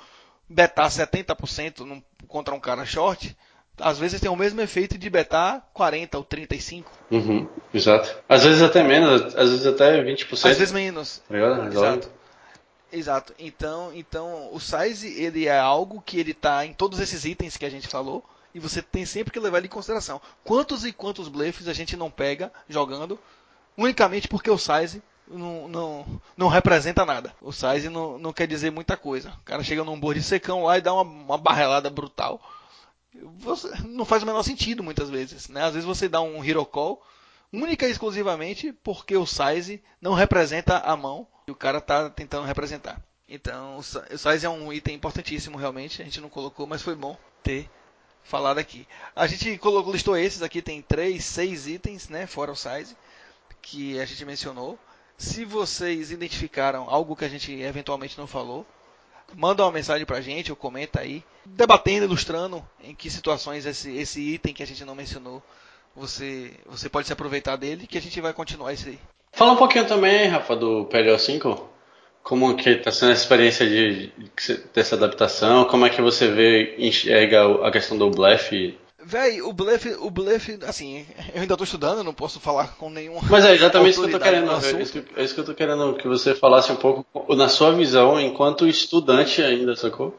betar 0.48 0.90
70% 0.90 1.80
num, 1.80 2.02
contra 2.28 2.54
um 2.54 2.60
cara 2.60 2.86
short, 2.86 3.36
às 3.80 3.98
vezes 3.98 4.20
tem 4.20 4.30
o 4.30 4.36
mesmo 4.36 4.62
efeito 4.62 4.98
de 4.98 5.10
betar 5.10 5.68
40 5.74 6.18
ou 6.18 6.24
35. 6.24 6.92
Uhum, 7.12 7.48
exato. 7.74 8.16
Às 8.28 8.44
vezes 8.44 8.62
até 8.62 8.84
menos, 8.84 9.36
às 9.36 9.50
vezes 9.50 9.66
até 9.66 10.04
20%. 10.04 10.34
Às 10.34 10.58
vezes 10.58 10.72
menos. 10.72 11.22
Tá 11.28 11.68
exato. 11.68 12.12
Exato. 12.92 13.34
Então, 13.38 13.92
então 13.94 14.50
o 14.52 14.60
size 14.60 15.08
ele 15.22 15.48
é 15.48 15.58
algo 15.58 16.02
que 16.02 16.20
ele 16.20 16.32
está 16.32 16.66
em 16.66 16.74
todos 16.74 17.00
esses 17.00 17.24
itens 17.24 17.56
que 17.56 17.66
a 17.66 17.70
gente 17.70 17.88
falou 17.88 18.24
e 18.54 18.60
você 18.60 18.82
tem 18.82 19.06
sempre 19.06 19.32
que 19.32 19.40
levar 19.40 19.60
ele 19.60 19.68
em 19.68 19.72
consideração. 19.72 20.22
Quantos 20.44 20.86
e 20.86 20.92
quantos 20.92 21.28
blefs 21.28 21.68
a 21.68 21.74
gente 21.74 21.96
não 21.96 22.10
pega 22.10 22.52
jogando 22.68 23.20
unicamente 23.78 24.28
porque 24.28 24.50
o 24.50 24.58
size 24.58 25.02
não, 25.28 25.68
não, 25.68 26.22
não 26.36 26.48
representa 26.48 27.06
nada. 27.06 27.34
O 27.42 27.52
size 27.52 27.90
não, 27.90 28.18
não 28.18 28.34
quer 28.34 28.48
dizer 28.48 28.72
muita 28.72 28.98
coisa. 28.98 29.32
O 29.40 29.44
cara 29.44 29.64
chega 29.64 29.84
num 29.84 30.00
board 30.00 30.22
secão 30.24 30.64
lá 30.64 30.78
e 30.78 30.82
dá 30.82 30.94
uma, 30.94 31.04
uma 31.04 31.38
barrelada 31.38 31.90
brutal. 31.90 32.42
Você, 33.38 33.70
não 33.88 34.06
faz 34.06 34.24
o 34.24 34.26
menor 34.26 34.44
sentido 34.44 34.84
muitas 34.84 35.10
vezes. 35.10 35.48
Né? 35.48 35.64
Às 35.64 35.74
vezes 35.74 35.88
você 35.88 36.08
dá 36.08 36.22
um 36.22 36.44
hero 36.44 36.66
call 36.66 37.02
única 37.52 37.88
e 37.88 37.92
exclusivamente 37.92 38.72
porque 38.84 39.16
o 39.16 39.26
size 39.26 39.84
não 40.02 40.14
representa 40.14 40.78
a 40.80 40.96
mão 40.96 41.28
que 41.46 41.52
o 41.52 41.56
cara 41.56 41.80
está 41.80 42.10
tentando 42.10 42.46
representar. 42.46 43.02
Então, 43.28 43.78
o 43.78 43.84
size 43.84 44.46
é 44.46 44.50
um 44.50 44.74
item 44.74 44.96
importantíssimo 44.96 45.58
realmente. 45.58 46.02
A 46.02 46.06
gente 46.06 46.20
não 46.20 46.30
colocou, 46.30 46.66
mas 46.66 46.82
foi 46.82 46.96
bom 46.96 47.16
ter 47.44 47.70
falado 48.24 48.58
aqui. 48.58 48.88
A 49.16 49.28
gente 49.28 49.58
colocou, 49.58 49.92
listou 49.92 50.18
esses 50.18 50.42
aqui, 50.42 50.62
tem 50.62 50.82
três, 50.82 51.26
seis 51.26 51.68
itens, 51.68 52.10
né, 52.10 52.28
fora 52.28 52.52
o 52.52 52.56
size, 52.56 52.96
que 53.62 54.00
a 54.00 54.06
gente 54.06 54.24
mencionou. 54.26 54.78
Se 55.18 55.44
vocês 55.44 56.12
identificaram 56.12 56.90
algo 56.90 57.16
que 57.16 57.26
a 57.26 57.30
gente 57.30 57.52
eventualmente 57.52 58.18
não 58.18 58.28
falou, 58.28 58.66
manda 59.36 59.64
uma 59.64 59.72
mensagem 59.72 60.06
pra 60.06 60.22
gente 60.22 60.52
ou 60.52 60.56
comenta 60.56 61.02
aí, 61.02 61.24
debatendo, 61.46 62.06
ilustrando 62.06 62.66
em 62.82 62.96
que 62.96 63.10
situações 63.10 63.66
esse, 63.66 63.92
esse 63.98 64.22
item 64.22 64.54
que 64.54 64.64
a 64.64 64.68
gente 64.68 64.86
não 64.86 64.96
mencionou 64.96 65.44
você, 65.96 66.54
você 66.66 66.90
pode 66.90 67.08
se 67.08 67.14
aproveitar 67.14 67.56
dele 67.56 67.88
que 67.88 67.98
a 67.98 68.02
gente 68.02 68.20
vai 68.22 68.34
continuar 68.34 68.74
isso 68.74 68.88
aí. 68.88 69.00
Fala 69.32 69.54
um 69.54 69.58
pouquinho 69.58 69.88
também, 69.88 70.28
Rafa, 70.28 70.56
do 70.56 70.86
PLO5. 70.86 71.69
Como 72.30 72.56
que 72.56 72.70
está 72.70 72.92
sendo 72.92 73.10
a 73.10 73.14
experiência 73.14 73.68
de, 73.68 74.12
dessa 74.72 74.96
adaptação? 74.96 75.66
Como 75.66 75.84
é 75.88 75.90
que 75.90 76.00
você 76.00 76.28
vê, 76.28 76.76
enxerga 76.78 77.66
a 77.66 77.72
questão 77.72 77.98
do 77.98 78.08
blefe? 78.12 78.78
Véi, 79.04 79.42
o 79.42 79.52
blefe, 79.52 79.96
o 80.00 80.12
blefe, 80.12 80.60
assim, 80.68 81.08
eu 81.34 81.42
ainda 81.42 81.56
estou 81.56 81.64
estudando, 81.66 82.04
não 82.04 82.14
posso 82.14 82.40
falar 82.40 82.76
com 82.78 82.88
nenhum. 82.88 83.20
Mas 83.28 83.46
é 83.46 83.56
exatamente 83.56 83.94
isso 83.94 84.02
que 84.02 84.14
eu 84.14 84.20
tô 84.20 84.24
querendo. 84.24 84.52
É 84.52 84.82
isso, 84.84 85.06
é 85.18 85.24
isso 85.24 85.34
que 85.34 85.40
eu 85.40 85.46
tô 85.46 85.56
querendo 85.56 85.96
que 85.96 86.08
você 86.08 86.36
falasse 86.36 86.72
um 86.72 86.76
pouco 86.76 87.04
na 87.36 87.50
sua 87.50 87.72
visão 87.72 88.20
enquanto 88.22 88.68
estudante 88.68 89.42
ainda, 89.42 89.76
sacou? 89.76 90.16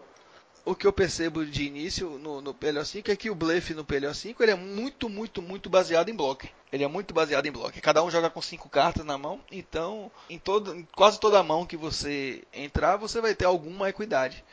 O 0.71 0.75
que 0.75 0.87
eu 0.87 0.93
percebo 0.93 1.45
de 1.45 1.65
início 1.65 2.11
no, 2.19 2.41
no 2.41 2.55
PLO5 2.55 3.09
é 3.09 3.17
que 3.17 3.29
o 3.29 3.35
blefe 3.35 3.75
no 3.75 3.85
PLO5 3.85 4.37
ele 4.41 4.53
é 4.53 4.55
muito, 4.55 5.09
muito, 5.09 5.43
muito 5.43 5.69
baseado 5.69 6.09
em 6.09 6.15
bloco. 6.15 6.47
Ele 6.73 6.85
é 6.85 6.87
muito 6.87 7.13
baseado 7.13 7.47
em 7.47 7.51
bloco. 7.51 7.81
Cada 7.81 8.05
um 8.05 8.11
joga 8.11 8.31
com 8.31 8.41
cinco 8.41 8.69
cartas 8.69 9.05
na 9.05 9.19
mão, 9.19 9.41
então 9.51 10.11
em, 10.29 10.39
todo, 10.39 10.75
em 10.75 10.87
quase 10.95 11.19
toda 11.19 11.43
mão 11.43 11.67
que 11.67 11.77
você 11.77 12.45
entrar, 12.55 12.97
você 12.97 13.21
vai 13.21 13.35
ter 13.35 13.47
alguma 13.47 13.89
equidade. 13.89 14.45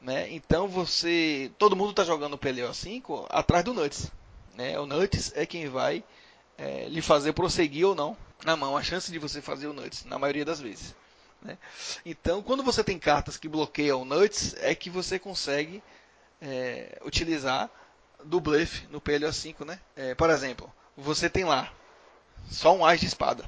Né? 0.00 0.32
Então 0.32 0.68
você. 0.68 1.50
Todo 1.58 1.76
mundo 1.76 1.90
está 1.90 2.04
jogando 2.04 2.34
o 2.34 2.38
PLO5 2.38 3.26
atrás 3.28 3.62
do 3.62 3.74
Nuts. 3.74 4.10
Né? 4.54 4.78
O 4.78 4.86
Nuts 4.86 5.32
é 5.34 5.44
quem 5.44 5.68
vai 5.68 6.02
é, 6.56 6.88
lhe 6.88 7.02
fazer 7.02 7.34
prosseguir 7.34 7.86
ou 7.86 7.94
não 7.94 8.16
na 8.42 8.56
mão. 8.56 8.74
A 8.74 8.82
chance 8.82 9.12
de 9.12 9.18
você 9.18 9.42
fazer 9.42 9.66
o 9.66 9.74
Nuts, 9.74 10.06
na 10.06 10.18
maioria 10.18 10.44
das 10.46 10.60
vezes. 10.60 10.94
Né? 11.42 11.56
Então, 12.04 12.42
quando 12.42 12.62
você 12.62 12.82
tem 12.82 12.98
cartas 12.98 13.36
que 13.36 13.48
bloqueiam 13.48 14.04
nuts, 14.04 14.54
é 14.58 14.74
que 14.74 14.90
você 14.90 15.18
consegue 15.18 15.82
é, 16.40 17.00
utilizar 17.04 17.70
do 18.24 18.40
bluff 18.40 18.86
no 18.90 19.00
PLO5. 19.00 19.64
Né? 19.64 19.80
É, 19.96 20.14
por 20.14 20.30
exemplo, 20.30 20.72
você 20.96 21.28
tem 21.30 21.44
lá 21.44 21.72
só 22.50 22.74
um 22.74 22.84
as 22.84 23.00
de 23.00 23.06
espada. 23.06 23.44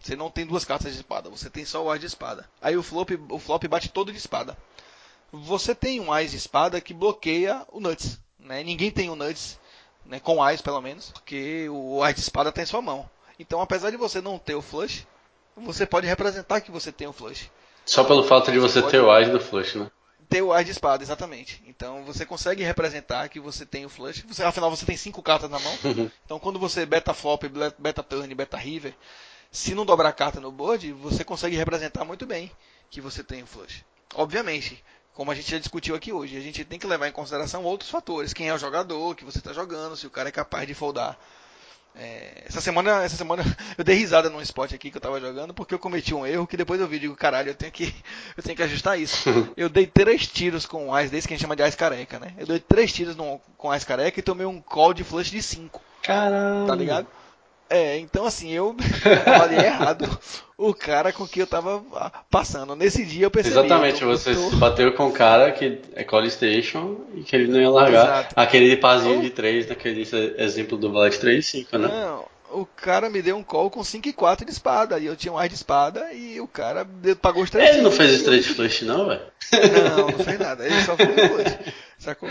Você 0.00 0.16
não 0.16 0.30
tem 0.30 0.44
duas 0.44 0.64
cartas 0.64 0.92
de 0.92 0.98
espada, 0.98 1.30
você 1.30 1.48
tem 1.48 1.64
só 1.64 1.82
o 1.82 1.90
as 1.90 1.98
de 1.98 2.06
espada. 2.06 2.48
Aí 2.60 2.76
o 2.76 2.82
flop, 2.82 3.10
o 3.30 3.38
flop 3.38 3.64
bate 3.64 3.88
todo 3.88 4.12
de 4.12 4.18
espada. 4.18 4.56
Você 5.32 5.74
tem 5.74 5.98
um 5.98 6.12
as 6.12 6.30
de 6.30 6.36
espada 6.36 6.80
que 6.80 6.92
bloqueia 6.92 7.66
o 7.72 7.80
nuts. 7.80 8.20
Né? 8.38 8.62
Ninguém 8.62 8.90
tem 8.90 9.08
o 9.08 9.16
nuts 9.16 9.58
né, 10.04 10.20
com 10.20 10.42
as 10.42 10.60
pelo 10.60 10.80
menos, 10.80 11.10
porque 11.10 11.68
o 11.70 12.02
as 12.02 12.14
de 12.14 12.20
espada 12.20 12.50
está 12.50 12.62
em 12.62 12.66
sua 12.66 12.82
mão. 12.82 13.08
Então, 13.38 13.60
apesar 13.60 13.90
de 13.90 13.96
você 13.96 14.20
não 14.20 14.38
ter 14.38 14.54
o 14.54 14.62
flush, 14.62 15.06
você 15.56 15.86
pode 15.86 16.06
representar 16.06 16.60
que 16.60 16.70
você 16.70 16.90
tem 16.90 17.06
o 17.06 17.12
flush. 17.12 17.50
Só 17.86 18.04
pelo 18.04 18.24
fato 18.24 18.50
de 18.50 18.58
você, 18.58 18.80
você 18.80 18.90
ter 18.90 19.00
o 19.00 19.10
as 19.10 19.28
do 19.28 19.40
flush, 19.40 19.76
né? 19.76 19.90
Ter 20.28 20.42
o 20.42 20.52
as 20.52 20.64
de 20.64 20.72
espada, 20.72 21.02
exatamente. 21.02 21.62
Então 21.66 22.02
você 22.04 22.24
consegue 22.24 22.62
representar 22.62 23.28
que 23.28 23.38
você 23.38 23.66
tem 23.66 23.84
o 23.84 23.88
flush. 23.88 24.24
Você, 24.28 24.42
afinal, 24.42 24.70
você 24.70 24.86
tem 24.86 24.96
cinco 24.96 25.22
cartas 25.22 25.50
na 25.50 25.58
mão. 25.58 25.78
Uhum. 25.84 26.10
Então 26.24 26.38
quando 26.38 26.58
você 26.58 26.86
beta 26.86 27.12
flop, 27.12 27.44
beta 27.78 28.02
turn, 28.02 28.34
beta 28.34 28.56
river, 28.56 28.94
se 29.50 29.74
não 29.74 29.84
dobrar 29.84 30.12
carta 30.12 30.40
no 30.40 30.50
board, 30.50 30.92
você 30.92 31.22
consegue 31.22 31.56
representar 31.56 32.04
muito 32.04 32.26
bem 32.26 32.50
que 32.90 33.00
você 33.00 33.22
tem 33.22 33.42
o 33.42 33.46
flush. 33.46 33.84
Obviamente, 34.14 34.82
como 35.14 35.30
a 35.30 35.34
gente 35.34 35.50
já 35.50 35.58
discutiu 35.58 35.94
aqui 35.94 36.12
hoje, 36.12 36.36
a 36.36 36.40
gente 36.40 36.64
tem 36.64 36.78
que 36.78 36.86
levar 36.86 37.06
em 37.06 37.12
consideração 37.12 37.62
outros 37.62 37.88
fatores. 37.88 38.32
Quem 38.32 38.48
é 38.48 38.54
o 38.54 38.58
jogador 38.58 39.14
que 39.14 39.24
você 39.24 39.38
está 39.38 39.52
jogando, 39.52 39.96
se 39.96 40.06
o 40.06 40.10
cara 40.10 40.28
é 40.28 40.32
capaz 40.32 40.66
de 40.66 40.74
foldar 40.74 41.16
é, 41.96 42.42
essa 42.46 42.60
semana, 42.60 43.02
essa 43.04 43.16
semana 43.16 43.44
eu 43.78 43.84
dei 43.84 43.96
risada 43.96 44.28
num 44.28 44.40
spot 44.40 44.72
aqui 44.72 44.90
que 44.90 44.96
eu 44.96 45.00
tava 45.00 45.20
jogando 45.20 45.54
porque 45.54 45.74
eu 45.74 45.78
cometi 45.78 46.14
um 46.14 46.26
erro 46.26 46.46
que 46.46 46.56
depois 46.56 46.80
eu 46.80 46.88
vi 46.88 46.98
digo, 46.98 47.14
caralho, 47.14 47.50
eu 47.50 47.54
tenho 47.54 47.70
que 47.70 47.94
eu 48.36 48.42
tenho 48.42 48.56
que 48.56 48.62
ajustar 48.62 48.98
isso. 48.98 49.28
eu 49.56 49.68
dei 49.68 49.86
três 49.86 50.26
tiros 50.26 50.66
com 50.66 50.88
um 50.88 50.98
ice 50.98 51.10
desse 51.10 51.28
que 51.28 51.34
a 51.34 51.36
gente 51.36 51.42
chama 51.42 51.56
de 51.56 51.66
ice 51.66 51.76
careca, 51.76 52.18
né? 52.18 52.34
Eu 52.36 52.46
dei 52.46 52.58
três 52.58 52.92
tiros 52.92 53.14
no, 53.16 53.40
com 53.56 53.74
ice 53.74 53.86
careca 53.86 54.18
e 54.18 54.22
tomei 54.22 54.46
um 54.46 54.60
call 54.60 54.92
de 54.92 55.04
flush 55.04 55.30
de 55.30 55.42
5. 55.42 55.80
Caramba. 56.02 56.66
Tá 56.66 56.74
ligado? 56.74 57.06
É, 57.74 57.98
então 57.98 58.24
assim, 58.24 58.52
eu 58.52 58.76
falei 59.26 59.58
errado 59.58 60.08
o 60.56 60.72
cara 60.72 61.12
com 61.12 61.26
que 61.26 61.42
eu 61.42 61.46
tava 61.46 61.82
passando. 62.30 62.76
Nesse 62.76 63.04
dia 63.04 63.26
eu 63.26 63.30
percebi. 63.32 63.56
Exatamente, 63.58 64.00
eu 64.00 64.10
tô, 64.10 64.16
você 64.16 64.32
tô... 64.32 64.56
bateu 64.58 64.92
com 64.92 65.08
o 65.08 65.12
cara 65.12 65.50
que 65.50 65.80
é 65.96 66.04
Call 66.04 66.30
Station 66.30 67.00
e 67.16 67.24
que 67.24 67.34
ele 67.34 67.48
não 67.48 67.60
ia 67.60 67.68
largar 67.68 68.04
Exato. 68.04 68.34
aquele 68.36 68.76
pazinho 68.76 69.20
de 69.20 69.30
3, 69.30 69.68
naquele 69.68 70.08
exemplo 70.38 70.78
do 70.78 70.92
Valete 70.92 71.18
3 71.18 71.44
e 71.44 71.48
5, 71.48 71.78
né? 71.78 71.88
Não, 71.88 72.24
o 72.52 72.64
cara 72.64 73.10
me 73.10 73.20
deu 73.20 73.36
um 73.36 73.42
call 73.42 73.68
com 73.68 73.82
5 73.82 74.06
e 74.06 74.12
4 74.12 74.46
de 74.46 74.52
espada. 74.52 75.00
E 75.00 75.06
eu 75.06 75.16
tinha 75.16 75.32
um 75.32 75.38
ar 75.38 75.48
de 75.48 75.56
espada 75.56 76.12
e 76.12 76.40
o 76.40 76.46
cara 76.46 76.86
pagou 77.20 77.42
os 77.42 77.50
3 77.50 77.70
Ele 77.70 77.82
não 77.82 77.90
fez 77.90 78.12
straight 78.12 78.48
flush, 78.50 78.82
não, 78.82 79.08
velho? 79.08 79.22
Não, 79.96 80.10
não 80.10 80.24
fez 80.24 80.38
nada. 80.38 80.64
Ele 80.64 80.80
só 80.82 80.96
fez 80.96 81.10
flush. 81.10 81.74
Sacou? 82.04 82.28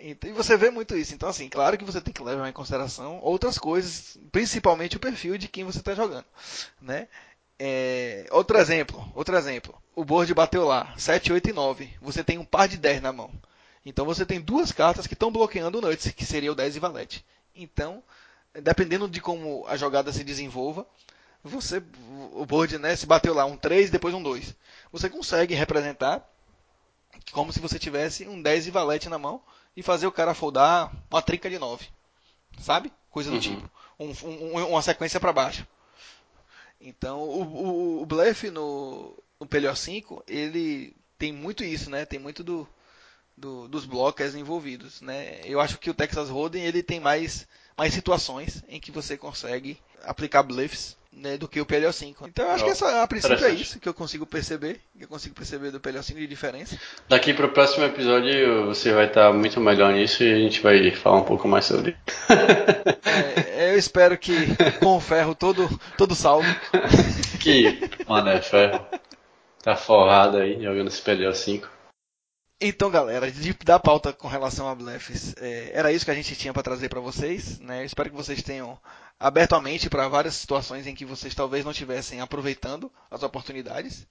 Então, 0.00 0.30
e 0.30 0.32
você 0.32 0.56
vê 0.56 0.70
muito 0.70 0.96
isso. 0.96 1.12
Então, 1.12 1.28
assim, 1.28 1.48
claro 1.48 1.76
que 1.76 1.84
você 1.84 2.00
tem 2.00 2.14
que 2.14 2.22
levar 2.22 2.48
em 2.48 2.52
consideração 2.52 3.18
outras 3.20 3.58
coisas, 3.58 4.16
principalmente 4.30 4.96
o 4.96 5.00
perfil 5.00 5.36
de 5.36 5.48
quem 5.48 5.64
você 5.64 5.78
está 5.78 5.92
jogando. 5.92 6.24
Né? 6.80 7.08
É, 7.58 8.26
outro 8.30 8.56
exemplo, 8.56 9.10
outro 9.16 9.36
exemplo. 9.36 9.74
O 9.96 10.04
board 10.04 10.32
bateu 10.32 10.64
lá, 10.64 10.94
7, 10.96 11.32
8 11.32 11.50
e 11.50 11.52
9. 11.52 11.90
Você 12.00 12.22
tem 12.22 12.38
um 12.38 12.44
par 12.44 12.68
de 12.68 12.76
10 12.76 13.02
na 13.02 13.12
mão. 13.12 13.30
Então 13.84 14.06
você 14.06 14.24
tem 14.24 14.40
duas 14.40 14.70
cartas 14.70 15.06
que 15.06 15.14
estão 15.14 15.32
bloqueando 15.32 15.78
o 15.78 15.80
nuts, 15.80 16.12
que 16.12 16.24
seria 16.24 16.52
o 16.52 16.54
10 16.54 16.76
e 16.76 16.78
valete. 16.78 17.24
Então, 17.56 18.02
dependendo 18.62 19.08
de 19.08 19.20
como 19.20 19.64
a 19.66 19.76
jogada 19.76 20.12
se 20.12 20.22
desenvolva, 20.22 20.86
você 21.42 21.82
o 22.32 22.46
board, 22.46 22.78
né, 22.78 22.94
se 22.94 23.06
bateu 23.06 23.34
lá 23.34 23.44
um 23.44 23.56
3, 23.56 23.90
depois 23.90 24.14
um 24.14 24.22
2. 24.22 24.54
Você 24.92 25.10
consegue 25.10 25.54
representar 25.54 26.24
como 27.32 27.52
se 27.52 27.60
você 27.60 27.78
tivesse 27.78 28.26
um 28.26 28.40
10 28.40 28.66
e 28.66 28.70
valete 28.70 29.08
na 29.08 29.18
mão 29.18 29.42
e 29.76 29.82
fazer 29.82 30.06
o 30.06 30.12
cara 30.12 30.34
foldar 30.34 30.92
uma 31.10 31.22
trinca 31.22 31.48
de 31.48 31.58
9. 31.58 31.86
Sabe? 32.60 32.92
Coisa 33.10 33.30
do 33.30 33.36
uhum. 33.36 33.40
tipo. 33.40 33.70
Um, 33.98 34.12
um, 34.24 34.66
uma 34.68 34.82
sequência 34.82 35.20
para 35.20 35.32
baixo. 35.32 35.66
Então, 36.80 37.20
o, 37.20 37.42
o, 37.42 38.02
o 38.02 38.06
blefe 38.06 38.50
no, 38.50 39.16
no 39.40 39.46
PLO5, 39.46 40.22
ele 40.26 40.94
tem 41.18 41.32
muito 41.32 41.64
isso, 41.64 41.90
né? 41.90 42.04
Tem 42.04 42.18
muito 42.18 42.44
do, 42.44 42.68
do, 43.36 43.68
dos 43.68 43.84
blockers 43.84 44.34
envolvidos, 44.34 45.00
né? 45.00 45.40
Eu 45.44 45.60
acho 45.60 45.78
que 45.78 45.90
o 45.90 45.94
Texas 45.94 46.28
Hold'em 46.28 46.64
ele 46.64 46.82
tem 46.82 47.00
mais, 47.00 47.46
mais 47.76 47.94
situações 47.94 48.62
em 48.68 48.80
que 48.80 48.90
você 48.90 49.16
consegue 49.16 49.78
aplicar 50.02 50.42
bluffs 50.42 50.97
né, 51.12 51.36
do 51.36 51.48
que 51.48 51.60
o 51.60 51.66
PLO5. 51.66 52.14
Então 52.28 52.44
eu 52.46 52.50
acho 52.52 52.64
que 52.64 52.70
essa, 52.70 53.02
a 53.02 53.06
princípio 53.06 53.44
é 53.44 53.50
isso 53.50 53.80
que 53.80 53.88
eu 53.88 53.94
consigo 53.94 54.26
perceber, 54.26 54.80
que 54.96 55.04
eu 55.04 55.08
consigo 55.08 55.34
perceber 55.34 55.70
do 55.70 55.80
PLO5 55.80 56.14
de 56.14 56.26
diferença. 56.26 56.78
Daqui 57.08 57.34
para 57.34 57.46
o 57.46 57.52
próximo 57.52 57.84
episódio 57.84 58.66
você 58.66 58.92
vai 58.92 59.06
estar 59.06 59.32
muito 59.32 59.60
melhor 59.60 59.92
nisso 59.92 60.22
e 60.22 60.32
a 60.32 60.38
gente 60.38 60.60
vai 60.60 60.90
falar 60.92 61.18
um 61.18 61.24
pouco 61.24 61.48
mais 61.48 61.64
sobre. 61.64 61.96
é, 63.56 63.72
eu 63.72 63.78
espero 63.78 64.16
que 64.16 64.34
com 64.80 64.96
o 64.96 65.00
ferro 65.00 65.34
todo, 65.34 65.68
todo 65.96 66.14
salvo. 66.14 66.48
que, 67.40 67.90
mano, 68.06 68.28
é 68.28 68.40
ferro. 68.40 68.86
Tá 69.62 69.76
forrado 69.76 70.38
aí 70.38 70.62
jogando 70.62 70.88
esse 70.88 71.02
PLO5. 71.02 71.64
Então, 72.60 72.90
galera, 72.90 73.30
de, 73.30 73.52
da 73.64 73.78
pauta 73.78 74.12
com 74.12 74.26
relação 74.26 74.68
a 74.68 74.74
Blefs, 74.74 75.32
é, 75.40 75.70
era 75.72 75.92
isso 75.92 76.04
que 76.04 76.10
a 76.10 76.14
gente 76.14 76.34
tinha 76.34 76.52
para 76.52 76.62
trazer 76.62 76.88
para 76.88 76.98
vocês. 76.98 77.60
Né? 77.60 77.84
espero 77.84 78.10
que 78.10 78.16
vocês 78.16 78.42
tenham 78.42 78.76
aberto 79.18 79.54
a 79.54 79.60
mente 79.60 79.90
para 79.90 80.08
várias 80.08 80.34
situações 80.34 80.86
em 80.86 80.94
que 80.94 81.04
vocês 81.04 81.34
talvez 81.34 81.64
não 81.64 81.72
estivessem 81.72 82.20
aproveitando 82.20 82.90
as 83.10 83.22
oportunidades. 83.22 84.06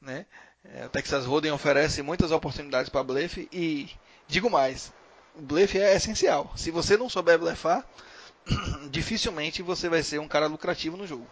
Né? 0.00 0.26
É, 0.64 0.86
o 0.86 0.88
Texas 0.88 1.24
Hold'em 1.24 1.52
oferece 1.52 2.02
muitas 2.02 2.32
oportunidades 2.32 2.88
para 2.88 3.02
blefe 3.02 3.48
e 3.52 3.88
digo 4.26 4.50
mais, 4.50 4.92
o 5.34 5.42
blefe 5.42 5.78
é 5.78 5.94
essencial. 5.94 6.52
Se 6.56 6.70
você 6.70 6.96
não 6.96 7.08
souber 7.08 7.38
blefar, 7.38 7.86
dificilmente 8.90 9.62
você 9.62 9.88
vai 9.88 10.02
ser 10.02 10.18
um 10.18 10.28
cara 10.28 10.46
lucrativo 10.46 10.96
no 10.96 11.06
jogo, 11.06 11.26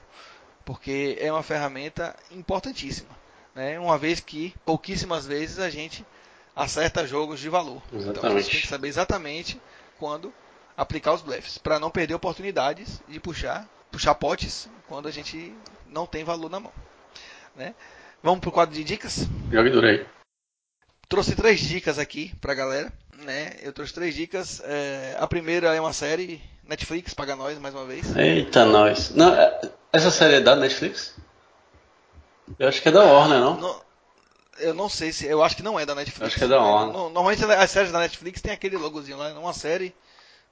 porque 0.65 1.17
é 1.21 1.33
uma 1.33 1.43
ferramenta 1.43 2.15
importantíssima. 2.31 3.11
Né? 3.55 3.79
Uma 3.81 3.99
vez 3.99 4.21
que 4.21 4.55
pouquíssimas 4.65 5.27
vezes 5.27 5.59
a 5.59 5.71
gente 5.71 6.05
acerta 6.55 7.07
jogos 7.07 7.41
de 7.41 7.49
valor. 7.49 7.83
Exatamente. 7.93 8.19
Então 8.19 8.39
gente 8.39 8.51
tem 8.51 8.61
que 8.61 8.69
saber 8.69 8.89
exatamente 8.89 9.61
quando 9.99 10.33
aplicar 10.77 11.15
os 11.15 11.23
blefs, 11.23 11.59
para 11.59 11.79
não 11.79 11.91
perder 11.91 12.15
oportunidades 12.15 13.01
de 13.09 13.19
puxar, 13.19 13.67
puxar 13.91 14.15
potes 14.15 14.69
quando 14.89 15.09
a 15.09 15.11
gente 15.11 15.53
não 15.87 16.07
tem 16.07 16.23
valor 16.23 16.51
na 16.51 16.61
mão. 16.61 16.73
Né? 17.55 17.75
Vamos 18.23 18.41
pro 18.41 18.53
quadro 18.53 18.75
de 18.75 18.85
dicas? 18.85 19.27
Jogue 19.51 19.71
durei. 19.71 20.07
Trouxe 21.09 21.35
três 21.35 21.61
dicas 21.61 21.99
aqui 21.99 22.35
pra 22.41 22.55
galera. 22.55 22.93
Né? 23.25 23.57
Eu 23.63 23.73
trouxe 23.73 23.95
três 23.95 24.15
dicas. 24.15 24.61
É, 24.65 25.17
a 25.19 25.27
primeira 25.27 25.75
é 25.75 25.81
uma 25.81 25.93
série 25.93 26.43
Netflix, 26.65 27.15
paga 27.15 27.37
nós 27.37 27.59
mais 27.59 27.75
uma 27.75 27.85
vez. 27.85 28.15
Eita, 28.17 28.65
nós. 28.67 29.11
Não, 29.11 29.35
é, 29.35 29.71
essa 29.93 30.11
série 30.11 30.35
é 30.35 30.41
da 30.41 30.57
Netflix? 30.57 31.15
Eu 32.59 32.69
acho 32.69 32.83
que 32.83 32.89
é 32.89 32.93
da 32.93 33.05
Warner, 33.05 33.41
não? 33.41 33.57
não 33.57 33.87
eu 34.59 34.75
não 34.75 34.89
sei 34.89 35.13
se. 35.13 35.27
Eu 35.27 35.43
acho 35.43 35.57
que 35.57 35.63
não 35.63 35.79
é 35.79 35.87
da 35.87 35.95
Netflix. 35.95 36.27
Acho 36.27 36.39
que 36.39 36.45
é 36.45 36.49
da 36.49 36.61
Warner. 36.61 36.93
Normalmente 36.93 37.45
as 37.45 37.71
séries 37.71 37.93
da 37.93 38.01
Netflix 38.01 38.41
tem 38.41 38.53
aquele 38.53 38.77
logozinho 38.77 39.19
lá, 39.19 39.33
uma 39.39 39.53
série 39.53 39.95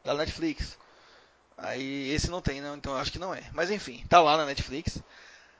da 0.04 0.14
Netflix. 0.14 0.76
Aí 1.56 2.10
esse 2.10 2.30
não 2.30 2.42
tem, 2.42 2.60
não, 2.60 2.76
então 2.76 2.92
eu 2.92 2.98
acho 2.98 3.12
que 3.12 3.18
não 3.18 3.34
é. 3.34 3.42
Mas 3.52 3.70
enfim, 3.70 4.04
tá 4.08 4.20
lá 4.20 4.36
na 4.36 4.44
Netflix. 4.44 5.02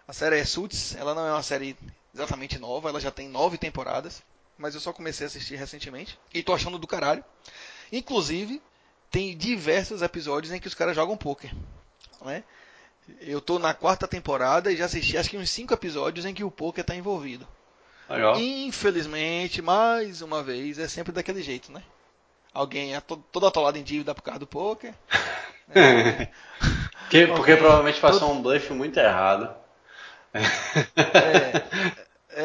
A 0.07 0.13
série 0.13 0.39
é 0.39 0.45
Suits, 0.45 0.95
ela 0.97 1.15
não 1.15 1.27
é 1.27 1.33
uma 1.33 1.43
série 1.43 1.77
exatamente 2.15 2.59
nova, 2.59 2.89
ela 2.91 3.01
já 3.01 3.11
tem 3.11 3.29
nove 3.29 3.57
temporadas. 3.57 4.23
Mas 4.59 4.75
eu 4.75 4.81
só 4.81 4.93
comecei 4.93 5.27
a 5.27 5.29
assistir 5.29 5.57
recentemente. 5.57 6.19
E 6.33 6.43
tô 6.43 6.53
achando 6.53 6.79
do 6.79 6.87
caralho. 6.87 7.25
Inclusive, 7.91 8.63
tem 9.11 9.37
diversos 9.37 10.03
episódios 10.03 10.53
em 10.53 10.61
que 10.61 10.69
os 10.69 10.75
caras 10.75 10.95
jogam 10.95 11.17
poker. 11.17 11.53
né? 12.23 12.45
Eu 13.21 13.41
tô 13.41 13.59
na 13.59 13.75
quarta 13.75 14.07
temporada 14.07 14.73
e 14.73 14.77
já 14.77 14.87
assisti 14.87 15.17
acho 15.19 15.31
que 15.31 15.37
uns 15.37 15.51
cinco 15.51 15.75
episódios 15.75 16.25
em 16.25 16.35
que 16.35 16.45
o 16.45 16.51
poker 16.51 16.85
tá 16.85 16.95
envolvido. 16.95 17.47
Legal. 18.09 18.39
Infelizmente, 18.39 19.61
mais 19.63 20.23
uma 20.23 20.43
vez, 20.43 20.79
é 20.79 20.87
sempre 20.87 21.13
daquele 21.13 21.43
jeito, 21.43 21.73
né? 21.73 21.83
Alguém 22.55 22.95
é 22.95 23.01
to 23.01 23.17
todo 23.33 23.47
atolado 23.47 23.77
em 23.77 23.83
dívida 23.83 24.15
por 24.15 24.23
causa 24.23 24.39
do 24.39 24.47
poker. 24.47 24.95
Né? 25.75 26.29
que, 27.11 27.27
porque 27.27 27.57
provavelmente 27.57 28.01
passou 28.01 28.21
todo... 28.21 28.33
um 28.33 28.41
bluff 28.41 28.73
muito 28.73 28.99
errado. 28.99 29.53
É, 30.33 31.63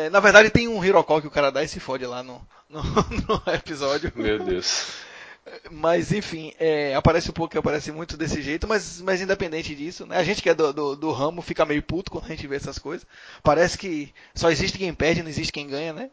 é, 0.06 0.10
na 0.10 0.20
verdade 0.20 0.50
tem 0.50 0.68
um 0.68 0.84
Hirocall 0.84 1.22
que 1.22 1.28
o 1.28 1.32
cara 1.32 1.52
dá 1.52 1.64
e 1.64 1.68
se 1.68 1.80
fode 1.80 2.06
lá 2.06 2.24
no, 2.24 2.42
no, 2.68 2.82
no 3.46 3.54
episódio. 3.54 4.12
Meu 4.16 4.40
Deus. 4.40 5.08
Mas 5.72 6.12
enfim, 6.12 6.54
é, 6.60 6.94
aparece 6.96 7.30
um 7.30 7.34
pouco 7.34 7.52
que 7.52 7.58
aparece 7.58 7.92
muito 7.92 8.16
desse 8.16 8.42
jeito, 8.42 8.68
mas, 8.68 9.02
mas 9.02 9.22
independente 9.22 9.74
disso, 9.74 10.06
né? 10.06 10.18
A 10.18 10.24
gente 10.24 10.42
que 10.42 10.50
é 10.50 10.54
do, 10.54 10.72
do, 10.72 10.96
do, 10.96 11.12
ramo 11.12 11.42
fica 11.42 11.66
meio 11.66 11.82
puto 11.82 12.12
quando 12.12 12.26
a 12.26 12.30
gente 12.30 12.46
vê 12.46 12.56
essas 12.56 12.78
coisas. 12.78 13.08
Parece 13.42 13.78
que 13.78 14.14
só 14.36 14.52
existe 14.52 14.78
quem 14.78 14.94
perde, 14.94 15.24
não 15.24 15.30
existe 15.30 15.52
quem 15.52 15.68
ganha, 15.68 15.94
né? 15.94 16.12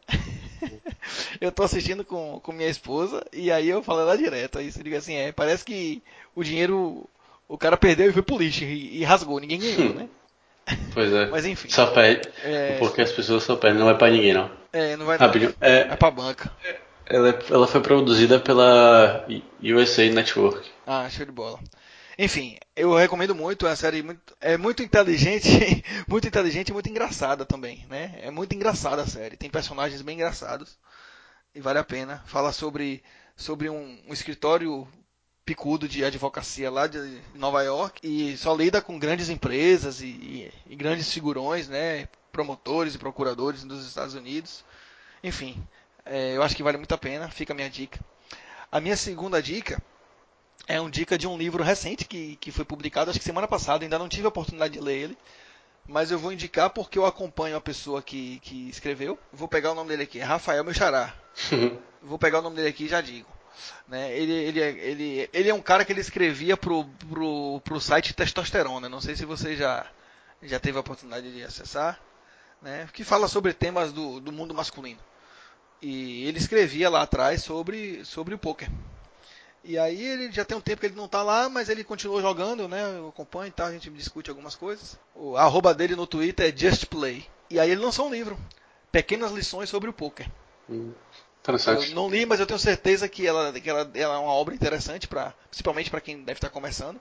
eu 1.40 1.52
tô 1.52 1.62
assistindo 1.62 2.04
com, 2.04 2.40
com 2.40 2.52
minha 2.52 2.68
esposa 2.68 3.24
e 3.32 3.50
aí 3.50 3.68
eu 3.68 3.82
falo 3.82 4.04
lá 4.04 4.16
direto. 4.16 4.58
Aí 4.58 4.70
você 4.70 4.82
diga 4.82 4.98
assim, 4.98 5.14
é, 5.14 5.32
parece 5.32 5.64
que 5.64 6.02
o 6.34 6.42
dinheiro 6.42 7.08
o 7.48 7.56
cara 7.56 7.76
perdeu 7.76 8.08
e 8.08 8.12
foi 8.12 8.22
pro 8.22 8.38
lixo 8.38 8.64
e, 8.64 8.98
e 8.98 9.04
rasgou, 9.04 9.38
ninguém 9.38 9.60
ganhou, 9.60 9.94
né? 9.94 10.08
Pois 10.92 11.12
é. 11.12 11.26
Mas 11.30 11.44
enfim. 11.44 11.68
Só 11.70 11.86
perde. 11.86 12.28
É... 12.42 12.76
Porque 12.78 13.00
as 13.02 13.12
pessoas 13.12 13.42
só 13.42 13.56
perdem, 13.56 13.78
não 13.78 13.86
vai 13.86 13.96
pra 13.96 14.10
ninguém, 14.10 14.34
não. 14.34 14.50
É, 14.72 14.96
não 14.96 15.06
vai 15.06 15.16
Rapidinho. 15.16 15.54
Não. 15.60 15.68
É, 15.68 15.80
é 15.80 15.96
pra 15.96 16.10
banca. 16.10 16.52
Ela, 17.06 17.38
ela 17.50 17.66
foi 17.68 17.80
produzida 17.80 18.40
pela 18.40 19.24
USA 19.62 20.10
Network. 20.10 20.68
Ah, 20.86 21.08
show 21.08 21.24
de 21.24 21.32
bola. 21.32 21.58
Enfim, 22.18 22.56
eu 22.74 22.94
recomendo 22.94 23.34
muito, 23.34 23.66
é 23.66 23.70
uma 23.70 23.76
série 23.76 24.02
muito, 24.02 24.34
é 24.40 24.56
muito 24.56 24.82
inteligente, 24.82 25.48
muito 26.08 26.26
inteligente 26.26 26.70
e 26.70 26.72
muito 26.72 26.88
engraçada 26.88 27.44
também, 27.44 27.84
né? 27.90 28.18
É 28.22 28.30
muito 28.30 28.54
engraçada 28.54 29.02
a 29.02 29.06
série, 29.06 29.36
tem 29.36 29.50
personagens 29.50 30.00
bem 30.00 30.14
engraçados 30.14 30.78
e 31.54 31.60
vale 31.60 31.78
a 31.78 31.84
pena. 31.84 32.24
Fala 32.26 32.52
sobre, 32.52 33.02
sobre 33.36 33.68
um, 33.68 34.00
um 34.08 34.14
escritório 34.14 34.88
picudo 35.44 35.86
de 35.86 36.04
advocacia 36.04 36.70
lá 36.70 36.86
de 36.86 37.20
Nova 37.34 37.62
York 37.62 38.00
e 38.02 38.36
só 38.38 38.54
lida 38.54 38.80
com 38.80 38.98
grandes 38.98 39.28
empresas 39.28 40.00
e, 40.00 40.06
e, 40.06 40.52
e 40.68 40.74
grandes 40.76 41.12
figurões, 41.12 41.68
né? 41.68 42.08
Promotores 42.32 42.94
e 42.94 42.98
procuradores 42.98 43.62
dos 43.62 43.86
Estados 43.86 44.14
Unidos. 44.14 44.64
Enfim, 45.22 45.62
é, 46.04 46.34
eu 46.34 46.42
acho 46.42 46.56
que 46.56 46.62
vale 46.62 46.78
muito 46.78 46.94
a 46.94 46.98
pena, 46.98 47.28
fica 47.28 47.52
a 47.52 47.56
minha 47.56 47.68
dica. 47.68 48.00
A 48.72 48.80
minha 48.80 48.96
segunda 48.96 49.42
dica 49.42 49.82
é 50.66 50.80
uma 50.80 50.90
dica 50.90 51.16
de 51.16 51.26
um 51.26 51.38
livro 51.38 51.62
recente 51.62 52.04
que, 52.04 52.36
que 52.36 52.50
foi 52.50 52.64
publicado, 52.64 53.10
acho 53.10 53.18
que 53.18 53.24
semana 53.24 53.46
passada, 53.46 53.84
ainda 53.84 53.98
não 53.98 54.08
tive 54.08 54.26
a 54.26 54.28
oportunidade 54.28 54.74
de 54.74 54.80
ler 54.80 54.96
ele, 54.96 55.18
mas 55.88 56.10
eu 56.10 56.18
vou 56.18 56.32
indicar 56.32 56.70
porque 56.70 56.98
eu 56.98 57.06
acompanho 57.06 57.56
a 57.56 57.60
pessoa 57.60 58.02
que, 58.02 58.40
que 58.40 58.68
escreveu. 58.68 59.18
Vou 59.32 59.46
pegar 59.46 59.72
o 59.72 59.74
nome 59.74 59.90
dele 59.90 60.02
aqui, 60.02 60.18
é 60.18 60.24
Rafael 60.24 60.64
Mechará. 60.64 61.14
vou 62.02 62.18
pegar 62.18 62.40
o 62.40 62.42
nome 62.42 62.56
dele 62.56 62.68
aqui 62.68 62.84
e 62.84 62.88
já 62.88 63.00
digo. 63.00 63.28
Né? 63.86 64.16
Ele, 64.16 64.32
ele, 64.32 64.60
é, 64.60 64.68
ele, 64.70 65.30
ele 65.32 65.48
é 65.48 65.54
um 65.54 65.62
cara 65.62 65.84
que 65.84 65.92
ele 65.92 66.00
escrevia 66.00 66.56
pro, 66.56 66.84
pro, 67.08 67.60
pro 67.60 67.80
site 67.80 68.14
Testosterona. 68.14 68.88
Não 68.88 69.00
sei 69.00 69.14
se 69.14 69.24
você 69.24 69.56
já, 69.56 69.86
já 70.42 70.58
teve 70.58 70.76
a 70.76 70.80
oportunidade 70.80 71.32
de 71.32 71.42
acessar. 71.42 72.00
Né? 72.60 72.88
Que 72.92 73.04
fala 73.04 73.28
sobre 73.28 73.52
temas 73.52 73.92
do, 73.92 74.20
do 74.20 74.32
mundo 74.32 74.54
masculino. 74.54 75.00
E 75.80 76.26
ele 76.26 76.38
escrevia 76.38 76.90
lá 76.90 77.02
atrás 77.02 77.42
sobre, 77.42 78.04
sobre 78.04 78.34
o 78.34 78.38
poker. 78.38 78.68
E 79.68 79.76
aí 79.76 80.00
ele 80.00 80.30
já 80.30 80.44
tem 80.44 80.56
um 80.56 80.60
tempo 80.60 80.80
que 80.80 80.86
ele 80.86 80.94
não 80.94 81.06
está 81.06 81.24
lá, 81.24 81.48
mas 81.48 81.68
ele 81.68 81.82
continuou 81.82 82.22
jogando, 82.22 82.68
né? 82.68 82.98
Eu 82.98 83.08
acompanho 83.08 83.48
e 83.48 83.50
tal, 83.50 83.66
a 83.66 83.72
gente 83.72 83.90
discute 83.90 84.30
algumas 84.30 84.54
coisas. 84.54 84.96
O 85.12 85.36
arroba 85.36 85.74
dele 85.74 85.96
no 85.96 86.06
Twitter 86.06 86.48
é 86.48 86.56
Just 86.56 86.86
Play. 86.86 87.26
E 87.50 87.58
aí 87.58 87.72
ele 87.72 87.80
lançou 87.80 88.06
um 88.06 88.12
livro, 88.12 88.38
Pequenas 88.92 89.32
Lições 89.32 89.68
sobre 89.68 89.90
o 89.90 89.92
Poker. 89.92 90.30
Hum, 90.70 90.92
eu 91.88 91.94
não 91.96 92.08
li, 92.08 92.24
mas 92.24 92.38
eu 92.38 92.46
tenho 92.46 92.60
certeza 92.60 93.08
que 93.08 93.26
ela, 93.26 93.52
que 93.52 93.68
ela, 93.68 93.90
ela 93.92 94.14
é 94.14 94.18
uma 94.18 94.32
obra 94.32 94.54
interessante, 94.54 95.08
pra, 95.08 95.34
principalmente 95.50 95.90
para 95.90 96.00
quem 96.00 96.22
deve 96.22 96.38
estar 96.38 96.50
começando, 96.50 97.00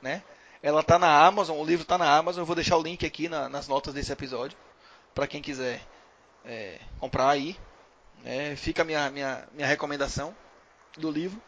né? 0.00 0.22
Ela 0.62 0.82
está 0.82 1.00
na 1.00 1.26
Amazon, 1.26 1.58
o 1.58 1.64
livro 1.64 1.82
está 1.82 1.98
na 1.98 2.16
Amazon, 2.16 2.42
eu 2.42 2.46
vou 2.46 2.54
deixar 2.54 2.76
o 2.76 2.82
link 2.82 3.04
aqui 3.04 3.28
na, 3.28 3.48
nas 3.48 3.66
notas 3.66 3.92
desse 3.92 4.12
episódio, 4.12 4.56
para 5.12 5.26
quem 5.26 5.42
quiser 5.42 5.80
é, 6.44 6.78
comprar 7.00 7.28
aí. 7.28 7.56
É, 8.24 8.54
fica 8.54 8.82
a 8.82 8.84
minha, 8.84 9.10
minha, 9.10 9.48
minha 9.52 9.66
recomendação 9.66 10.34
do 10.96 11.10
livro. 11.10 11.42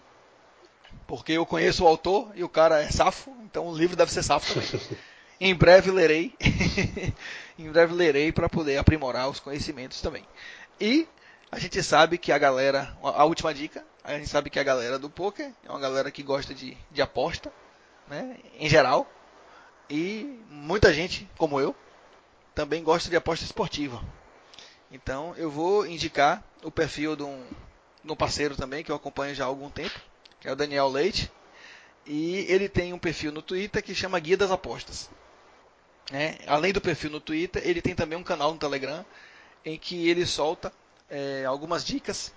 Porque 1.07 1.33
eu 1.33 1.47
conheço 1.47 1.85
o 1.85 1.87
autor 1.87 2.33
e 2.35 2.43
o 2.43 2.49
cara 2.49 2.83
é 2.83 2.91
safo, 2.91 3.31
então 3.45 3.69
o 3.69 3.77
livro 3.77 3.97
deve 3.97 4.13
ser 4.13 4.23
safo 4.23 4.55
também. 4.55 4.99
em 5.41 5.55
breve 5.55 5.91
lerei. 5.91 6.35
em 7.59 7.71
breve 7.71 7.95
lerei 7.95 8.33
para 8.33 8.49
poder 8.49 8.77
aprimorar 8.77 9.29
os 9.29 9.39
conhecimentos 9.39 10.01
também. 10.01 10.25
E 10.81 11.07
a 11.51 11.59
gente 11.59 11.83
sabe 11.83 12.19
que 12.19 12.33
a 12.33 12.39
galera, 12.39 12.97
a 13.03 13.25
última 13.25 13.55
dica, 13.55 13.85
a 14.03 14.15
gente 14.15 14.29
sabe 14.29 14.51
que 14.51 14.59
a 14.59 14.65
galera 14.65 14.99
do 14.99 15.09
poker 15.09 15.53
é 15.65 15.71
uma 15.71 15.81
galera 15.81 16.11
que 16.11 16.23
gosta 16.23 16.55
de, 16.55 16.77
de 16.91 17.03
aposta, 17.03 17.53
né, 18.09 18.37
em 18.59 18.69
geral. 18.69 19.11
E 19.89 20.41
muita 20.51 20.93
gente, 20.93 21.29
como 21.39 21.61
eu, 21.61 21.75
também 22.55 22.83
gosta 22.83 23.09
de 23.09 23.17
aposta 23.17 23.45
esportiva. 23.45 24.03
Então 24.91 25.35
eu 25.37 25.51
vou 25.51 25.87
indicar 25.87 26.43
o 26.63 26.71
perfil 26.71 27.15
de 27.15 27.23
um, 27.23 27.45
de 28.05 28.13
um 28.13 28.17
parceiro 28.17 28.57
também 28.57 28.83
que 28.83 28.91
eu 28.91 28.97
acompanho 28.97 29.35
já 29.35 29.45
há 29.45 29.47
algum 29.47 29.71
tempo, 29.71 30.01
que 30.47 30.51
é 30.51 30.53
o 30.53 30.57
Daniel 30.57 30.87
Leite. 30.87 31.29
E 32.07 32.47
ele 32.49 32.69
tem 32.69 32.93
um 32.93 32.99
perfil 33.01 33.33
no 33.33 33.43
Twitter 33.43 33.83
que 33.83 33.93
chama 33.97 34.21
Guia 34.21 34.37
das 34.37 34.53
Apostas. 34.53 35.11
É, 36.13 36.39
além 36.47 36.73
do 36.73 36.81
perfil 36.81 37.11
no 37.11 37.19
Twitter, 37.19 37.61
ele 37.67 37.83
tem 37.83 37.97
também 37.97 38.17
um 38.17 38.23
canal 38.23 38.53
no 38.53 38.59
Telegram 38.59 39.05
em 39.65 39.77
que 39.77 40.09
ele 40.09 40.25
solta 40.25 40.73
é, 41.11 41.45
algumas 41.45 41.85
dicas 41.85 42.33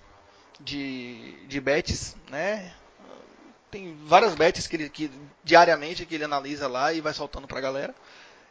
de, 0.58 1.36
de 1.46 1.60
bets, 1.60 2.16
né? 2.28 2.74
Tem 3.70 3.96
várias 4.06 4.34
bets 4.34 4.66
que, 4.66 4.74
ele, 4.74 4.90
que 4.90 5.08
diariamente 5.44 6.04
que 6.04 6.16
ele 6.16 6.24
analisa 6.24 6.66
lá 6.66 6.92
e 6.92 7.00
vai 7.00 7.14
soltando 7.14 7.46
para 7.46 7.58
a 7.58 7.62
galera. 7.62 7.94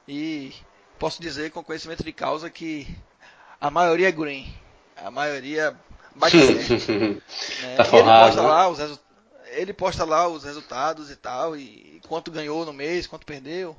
E 0.07 0.53
posso 0.97 1.21
dizer 1.21 1.51
com 1.51 1.61
conhecimento 1.61 2.01
de 2.01 2.13
causa 2.13 2.49
que 2.49 2.87
a 3.59 3.69
maioria 3.69 4.07
é 4.07 4.11
green. 4.13 4.55
A 4.95 5.11
maioria 5.11 5.75
bate 6.15 6.37
certo. 6.63 6.91
né? 6.91 7.75
Tá 7.75 7.83
forrado, 7.83 8.27
ele, 8.27 8.35
posta 8.35 8.41
né? 8.41 8.47
lá 8.47 8.69
os 8.69 8.79
ele 9.51 9.73
posta 9.73 10.03
lá 10.03 10.27
os 10.27 10.43
resultados 10.43 11.09
e 11.09 11.15
tal, 11.15 11.55
e 11.55 12.01
quanto 12.07 12.31
ganhou 12.31 12.65
no 12.65 12.73
mês, 12.73 13.07
quanto 13.07 13.25
perdeu, 13.25 13.75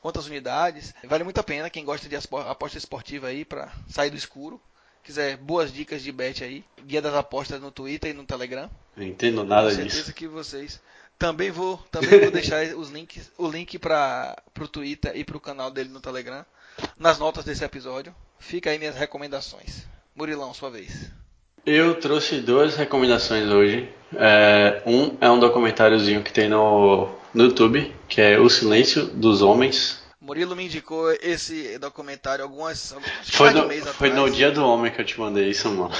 quantas 0.00 0.26
unidades. 0.26 0.94
Vale 1.04 1.24
muito 1.24 1.38
a 1.38 1.44
pena 1.44 1.70
quem 1.70 1.84
gosta 1.84 2.08
de 2.08 2.16
aposta 2.16 2.78
esportiva 2.78 3.28
aí 3.28 3.44
para 3.44 3.72
sair 3.88 4.10
do 4.10 4.16
escuro. 4.16 4.60
Quiser 5.02 5.36
boas 5.36 5.72
dicas 5.72 6.02
de 6.02 6.12
bet 6.12 6.44
aí, 6.44 6.64
guia 6.84 7.02
das 7.02 7.14
apostas 7.14 7.60
no 7.60 7.72
Twitter 7.72 8.10
e 8.10 8.14
no 8.14 8.24
Telegram. 8.24 8.70
Não 8.96 9.04
entendo 9.04 9.42
nada 9.42 9.68
disso. 9.68 9.76
Com 9.76 9.82
certeza 9.82 10.02
disso. 10.04 10.14
que 10.14 10.28
vocês 10.28 10.80
também 11.18 11.50
vou, 11.50 11.76
também 11.90 12.20
vou 12.20 12.30
deixar 12.30 12.64
os 12.76 12.90
links, 12.90 13.30
o 13.38 13.48
link 13.48 13.78
para 13.78 14.36
o 14.60 14.68
Twitter 14.68 15.16
e 15.16 15.24
para 15.24 15.36
o 15.36 15.40
canal 15.40 15.70
dele 15.70 15.88
no 15.88 16.00
Telegram 16.00 16.44
nas 16.96 17.18
notas 17.18 17.44
desse 17.44 17.64
episódio. 17.64 18.14
Fica 18.38 18.70
aí 18.70 18.78
minhas 18.78 18.96
recomendações. 18.96 19.84
Murilão, 20.14 20.52
sua 20.52 20.70
vez. 20.70 21.10
Eu 21.64 21.94
trouxe 21.94 22.40
duas 22.40 22.74
recomendações 22.74 23.48
hoje. 23.48 23.88
É, 24.16 24.82
um 24.84 25.16
é 25.20 25.30
um 25.30 25.38
documentáriozinho 25.38 26.22
que 26.22 26.32
tem 26.32 26.48
no, 26.48 27.08
no 27.32 27.44
YouTube, 27.44 27.94
que 28.08 28.20
é 28.20 28.38
O 28.38 28.50
Silêncio 28.50 29.06
dos 29.06 29.42
Homens. 29.42 30.02
Murilo 30.20 30.56
me 30.56 30.64
indicou 30.64 31.10
esse 31.20 31.78
documentário 31.78 32.44
algumas 32.44 32.94
foi 33.24 33.50
no, 33.50 33.68
foi 33.92 34.10
no 34.10 34.30
dia 34.30 34.50
do 34.50 34.64
homem 34.64 34.92
que 34.92 35.00
eu 35.00 35.04
te 35.04 35.18
mandei 35.18 35.50
isso, 35.50 35.68
mano. 35.68 35.92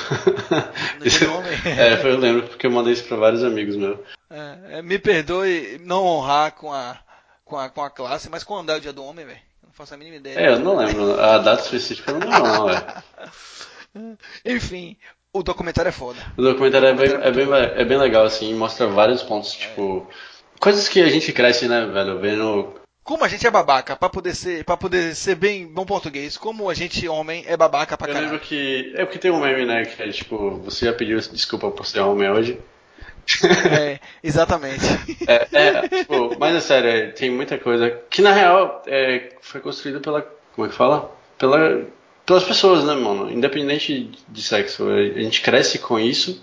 No 0.99 1.09
dia 1.09 1.27
do 1.27 1.35
homem? 1.35 1.53
é, 1.79 1.97
foi, 1.97 2.13
eu 2.13 2.19
lembro 2.19 2.49
porque 2.49 2.67
eu 2.67 2.71
mandei 2.71 2.93
isso 2.93 3.05
para 3.05 3.17
vários 3.17 3.43
amigos 3.43 3.77
meus. 3.77 3.99
É, 4.31 4.79
é, 4.79 4.83
me 4.83 4.99
perdoe 4.99 5.81
não 5.85 6.05
honrar 6.05 6.53
com 6.53 6.73
a, 6.73 6.99
com 7.45 7.57
a, 7.57 7.69
com 7.69 7.83
a 7.83 7.91
classe, 7.91 8.29
mas 8.29 8.45
quando 8.45 8.71
é 8.71 8.77
o 8.77 8.81
dia 8.81 8.93
do 8.93 9.05
homem, 9.05 9.27
velho? 9.27 9.41
Não 9.63 9.73
faço 9.73 9.95
a 9.95 9.97
mínima 9.97 10.17
ideia. 10.17 10.39
É, 10.39 10.49
eu 10.53 10.59
não 10.59 10.77
lembro. 10.77 11.21
A 11.21 11.39
data 11.39 11.63
específica 11.63 12.13
eu 12.13 12.19
não 12.19 12.29
lembro, 12.29 12.49
não, 12.49 12.67
velho. 12.67 14.19
Enfim, 14.45 14.97
o 15.33 15.43
documentário 15.43 15.89
é 15.89 15.93
foda. 15.93 16.19
O 16.37 16.43
documentário, 16.43 16.89
o 16.89 16.93
documentário 16.93 17.27
é, 17.27 17.33
bem, 17.33 17.45
é, 17.45 17.61
bem, 17.61 17.81
é 17.81 17.85
bem 17.85 17.99
legal, 17.99 18.25
assim, 18.25 18.55
mostra 18.55 18.87
vários 18.87 19.23
pontos, 19.23 19.53
tipo. 19.53 20.07
Coisas 20.61 20.89
que 20.89 21.01
a 21.01 21.09
gente 21.09 21.33
cresce, 21.33 21.67
né, 21.67 21.87
velho? 21.87 22.19
Vendo. 22.21 22.75
Como 23.03 23.25
a 23.25 23.29
gente 23.29 23.45
é 23.45 23.51
babaca, 23.51 23.97
pra 23.97 24.09
poder 24.09 24.35
ser, 24.35 24.65
pra 24.65 24.77
poder 24.77 25.17
ser 25.17 25.35
bem 25.35 25.67
bom 25.67 25.85
português, 25.85 26.37
como 26.37 26.71
a 26.71 26.75
gente, 26.75 27.09
homem, 27.09 27.45
é 27.49 27.57
babaca 27.57 27.97
pra 27.97 28.07
caralho. 28.07 28.27
Eu 28.27 28.31
lembro 28.33 28.47
que. 28.47 28.93
É 28.95 29.05
porque 29.05 29.19
tem 29.19 29.31
um 29.31 29.41
meme, 29.41 29.65
né? 29.65 29.85
Que 29.85 30.03
é 30.03 30.09
tipo, 30.11 30.59
você 30.59 30.87
já 30.87 30.93
pediu 30.93 31.19
desculpa 31.19 31.71
por 31.71 31.87
ser 31.87 32.01
homem 32.01 32.31
hoje. 32.31 32.59
É, 33.81 34.01
exatamente. 34.23 34.85
É, 35.29 35.47
é, 35.53 35.89
tipo, 35.89 36.37
mas 36.41 36.57
é 36.57 36.61
sério, 36.61 36.91
é, 36.91 37.07
tem 37.13 37.31
muita 37.31 37.57
coisa 37.57 37.89
que 38.11 38.21
na 38.21 38.33
real 38.33 38.83
é, 38.87 39.31
foi 39.41 39.61
construída 39.61 40.01
pela. 40.01 40.23
Como 40.55 40.67
é 40.67 40.71
que 40.71 40.77
fala? 40.77 41.11
Pela, 41.39 41.87
pelas 42.25 42.45
pessoas, 42.45 42.85
né, 42.85 42.95
mano? 42.95 43.31
Independente 43.31 44.11
de 44.29 44.43
sexo. 44.43 44.89
A 44.89 45.21
gente 45.21 45.41
cresce 45.41 45.79
com 45.79 45.99
isso. 45.99 46.43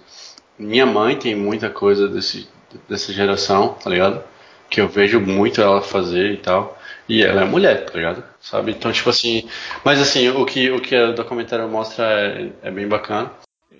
Minha 0.57 0.85
mãe 0.85 1.15
tem 1.15 1.35
muita 1.35 1.69
coisa 1.69 2.07
desse, 2.07 2.47
dessa 2.87 3.13
geração, 3.13 3.75
tá 3.81 3.89
ligado? 3.89 4.23
Que 4.69 4.81
eu 4.81 4.87
vejo 4.87 5.19
muito 5.19 5.61
ela 5.61 5.81
fazer 5.81 6.33
e 6.33 6.37
tal. 6.37 6.77
E 7.07 7.23
ela 7.23 7.41
é 7.41 7.45
mulher, 7.45 7.85
tá 7.85 7.93
ligado? 7.93 8.23
Sabe? 8.39 8.71
Então, 8.71 8.91
tipo 8.91 9.09
assim. 9.09 9.49
Mas 9.83 9.99
assim, 9.99 10.29
o 10.29 10.45
que 10.45 10.69
o, 10.69 10.79
que 10.79 10.95
o 10.95 11.13
documentário 11.13 11.67
mostra 11.67 12.05
é, 12.05 12.51
é 12.61 12.71
bem 12.71 12.87
bacana. 12.87 13.31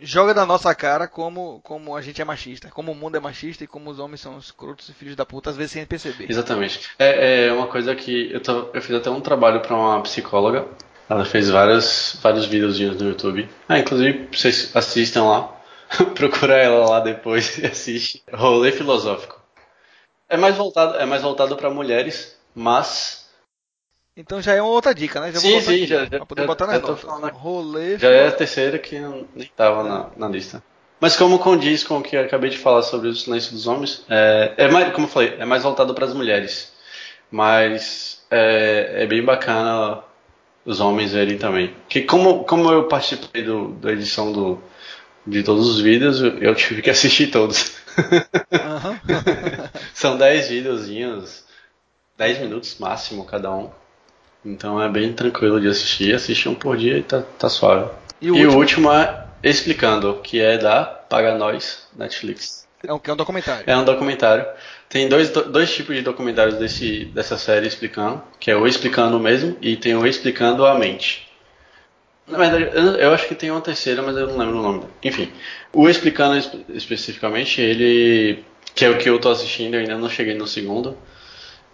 Joga 0.01 0.33
na 0.33 0.45
nossa 0.45 0.73
cara 0.73 1.09
como, 1.09 1.59
como 1.61 1.93
a 1.93 2.01
gente 2.01 2.21
é 2.21 2.25
machista, 2.25 2.69
como 2.69 2.93
o 2.93 2.95
mundo 2.95 3.17
é 3.17 3.19
machista 3.19 3.65
e 3.65 3.67
como 3.67 3.89
os 3.89 3.99
homens 3.99 4.21
são 4.21 4.37
escrotos 4.37 4.87
e 4.87 4.93
filhos 4.93 5.15
da 5.15 5.25
puta, 5.25 5.49
às 5.49 5.57
vezes 5.57 5.73
sem 5.73 5.85
perceber. 5.85 6.25
Exatamente. 6.29 6.89
É, 6.97 7.47
é 7.47 7.53
uma 7.53 7.67
coisa 7.67 7.93
que 7.93 8.31
eu, 8.31 8.39
tô, 8.39 8.69
eu 8.73 8.81
fiz 8.81 8.95
até 8.95 9.09
um 9.09 9.19
trabalho 9.19 9.59
para 9.59 9.75
uma 9.75 10.01
psicóloga. 10.01 10.65
Ela 11.09 11.25
fez 11.25 11.49
vários, 11.49 12.17
vários 12.21 12.45
videozinhos 12.45 13.01
no 13.01 13.09
YouTube. 13.09 13.49
Ah, 13.67 13.79
inclusive, 13.79 14.29
vocês 14.31 14.75
assistam 14.75 15.23
lá. 15.23 15.55
Procura 16.13 16.55
ela 16.55 16.87
lá 16.87 16.99
depois 16.99 17.57
e 17.57 17.65
assiste. 17.65 18.23
Rolê 18.31 18.71
filosófico. 18.71 19.41
É 20.29 20.37
mais 20.37 20.55
voltado, 20.55 20.97
é 20.97 21.05
mais 21.05 21.23
voltado 21.23 21.57
para 21.57 21.71
mulheres, 21.71 22.37
mas 22.53 23.19
então 24.19 24.41
já 24.41 24.53
é 24.53 24.61
uma 24.61 24.71
outra 24.71 24.93
dica, 24.93 25.21
né? 25.21 25.31
Já 25.31 25.39
sim, 25.39 25.61
sim, 25.61 25.87
já, 25.87 26.05
já, 26.05 26.25
poder 26.25 26.41
já, 26.41 26.47
botar 26.47 26.67
na 26.67 26.77
nota. 26.77 27.27
Rolê. 27.29 27.97
Já 27.97 28.09
é 28.09 28.27
a 28.27 28.31
terceira 28.31 28.77
que 28.77 28.99
nem 28.99 29.25
estava 29.37 29.81
na, 29.81 30.09
na, 30.17 30.27
lista. 30.27 30.61
Mas 30.99 31.15
como 31.15 31.39
condiz 31.39 31.85
com 31.85 31.99
o 31.99 32.03
que 32.03 32.17
eu 32.17 32.21
acabei 32.21 32.49
de 32.49 32.57
falar 32.57 32.81
sobre 32.81 33.07
o 33.07 33.15
silêncio 33.15 33.53
dos 33.53 33.65
homens, 33.65 34.03
é, 34.09 34.53
é 34.57 34.67
mais, 34.67 34.93
como 34.93 35.07
eu 35.07 35.09
falei, 35.09 35.35
é 35.39 35.45
mais 35.45 35.63
voltado 35.63 35.95
para 35.95 36.05
as 36.05 36.13
mulheres. 36.13 36.73
Mas 37.31 38.21
é, 38.29 39.03
é, 39.03 39.07
bem 39.07 39.23
bacana 39.23 40.03
os 40.65 40.79
homens 40.79 41.13
verem 41.13 41.37
também. 41.37 41.73
Que 41.87 42.01
como, 42.01 42.43
como 42.43 42.71
eu 42.71 42.87
participei 42.87 43.43
do, 43.43 43.69
da 43.73 43.91
edição 43.91 44.31
do, 44.31 44.59
de 45.25 45.43
todos 45.43 45.67
os 45.67 45.81
vídeos, 45.81 46.21
eu 46.21 46.55
tive 46.55 46.81
que 46.81 46.89
assistir 46.89 47.27
todos. 47.27 47.77
Uhum. 47.97 48.99
São 49.93 50.17
10 50.17 50.49
videozinhos, 50.49 51.43
10 52.17 52.39
minutos 52.39 52.77
máximo 52.79 53.25
cada 53.25 53.51
um. 53.51 53.69
Então 54.45 54.81
é 54.81 54.87
bem 54.87 55.11
tranquilo 55.13 55.59
de 55.59 55.67
assistir. 55.67 56.15
Assiste 56.15 56.47
um 56.47 56.55
por 56.55 56.77
dia 56.77 56.97
e 56.97 57.03
tá, 57.03 57.21
tá 57.37 57.49
suave. 57.49 57.89
E 58.21 58.31
o, 58.31 58.35
e 58.35 58.45
último? 58.45 58.53
o 58.53 58.59
último 58.59 58.91
é 58.91 59.25
Explicando, 59.41 60.15
que 60.15 60.41
é 60.41 60.57
da 60.57 60.83
Paga 60.83 61.37
Nós 61.37 61.87
Netflix. 61.95 62.67
É 62.85 62.93
um, 62.93 62.99
é 63.01 63.13
um 63.13 63.15
documentário. 63.15 63.63
É 63.65 63.77
um 63.77 63.85
documentário. 63.85 64.45
Tem 64.89 65.07
dois, 65.07 65.29
dois 65.29 65.71
tipos 65.71 65.95
de 65.95 66.01
documentários 66.01 66.55
desse, 66.55 67.05
dessa 67.05 67.37
série 67.37 67.67
explicando, 67.67 68.23
que 68.39 68.49
é 68.49 68.55
o 68.55 68.65
explicando 68.65 69.19
mesmo 69.19 69.55
e 69.61 69.77
tem 69.77 69.95
o 69.95 70.05
explicando 70.05 70.65
a 70.65 70.73
mente. 70.73 71.29
Na 72.27 72.37
verdade, 72.37 72.71
eu, 72.99 73.13
acho 73.13 73.27
que 73.27 73.35
tem 73.35 73.51
uma 73.51 73.61
terceira, 73.61 74.01
mas 74.01 74.17
eu 74.17 74.27
não 74.27 74.37
lembro 74.37 74.59
o 74.59 74.61
nome. 74.61 74.83
Enfim, 75.03 75.31
o 75.73 75.87
explicando 75.87 76.37
espe 76.37 76.65
especificamente, 76.69 77.61
ele 77.61 78.43
que 78.75 78.85
é 78.85 78.89
o 78.89 78.97
que 78.97 79.09
eu 79.09 79.19
tô 79.19 79.29
assistindo, 79.29 79.75
eu 79.75 79.81
ainda 79.81 79.97
não 79.97 80.09
cheguei 80.09 80.35
no 80.35 80.47
segundo. 80.47 80.97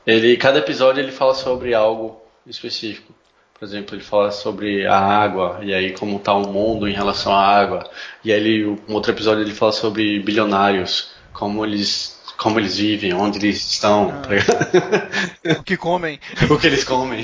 Ele 0.05 0.36
cada 0.38 0.59
episódio 0.59 1.01
ele 1.01 1.11
fala 1.11 1.34
sobre 1.34 1.74
algo 1.74 2.22
específico. 2.45 3.13
Por 3.57 3.66
exemplo, 3.66 3.95
ele 3.95 4.03
fala 4.03 4.32
sobre 4.32 4.86
a 4.86 4.97
água 4.97 5.59
e 5.61 5.74
aí 5.74 5.91
como 5.93 6.18
está 6.18 6.34
o 6.34 6.47
mundo 6.47 6.88
em 6.88 6.93
relação 6.93 7.34
à 7.34 7.41
água. 7.41 7.89
E 8.24 8.32
aí 8.32 8.39
ele, 8.39 8.66
um 8.66 8.93
outro 8.93 9.11
episódio 9.11 9.41
ele 9.41 9.53
fala 9.53 9.72
sobre 9.72 10.20
bilionários, 10.20 11.11
como 11.34 11.66
eles 11.66 12.14
como 12.38 12.59
eles 12.59 12.77
vivem, 12.77 13.13
onde 13.13 13.39
eles 13.39 13.57
estão. 13.71 14.11
Ah, 14.11 15.59
o 15.59 15.63
que 15.63 15.77
comem. 15.77 16.19
o 16.49 16.57
que 16.57 16.67
eles 16.67 16.83
comem. 16.83 17.23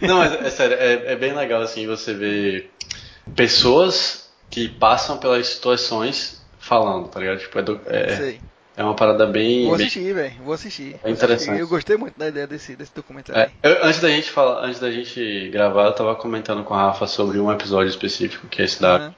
Não, 0.00 0.18
mas 0.18 0.32
é 0.32 0.50
sério, 0.50 0.76
é, 0.78 1.12
é, 1.12 1.16
bem 1.16 1.34
legal 1.34 1.62
assim 1.62 1.86
você 1.86 2.14
ver 2.14 2.70
pessoas 3.34 4.30
que 4.50 4.68
passam 4.68 5.18
pelas 5.18 5.46
situações 5.46 6.44
falando, 6.58 7.08
tá 7.08 7.20
ligado? 7.20 7.38
Tipo, 7.38 7.58
é, 7.58 7.62
do, 7.62 7.80
é. 7.86 8.38
É 8.76 8.82
uma 8.82 8.94
parada 8.94 9.24
bem. 9.26 9.66
Vou 9.66 9.76
assistir, 9.76 10.12
velho. 10.12 10.34
Vou 10.44 10.52
assistir. 10.52 10.96
É 11.04 11.10
interessante. 11.10 11.60
Eu 11.60 11.68
gostei 11.68 11.96
muito 11.96 12.18
da 12.18 12.28
ideia 12.28 12.46
desse, 12.46 12.74
desse 12.74 12.92
documentário. 12.92 13.52
É, 13.62 13.68
eu, 13.68 13.84
antes 13.84 14.00
da 14.00 14.08
gente 14.08 14.30
falar, 14.30 14.64
antes 14.64 14.80
da 14.80 14.90
gente 14.90 15.48
gravar, 15.50 15.86
eu 15.86 15.92
tava 15.92 16.16
comentando 16.16 16.64
com 16.64 16.74
a 16.74 16.86
Rafa 16.86 17.06
sobre 17.06 17.38
um 17.38 17.52
episódio 17.52 17.88
específico, 17.88 18.48
que 18.48 18.62
é 18.62 18.64
esse 18.64 18.80
da. 18.80 18.96
Uhum. 18.96 19.14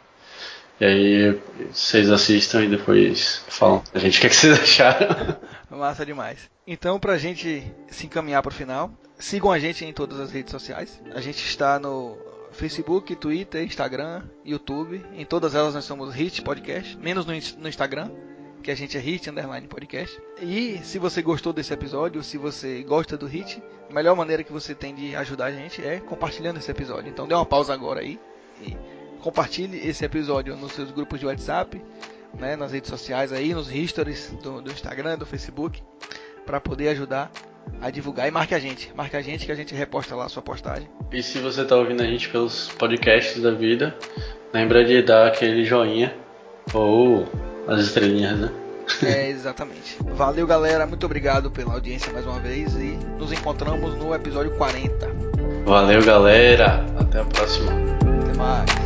E 0.80 0.84
aí 0.84 1.40
vocês 1.72 2.10
assistam 2.10 2.64
e 2.64 2.68
depois 2.68 3.42
falam 3.48 3.80
pra 3.80 4.00
gente 4.00 4.18
o 4.18 4.20
que, 4.20 4.26
é 4.26 4.30
que 4.30 4.36
vocês 4.36 4.58
acharam. 4.60 5.36
Massa 5.70 6.04
demais. 6.04 6.50
Então, 6.66 6.98
pra 6.98 7.16
gente 7.16 7.64
se 7.88 8.06
encaminhar 8.06 8.42
pro 8.42 8.52
final, 8.52 8.90
sigam 9.18 9.50
a 9.50 9.58
gente 9.58 9.84
em 9.84 9.92
todas 9.92 10.20
as 10.20 10.30
redes 10.30 10.50
sociais. 10.50 11.00
A 11.14 11.20
gente 11.20 11.44
está 11.44 11.78
no 11.78 12.18
Facebook, 12.52 13.14
Twitter, 13.16 13.62
Instagram, 13.62 14.22
YouTube. 14.44 15.04
Em 15.14 15.24
todas 15.24 15.54
elas 15.54 15.74
nós 15.74 15.84
somos 15.84 16.14
Hit 16.14 16.42
Podcast, 16.42 16.96
menos 16.98 17.24
no, 17.24 17.32
no 17.32 17.68
Instagram 17.68 18.10
que 18.62 18.70
a 18.72 18.74
gente 18.74 18.96
é 18.96 19.00
Hit 19.00 19.30
Underline 19.30 19.68
Podcast. 19.68 20.20
E 20.42 20.80
se 20.82 20.98
você 20.98 21.22
gostou 21.22 21.52
desse 21.52 21.72
episódio, 21.72 22.20
se 22.24 22.36
você 22.36 22.82
gosta 22.82 23.16
do 23.16 23.24
Hit, 23.24 23.62
a 23.88 23.94
melhor 23.94 24.16
maneira 24.16 24.42
que 24.42 24.52
você 24.52 24.74
tem 24.74 24.92
de 24.92 25.14
ajudar 25.14 25.46
a 25.46 25.52
gente 25.52 25.84
é 25.84 26.00
compartilhando 26.00 26.58
esse 26.58 26.68
episódio. 26.68 27.08
Então 27.08 27.28
dê 27.28 27.34
uma 27.34 27.46
pausa 27.46 27.72
agora 27.72 28.00
aí 28.00 28.18
e 28.60 28.76
compartilhe 29.26 29.88
esse 29.88 30.04
episódio 30.04 30.54
nos 30.54 30.70
seus 30.70 30.92
grupos 30.92 31.18
de 31.18 31.26
WhatsApp, 31.26 31.82
né, 32.38 32.54
nas 32.54 32.70
redes 32.70 32.88
sociais 32.88 33.32
aí, 33.32 33.52
nos 33.52 33.66
stories 33.66 34.32
do, 34.40 34.62
do 34.62 34.70
Instagram, 34.70 35.18
do 35.18 35.26
Facebook, 35.26 35.82
para 36.46 36.60
poder 36.60 36.90
ajudar 36.90 37.32
a 37.82 37.90
divulgar 37.90 38.28
e 38.28 38.30
marque 38.30 38.54
a 38.54 38.60
gente. 38.60 38.92
Marque 38.94 39.16
a 39.16 39.20
gente 39.20 39.44
que 39.44 39.50
a 39.50 39.54
gente 39.56 39.74
reposta 39.74 40.14
lá 40.14 40.26
a 40.26 40.28
sua 40.28 40.42
postagem. 40.42 40.88
E 41.10 41.20
se 41.24 41.40
você 41.40 41.62
está 41.62 41.74
ouvindo 41.74 42.02
a 42.02 42.06
gente 42.06 42.28
pelos 42.28 42.68
podcasts 42.78 43.42
da 43.42 43.50
vida, 43.50 43.96
lembra 44.54 44.84
de 44.84 45.02
dar 45.02 45.26
aquele 45.26 45.64
joinha 45.64 46.14
ou 46.72 47.26
as 47.66 47.80
estrelinhas, 47.80 48.38
né? 48.38 48.52
É, 49.02 49.26
exatamente. 49.28 49.96
Valeu, 50.14 50.46
galera. 50.46 50.86
Muito 50.86 51.04
obrigado 51.04 51.50
pela 51.50 51.72
audiência 51.72 52.12
mais 52.12 52.24
uma 52.24 52.38
vez 52.38 52.76
e 52.76 52.96
nos 53.18 53.32
encontramos 53.32 53.92
no 53.96 54.14
episódio 54.14 54.56
40. 54.56 55.10
Valeu, 55.64 56.04
galera. 56.04 56.86
Até 56.96 57.18
a 57.18 57.24
próxima. 57.24 57.72
Até 58.22 58.38
mais. 58.38 58.86